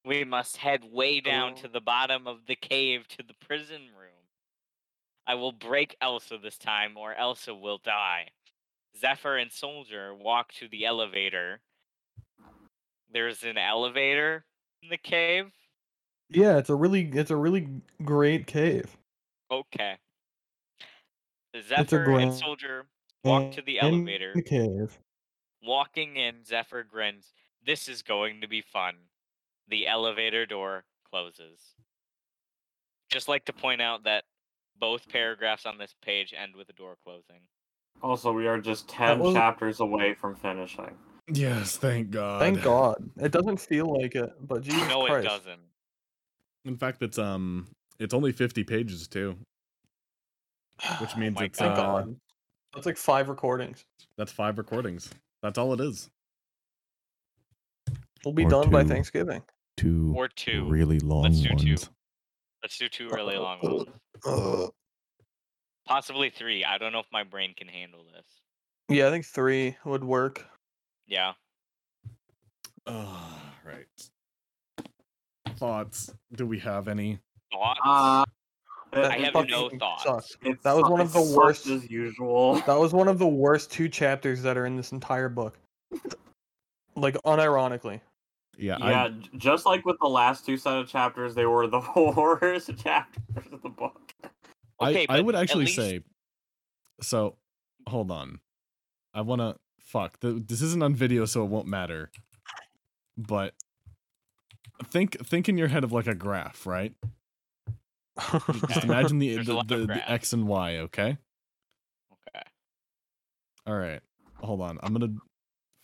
We 0.04 0.22
must 0.24 0.58
head 0.58 0.84
way 0.84 1.20
down 1.20 1.52
Oh. 1.52 1.62
to 1.62 1.68
the 1.68 1.80
bottom 1.80 2.26
of 2.26 2.46
the 2.46 2.56
cave 2.56 3.08
to 3.08 3.22
the 3.22 3.34
prison 3.34 3.88
room. 3.94 4.10
I 5.26 5.34
will 5.34 5.52
break 5.52 5.96
Elsa 6.00 6.36
this 6.36 6.58
time, 6.58 6.98
or 6.98 7.14
Elsa 7.14 7.54
will 7.54 7.78
die. 7.78 8.28
Zephyr 8.98 9.38
and 9.38 9.50
Soldier 9.50 10.14
walk 10.14 10.52
to 10.54 10.68
the 10.68 10.84
elevator. 10.84 11.62
There's 13.08 13.42
an 13.42 13.56
elevator 13.56 14.44
in 14.82 14.90
the 14.90 14.98
cave. 14.98 15.52
Yeah, 16.28 16.58
it's 16.58 16.68
a 16.68 16.74
really 16.74 17.08
it's 17.12 17.30
a 17.30 17.36
really 17.36 17.68
great 18.04 18.46
cave. 18.46 18.96
Okay. 19.50 19.98
Zephyr 21.62 22.18
and 22.18 22.34
Soldier 22.34 22.86
walk 23.22 23.52
to 23.52 23.62
the 23.62 23.80
elevator. 23.80 24.32
The 24.34 24.42
cave. 24.42 24.98
Walking 25.62 26.16
in, 26.16 26.44
Zephyr 26.44 26.82
grins. 26.82 27.32
This 27.64 27.88
is 27.88 28.02
going 28.02 28.42
to 28.42 28.48
be 28.48 28.60
fun. 28.60 28.96
The 29.68 29.86
elevator 29.86 30.46
door 30.46 30.84
closes. 31.10 31.60
Just 33.10 33.28
like 33.28 33.44
to 33.46 33.52
point 33.52 33.80
out 33.80 34.04
that 34.04 34.24
both 34.78 35.08
paragraphs 35.08 35.66
on 35.66 35.78
this 35.78 35.94
page 36.02 36.34
end 36.36 36.54
with 36.56 36.68
a 36.68 36.72
door 36.72 36.96
closing. 37.04 37.40
Also, 38.02 38.32
we 38.32 38.46
are 38.46 38.58
just 38.60 38.88
ten 38.88 39.18
was- 39.20 39.34
chapters 39.34 39.80
away 39.80 40.14
from 40.14 40.34
finishing. 40.34 40.90
Yes, 41.32 41.78
thank 41.78 42.10
God. 42.10 42.40
Thank 42.40 42.62
God. 42.62 42.96
It 43.16 43.32
doesn't 43.32 43.56
feel 43.58 43.98
like 43.98 44.14
it, 44.14 44.30
but 44.46 44.62
Jesus 44.62 44.86
no, 44.88 45.06
Christ. 45.06 45.24
it 45.24 45.28
doesn't. 45.30 45.60
In 46.66 46.76
fact, 46.76 47.00
it's 47.02 47.18
um, 47.18 47.66
it's 47.98 48.12
only 48.12 48.30
fifty 48.32 48.62
pages 48.62 49.08
too, 49.08 49.34
which 51.00 51.16
means 51.16 51.36
my 51.36 51.44
it's 51.44 51.58
Thank 51.58 51.72
uh, 51.72 51.76
God. 51.76 52.16
That's 52.74 52.84
like 52.84 52.98
five 52.98 53.28
recordings. 53.30 53.86
that's 54.18 54.32
five 54.32 54.58
recordings. 54.58 55.08
That's 55.42 55.56
all 55.56 55.72
it 55.72 55.80
is. 55.80 56.10
We'll 58.24 58.34
be 58.34 58.44
Or 58.44 58.50
done 58.50 58.70
by. 58.70 58.84
Thanksgiving. 58.84 59.42
Two 59.76 60.12
Or 60.16 60.28
two. 60.28 60.66
really 60.68 61.00
long 61.00 61.22
Let's 61.24 61.40
do 61.40 61.48
two. 61.56 61.68
ones. 61.70 61.90
Let's 62.62 62.78
do 62.78 62.88
two 62.88 63.08
really 63.10 63.36
long 63.36 63.58
ones. 63.62 63.88
Uh, 64.24 64.66
Possibly 65.86 66.30
three. 66.30 66.64
I 66.64 66.78
don't 66.78 66.92
know 66.92 67.00
if 67.00 67.06
my 67.12 67.24
brain 67.24 67.52
can 67.56 67.68
handle 67.68 68.04
this. 68.14 68.24
yeah, 68.88 69.06
I 69.08 69.10
think 69.10 69.26
three 69.26 69.76
would 69.84 70.02
work. 70.02 70.44
Yeah. 71.06 71.32
Ah, 72.86 73.52
right. 73.66 73.86
Thoughts? 75.56 76.10
Do 76.34 76.46
we 76.46 76.58
have 76.60 76.88
any? 76.88 77.18
Thoughts? 77.52 77.80
Uh, 77.84 78.24
I 78.94 79.18
have 79.18 79.34
no 79.48 79.68
thoughts. 79.70 80.36
That 80.62 80.74
was 80.76 80.88
one 80.90 81.00
of 81.00 81.12
the 81.12 81.34
worst- 81.36 81.66
as 81.66 81.90
usual. 81.90 82.54
That 82.66 82.78
was 82.78 82.92
one 82.94 83.08
of 83.08 83.18
the 83.18 83.26
worst 83.26 83.70
two 83.72 83.88
chapters 83.88 84.40
that 84.42 84.56
are 84.56 84.64
in 84.66 84.76
this 84.76 84.92
entire 84.92 85.28
book. 85.28 85.58
Like 86.96 87.16
unironically. 87.26 88.00
Yeah, 88.58 88.76
Yeah, 88.80 89.08
j- 89.08 89.30
just 89.36 89.66
like 89.66 89.84
with 89.84 89.96
the 90.00 90.08
last 90.08 90.44
two 90.46 90.56
set 90.56 90.76
of 90.76 90.88
chapters, 90.88 91.34
they 91.34 91.46
were 91.46 91.66
the 91.66 91.80
worst 92.16 92.70
chapters 92.78 93.52
of 93.52 93.62
the 93.62 93.68
book. 93.68 94.12
I, 94.80 94.90
Okay, 94.90 95.06
I, 95.08 95.18
I 95.18 95.20
would 95.20 95.34
actually 95.34 95.64
least- 95.66 95.76
say. 95.76 96.00
So, 97.00 97.36
hold 97.88 98.10
on. 98.10 98.40
I 99.12 99.20
want 99.22 99.40
to 99.40 99.56
fuck. 99.80 100.20
th- 100.20 100.42
This 100.46 100.62
isn't 100.62 100.82
on 100.82 100.94
video, 100.94 101.24
so 101.24 101.42
it 101.44 101.48
won't 101.50 101.66
matter. 101.66 102.10
But 103.16 103.54
think 104.90 105.16
think 105.26 105.48
in 105.48 105.56
your 105.58 105.68
head 105.68 105.84
of 105.84 105.92
like 105.92 106.06
a 106.06 106.14
graph, 106.14 106.66
right? 106.66 106.92
Just 108.68 108.84
imagine 108.84 109.18
the 109.18 109.36
the, 109.38 109.62
the, 109.66 109.76
the 109.86 110.10
x 110.10 110.32
and 110.32 110.46
y. 110.48 110.78
Okay. 110.78 111.16
Okay. 112.28 112.44
All 113.66 113.76
right. 113.76 114.00
Hold 114.38 114.60
on. 114.62 114.78
I'm 114.82 114.92
gonna 114.92 115.14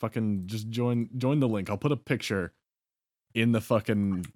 fucking 0.01 0.45
just 0.47 0.69
join 0.71 1.09
join 1.17 1.41
the 1.41 1.49
link. 1.49 1.71
I'll 1.71 1.77
put 1.79 1.93
a 1.93 1.97
picture 1.97 2.53
in 3.35 3.53
the 3.53 3.61
fucking 3.61 4.27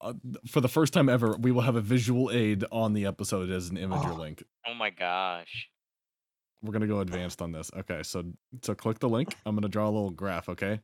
uh, 0.00 0.12
for 0.46 0.60
the 0.60 0.68
first 0.68 0.92
time 0.92 1.08
ever. 1.08 1.36
We 1.38 1.52
will 1.52 1.62
have 1.62 1.76
a 1.76 1.80
visual 1.80 2.30
aid 2.30 2.64
on 2.70 2.92
the 2.92 3.06
episode 3.06 3.50
as 3.50 3.70
an 3.70 3.76
image 3.76 4.04
or 4.04 4.12
Oh. 4.12 4.16
link. 4.16 4.42
Oh 4.66 4.74
my 4.74 4.90
gosh. 4.90 5.68
We're 6.62 6.72
gonna 6.72 6.86
go 6.86 7.00
advanced 7.00 7.42
on 7.42 7.50
this. 7.52 7.70
Okay, 7.76 8.02
so 8.02 8.24
so 8.62 8.74
click 8.74 8.98
the 9.00 9.08
link. 9.08 9.34
I'm 9.46 9.54
gonna 9.56 9.68
draw 9.68 9.84
a 9.86 9.90
little 9.90 10.10
graph. 10.10 10.48
Okay. 10.48 10.80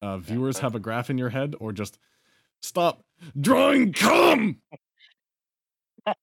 Uh, 0.00 0.18
viewers 0.18 0.58
have 0.60 0.74
a 0.74 0.78
graph 0.80 1.10
in 1.10 1.18
your 1.18 1.28
head, 1.30 1.54
or 1.60 1.72
just 1.72 1.98
stop 2.62 3.02
drawing. 3.38 3.92
Come. 3.92 4.58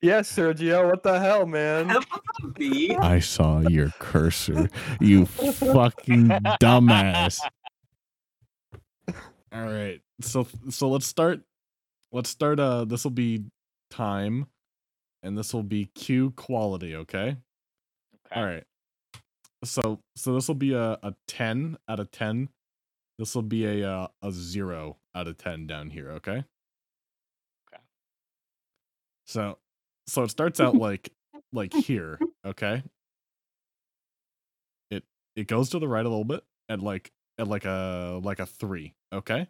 yes, 0.00 0.32
Sergio, 0.34 0.88
what 0.88 1.02
the 1.02 1.18
hell, 1.20 1.44
man? 1.44 1.94
I 3.00 3.18
saw 3.18 3.60
your 3.68 3.90
cursor, 3.98 4.70
you 5.00 5.26
fucking 5.26 6.28
dumbass. 6.62 7.40
All 9.52 9.62
right. 9.62 10.00
So 10.20 10.46
so 10.70 10.88
let's 10.88 11.06
start. 11.06 11.40
Let's 12.12 12.30
start. 12.30 12.60
Uh, 12.60 12.84
this 12.84 13.04
will 13.04 13.10
be 13.10 13.44
time, 13.90 14.46
and 15.22 15.36
this 15.36 15.54
will 15.54 15.62
be 15.62 15.86
Q 15.94 16.32
quality. 16.32 16.94
Okay. 16.96 17.36
Okay. 18.26 18.40
All 18.40 18.44
right. 18.44 18.64
So 19.64 20.00
so 20.16 20.34
this 20.34 20.48
will 20.48 20.54
be 20.54 20.72
a, 20.74 20.98
a 21.02 21.14
10 21.26 21.78
out 21.88 22.00
of 22.00 22.10
10. 22.10 22.48
This 23.18 23.34
will 23.34 23.42
be 23.42 23.64
a 23.64 23.90
uh, 23.90 24.08
a 24.22 24.30
0 24.30 24.96
out 25.14 25.26
of 25.26 25.36
10 25.38 25.66
down 25.66 25.90
here, 25.90 26.12
okay? 26.12 26.44
Okay. 27.72 27.82
So 29.26 29.58
so 30.06 30.22
it 30.22 30.30
starts 30.30 30.60
out 30.60 30.74
like 30.76 31.10
like 31.52 31.72
here, 31.74 32.18
okay? 32.44 32.82
It 34.90 35.04
it 35.34 35.48
goes 35.48 35.70
to 35.70 35.78
the 35.78 35.88
right 35.88 36.04
a 36.04 36.08
little 36.08 36.24
bit 36.24 36.44
at 36.68 36.80
like 36.80 37.10
at 37.38 37.48
like 37.48 37.64
a 37.64 38.20
like 38.22 38.38
a 38.40 38.46
3, 38.46 38.94
okay? 39.12 39.48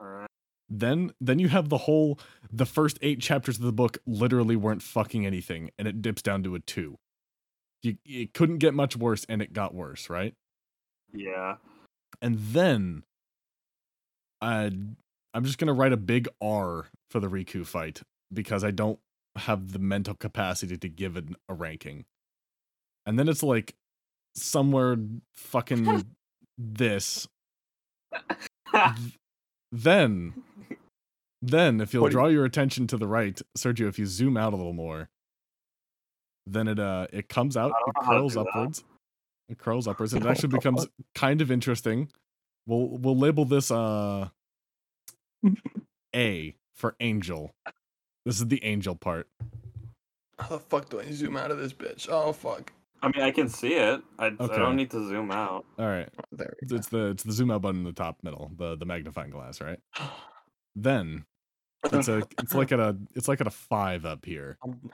Alright. 0.00 0.28
Then 0.68 1.12
then 1.20 1.38
you 1.38 1.48
have 1.48 1.68
the 1.68 1.78
whole 1.78 2.18
the 2.52 2.66
first 2.66 2.98
8 3.02 3.20
chapters 3.20 3.56
of 3.58 3.64
the 3.64 3.72
book 3.72 3.98
literally 4.06 4.56
weren't 4.56 4.82
fucking 4.82 5.26
anything 5.26 5.70
and 5.78 5.86
it 5.88 6.02
dips 6.02 6.22
down 6.22 6.42
to 6.44 6.54
a 6.54 6.60
2. 6.60 6.96
You 7.82 7.96
it 8.04 8.34
couldn't 8.34 8.58
get 8.58 8.74
much 8.74 8.96
worse 8.96 9.24
and 9.28 9.42
it 9.42 9.52
got 9.52 9.74
worse, 9.74 10.08
right? 10.10 10.34
Yeah. 11.12 11.56
and 12.22 12.38
then 12.38 13.04
I 14.40 14.70
I'm 15.34 15.44
just 15.44 15.58
gonna 15.58 15.72
write 15.74 15.92
a 15.92 15.96
big 15.96 16.28
R 16.40 16.86
for 17.10 17.20
the 17.20 17.28
Riku 17.28 17.66
fight 17.66 18.02
because 18.32 18.64
I 18.64 18.70
don't 18.70 18.98
have 19.36 19.72
the 19.72 19.78
mental 19.78 20.14
capacity 20.14 20.76
to 20.76 20.88
give 20.88 21.16
it 21.16 21.26
a 21.48 21.54
ranking. 21.54 22.04
And 23.06 23.18
then 23.18 23.28
it's 23.28 23.42
like 23.42 23.74
somewhere 24.36 24.96
fucking 25.34 26.04
this. 26.58 27.26
Then 29.72 30.34
then 31.42 31.80
if 31.80 31.92
you'll 31.92 32.02
What 32.02 32.10
do 32.10 32.14
you- 32.16 32.20
draw 32.20 32.28
your 32.28 32.44
attention 32.44 32.86
to 32.88 32.96
the 32.96 33.06
right, 33.08 33.40
Sergio, 33.58 33.88
if 33.88 33.98
you 33.98 34.06
zoom 34.06 34.36
out 34.36 34.52
a 34.52 34.56
little 34.56 34.72
more, 34.72 35.08
then 36.46 36.68
it 36.68 36.78
uh 36.78 37.06
it 37.12 37.28
comes 37.28 37.56
out, 37.56 37.70
it 37.70 37.74
know 37.86 37.92
how 37.96 38.12
to 38.12 38.18
curls 38.20 38.34
do 38.34 38.38
that. 38.44 38.48
upwards. 38.50 38.84
It 39.48 39.58
curls 39.58 39.88
upwards 39.88 40.14
and 40.14 40.24
it 40.24 40.28
actually 40.28 40.48
becomes 40.50 40.86
kind 41.14 41.40
of 41.40 41.50
interesting. 41.50 42.08
We'll 42.66 42.88
we'll 42.88 43.18
label 43.18 43.44
this 43.44 43.70
uh 43.72 44.28
A 46.14 46.54
for 46.76 46.94
angel. 47.00 47.50
This 48.24 48.36
is 48.36 48.46
the 48.46 48.62
angel 48.64 48.94
part. 48.94 49.26
How 50.38 50.48
the 50.48 50.58
fuck 50.60 50.88
do 50.88 51.00
I 51.00 51.10
zoom 51.10 51.36
out 51.36 51.50
of 51.50 51.58
this 51.58 51.72
bitch? 51.72 52.08
Oh 52.08 52.32
fuck. 52.32 52.72
I 53.04 53.08
mean, 53.08 53.22
I 53.22 53.30
can 53.30 53.48
see 53.48 53.74
it. 53.74 54.00
I, 54.18 54.26
I 54.26 54.30
don't 54.30 54.76
need 54.76 54.90
to 54.92 55.06
zoom 55.06 55.30
out. 55.30 55.66
All 55.78 55.86
right. 55.86 56.08
There 56.32 56.54
It's, 56.62 56.72
we 56.72 56.78
it's 56.78 56.88
the 56.88 57.06
it's 57.08 57.22
the 57.22 57.32
zoom 57.32 57.50
out 57.50 57.60
button 57.62 57.80
in 57.80 57.84
the 57.84 57.92
top 57.92 58.18
middle, 58.22 58.50
the 58.56 58.76
the 58.76 58.86
magnifying 58.86 59.30
glass, 59.30 59.60
right? 59.60 59.78
Then 60.76 61.24
it's 61.84 62.08
a 62.08 62.22
it's 62.42 62.52
like 62.54 62.72
at 62.72 62.80
a 62.80 62.96
it's 63.14 63.28
like 63.28 63.40
at 63.40 63.46
a 63.46 63.50
5 63.50 64.04
up 64.06 64.24
here. 64.24 64.58
Um, 64.66 64.90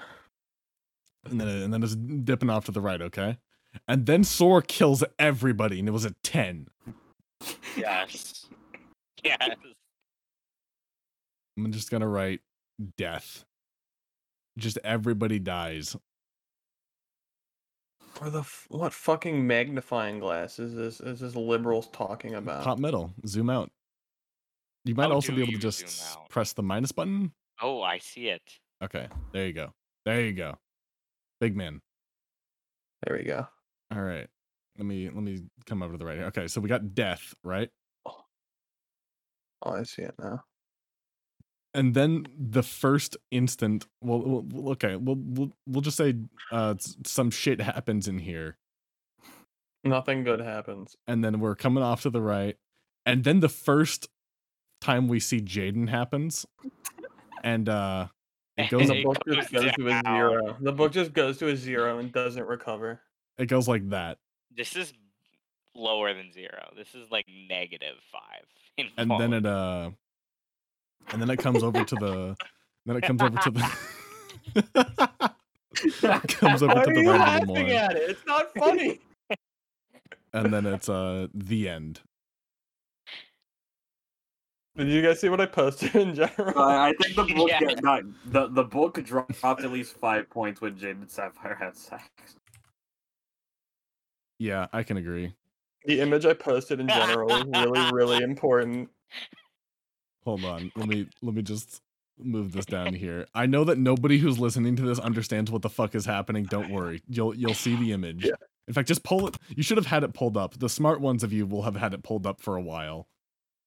And 1.30 1.40
then 1.40 1.48
and 1.48 1.72
then 1.72 1.82
it's 1.82 1.94
dipping 1.96 2.50
off 2.50 2.64
to 2.66 2.72
the 2.72 2.80
right, 2.80 3.00
okay? 3.00 3.38
And 3.86 4.06
then 4.06 4.24
Sora 4.24 4.62
kills 4.62 5.04
everybody 5.18 5.78
and 5.78 5.88
it 5.88 5.92
was 5.92 6.04
a 6.04 6.14
10. 6.22 6.68
Yes. 7.76 8.46
Yes. 9.22 9.56
I'm 11.56 11.72
just 11.72 11.90
going 11.90 12.00
to 12.00 12.06
write 12.08 12.40
death. 12.96 13.44
Just 14.58 14.78
everybody 14.82 15.38
dies. 15.38 15.94
Or 18.20 18.28
the 18.28 18.40
f- 18.40 18.66
what 18.68 18.92
fucking 18.92 19.46
magnifying 19.46 20.18
glass 20.18 20.58
is 20.58 20.74
this? 20.74 21.00
Is 21.00 21.20
this 21.20 21.34
liberals 21.34 21.88
talking 21.88 22.34
about? 22.34 22.64
Top 22.64 22.78
middle, 22.78 23.14
zoom 23.26 23.48
out. 23.48 23.70
You 24.84 24.94
might 24.94 25.08
How 25.08 25.12
also 25.12 25.32
be 25.32 25.42
able 25.42 25.52
to 25.52 25.58
just 25.58 26.18
press 26.28 26.52
the 26.52 26.62
minus 26.62 26.92
button. 26.92 27.32
Oh, 27.62 27.82
I 27.82 27.98
see 27.98 28.28
it. 28.28 28.42
Okay, 28.82 29.08
there 29.32 29.46
you 29.46 29.52
go. 29.52 29.72
There 30.04 30.20
you 30.20 30.32
go. 30.32 30.58
Big 31.40 31.56
man. 31.56 31.80
There 33.06 33.16
we 33.16 33.24
go. 33.24 33.46
All 33.90 34.02
right. 34.02 34.26
Let 34.76 34.86
me 34.86 35.06
let 35.08 35.22
me 35.22 35.40
come 35.66 35.82
over 35.82 35.92
to 35.92 35.98
the 35.98 36.04
right 36.04 36.16
here. 36.18 36.26
Okay, 36.26 36.46
so 36.46 36.60
we 36.60 36.68
got 36.68 36.94
death, 36.94 37.34
right? 37.42 37.70
Oh, 38.06 38.24
oh 39.62 39.70
I 39.72 39.82
see 39.84 40.02
it 40.02 40.14
now. 40.18 40.44
And 41.72 41.94
then 41.94 42.26
the 42.36 42.62
first 42.64 43.16
instant, 43.30 43.86
well, 44.02 44.20
well 44.22 44.44
well, 44.50 44.72
okay, 44.72 44.96
we'll 44.96 45.16
we'll, 45.18 45.52
we'll 45.66 45.82
just 45.82 45.96
say 45.96 46.14
uh 46.50 46.74
some 47.06 47.30
shit 47.30 47.60
happens 47.60 48.08
in 48.08 48.18
here, 48.18 48.56
Nothing 49.84 50.24
good 50.24 50.40
happens. 50.40 50.96
and 51.06 51.24
then 51.24 51.40
we're 51.40 51.54
coming 51.54 51.82
off 51.82 52.02
to 52.02 52.10
the 52.10 52.20
right, 52.20 52.56
and 53.06 53.24
then 53.24 53.40
the 53.40 53.48
first 53.48 54.08
time 54.80 55.08
we 55.08 55.20
see 55.20 55.40
Jaden 55.40 55.88
happens, 55.88 56.44
and 57.44 57.68
uh, 57.68 58.08
it 58.58 58.68
goes 58.68 58.90
And 58.90 58.98
the 58.98 59.02
book 59.04 59.18
just 59.28 59.52
goes 59.52 59.62
goes 59.64 59.72
to 59.74 59.88
a 59.88 60.02
zero. 60.04 60.56
The 60.60 60.72
book 60.72 60.92
just 60.92 61.12
goes 61.12 61.38
to 61.38 61.48
a 61.48 61.56
zero 61.56 61.98
and 61.98 62.12
doesn't 62.12 62.46
recover. 62.46 63.00
it 63.38 63.46
goes 63.46 63.68
like 63.68 63.88
that, 63.90 64.18
This 64.54 64.74
is 64.76 64.92
lower 65.74 66.12
than 66.14 66.32
zero. 66.32 66.72
This 66.76 66.94
is 66.94 67.10
like 67.10 67.26
negative 67.48 67.94
five. 68.10 68.44
in 68.76 68.88
and 68.98 69.08
then 69.10 69.30
quality. 69.30 69.36
it 69.36 69.46
uh, 69.46 69.90
and 71.08 71.20
then 71.20 71.30
it 71.30 71.38
comes 71.38 71.62
over 71.62 71.84
to 71.84 71.94
the, 71.96 72.36
then 72.86 72.96
it 72.96 73.02
comes 73.02 73.22
over 73.22 73.36
to 73.38 73.50
the. 73.50 73.70
it 74.54 76.28
comes 76.28 76.62
over 76.62 76.74
Why 76.74 76.84
to 76.84 76.90
are 76.90 76.94
the 76.94 77.00
you 77.02 77.10
right 77.10 77.40
of 77.42 77.46
the 77.46 77.52
laughing 77.52 77.66
morning, 77.66 77.70
at 77.72 77.96
it? 77.96 78.10
It's 78.10 78.26
not 78.26 78.52
funny. 78.58 79.00
and 80.32 80.52
then 80.52 80.66
it's 80.66 80.88
uh 80.88 81.26
the 81.34 81.68
end. 81.68 82.00
Did 84.76 84.88
you 84.88 85.02
guys 85.02 85.20
see 85.20 85.28
what 85.28 85.40
I 85.40 85.46
posted 85.46 85.94
in 85.96 86.14
general? 86.14 86.58
I, 86.58 86.88
I 86.90 86.92
think 86.94 87.16
the 87.16 87.24
book 87.34 87.50
Yeah. 87.50 87.58
get- 87.60 87.82
not, 87.82 88.02
the 88.26 88.48
the 88.48 88.64
book 88.64 89.02
dropped 89.04 89.44
at 89.44 89.70
least 89.72 89.94
five 89.94 90.30
points 90.30 90.60
when 90.60 90.78
Jade 90.78 90.96
and 90.96 91.10
Sapphire 91.10 91.54
had 91.54 91.76
sex. 91.76 92.04
Yeah, 94.38 94.68
I 94.72 94.82
can 94.84 94.96
agree. 94.96 95.34
The 95.84 96.00
image 96.00 96.24
I 96.24 96.32
posted 96.34 96.80
in 96.80 96.88
general 96.88 97.28
was 97.28 97.44
really, 97.46 97.90
really 97.92 98.22
important. 98.22 98.88
Hold 100.24 100.44
on. 100.44 100.70
Let 100.76 100.88
me 100.88 101.08
let 101.22 101.34
me 101.34 101.42
just 101.42 101.80
move 102.18 102.52
this 102.52 102.66
down 102.66 102.94
here. 102.94 103.26
I 103.34 103.46
know 103.46 103.64
that 103.64 103.78
nobody 103.78 104.18
who's 104.18 104.38
listening 104.38 104.76
to 104.76 104.82
this 104.82 104.98
understands 104.98 105.50
what 105.50 105.62
the 105.62 105.70
fuck 105.70 105.94
is 105.94 106.04
happening. 106.04 106.44
Don't 106.44 106.70
worry. 106.70 107.02
You'll 107.08 107.34
you'll 107.34 107.54
see 107.54 107.76
the 107.76 107.92
image. 107.92 108.24
Yeah. 108.24 108.32
In 108.68 108.74
fact, 108.74 108.88
just 108.88 109.02
pull 109.02 109.26
it. 109.26 109.36
You 109.48 109.62
should 109.62 109.78
have 109.78 109.86
had 109.86 110.04
it 110.04 110.14
pulled 110.14 110.36
up. 110.36 110.58
The 110.58 110.68
smart 110.68 111.00
ones 111.00 111.24
of 111.24 111.32
you 111.32 111.46
will 111.46 111.62
have 111.62 111.76
had 111.76 111.94
it 111.94 112.02
pulled 112.02 112.26
up 112.26 112.40
for 112.40 112.56
a 112.56 112.62
while. 112.62 113.08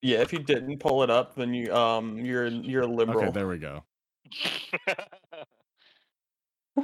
Yeah, 0.02 0.20
if 0.20 0.32
you 0.34 0.40
didn't 0.40 0.80
pull 0.80 1.04
it 1.04 1.10
up, 1.10 1.36
then 1.36 1.54
you 1.54 1.74
um 1.74 2.20
you're 2.20 2.48
you're 2.48 2.84
a 2.84 2.88
liberal. 2.88 3.24
Okay, 3.24 3.32
there 3.32 3.48
we 3.48 3.58
go. 3.58 3.84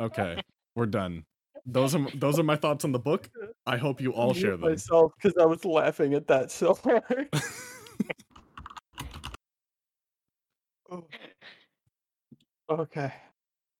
Okay, 0.00 0.40
we're 0.76 0.86
done. 0.86 1.24
Those 1.64 1.94
are 1.94 2.06
those 2.14 2.38
are 2.38 2.42
my 2.42 2.56
thoughts 2.56 2.84
on 2.84 2.92
the 2.92 2.98
book. 2.98 3.30
I 3.66 3.76
hope 3.76 4.00
you 4.00 4.12
all 4.12 4.34
share 4.34 4.56
them. 4.56 4.70
myself 4.70 5.12
because 5.16 5.36
I 5.40 5.46
was 5.46 5.64
laughing 5.64 6.14
at 6.14 6.26
that 6.28 6.50
so 6.50 6.74
hard. 6.74 7.28
Oh. 10.90 11.06
okay, 12.68 13.10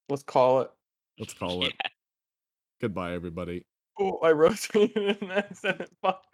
let's 0.08 0.22
call 0.22 0.62
it. 0.62 0.70
Let's 1.18 1.34
call 1.34 1.62
it. 1.66 1.74
Yeah. 1.84 1.90
Goodbye, 2.80 3.12
everybody. 3.12 3.66
Oh, 4.00 4.16
I 4.22 4.32
rotated 4.32 5.20
an 5.20 5.30
accident. 5.30 5.90
Fuck. 6.00 6.24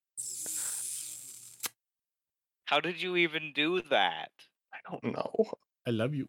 How 2.66 2.78
did 2.78 3.02
you 3.02 3.16
even 3.16 3.52
do 3.56 3.82
that? 3.90 4.30
I 4.72 4.78
don't 4.88 5.12
know. 5.12 5.46
I 5.84 5.90
love 5.90 6.14
you. 6.14 6.28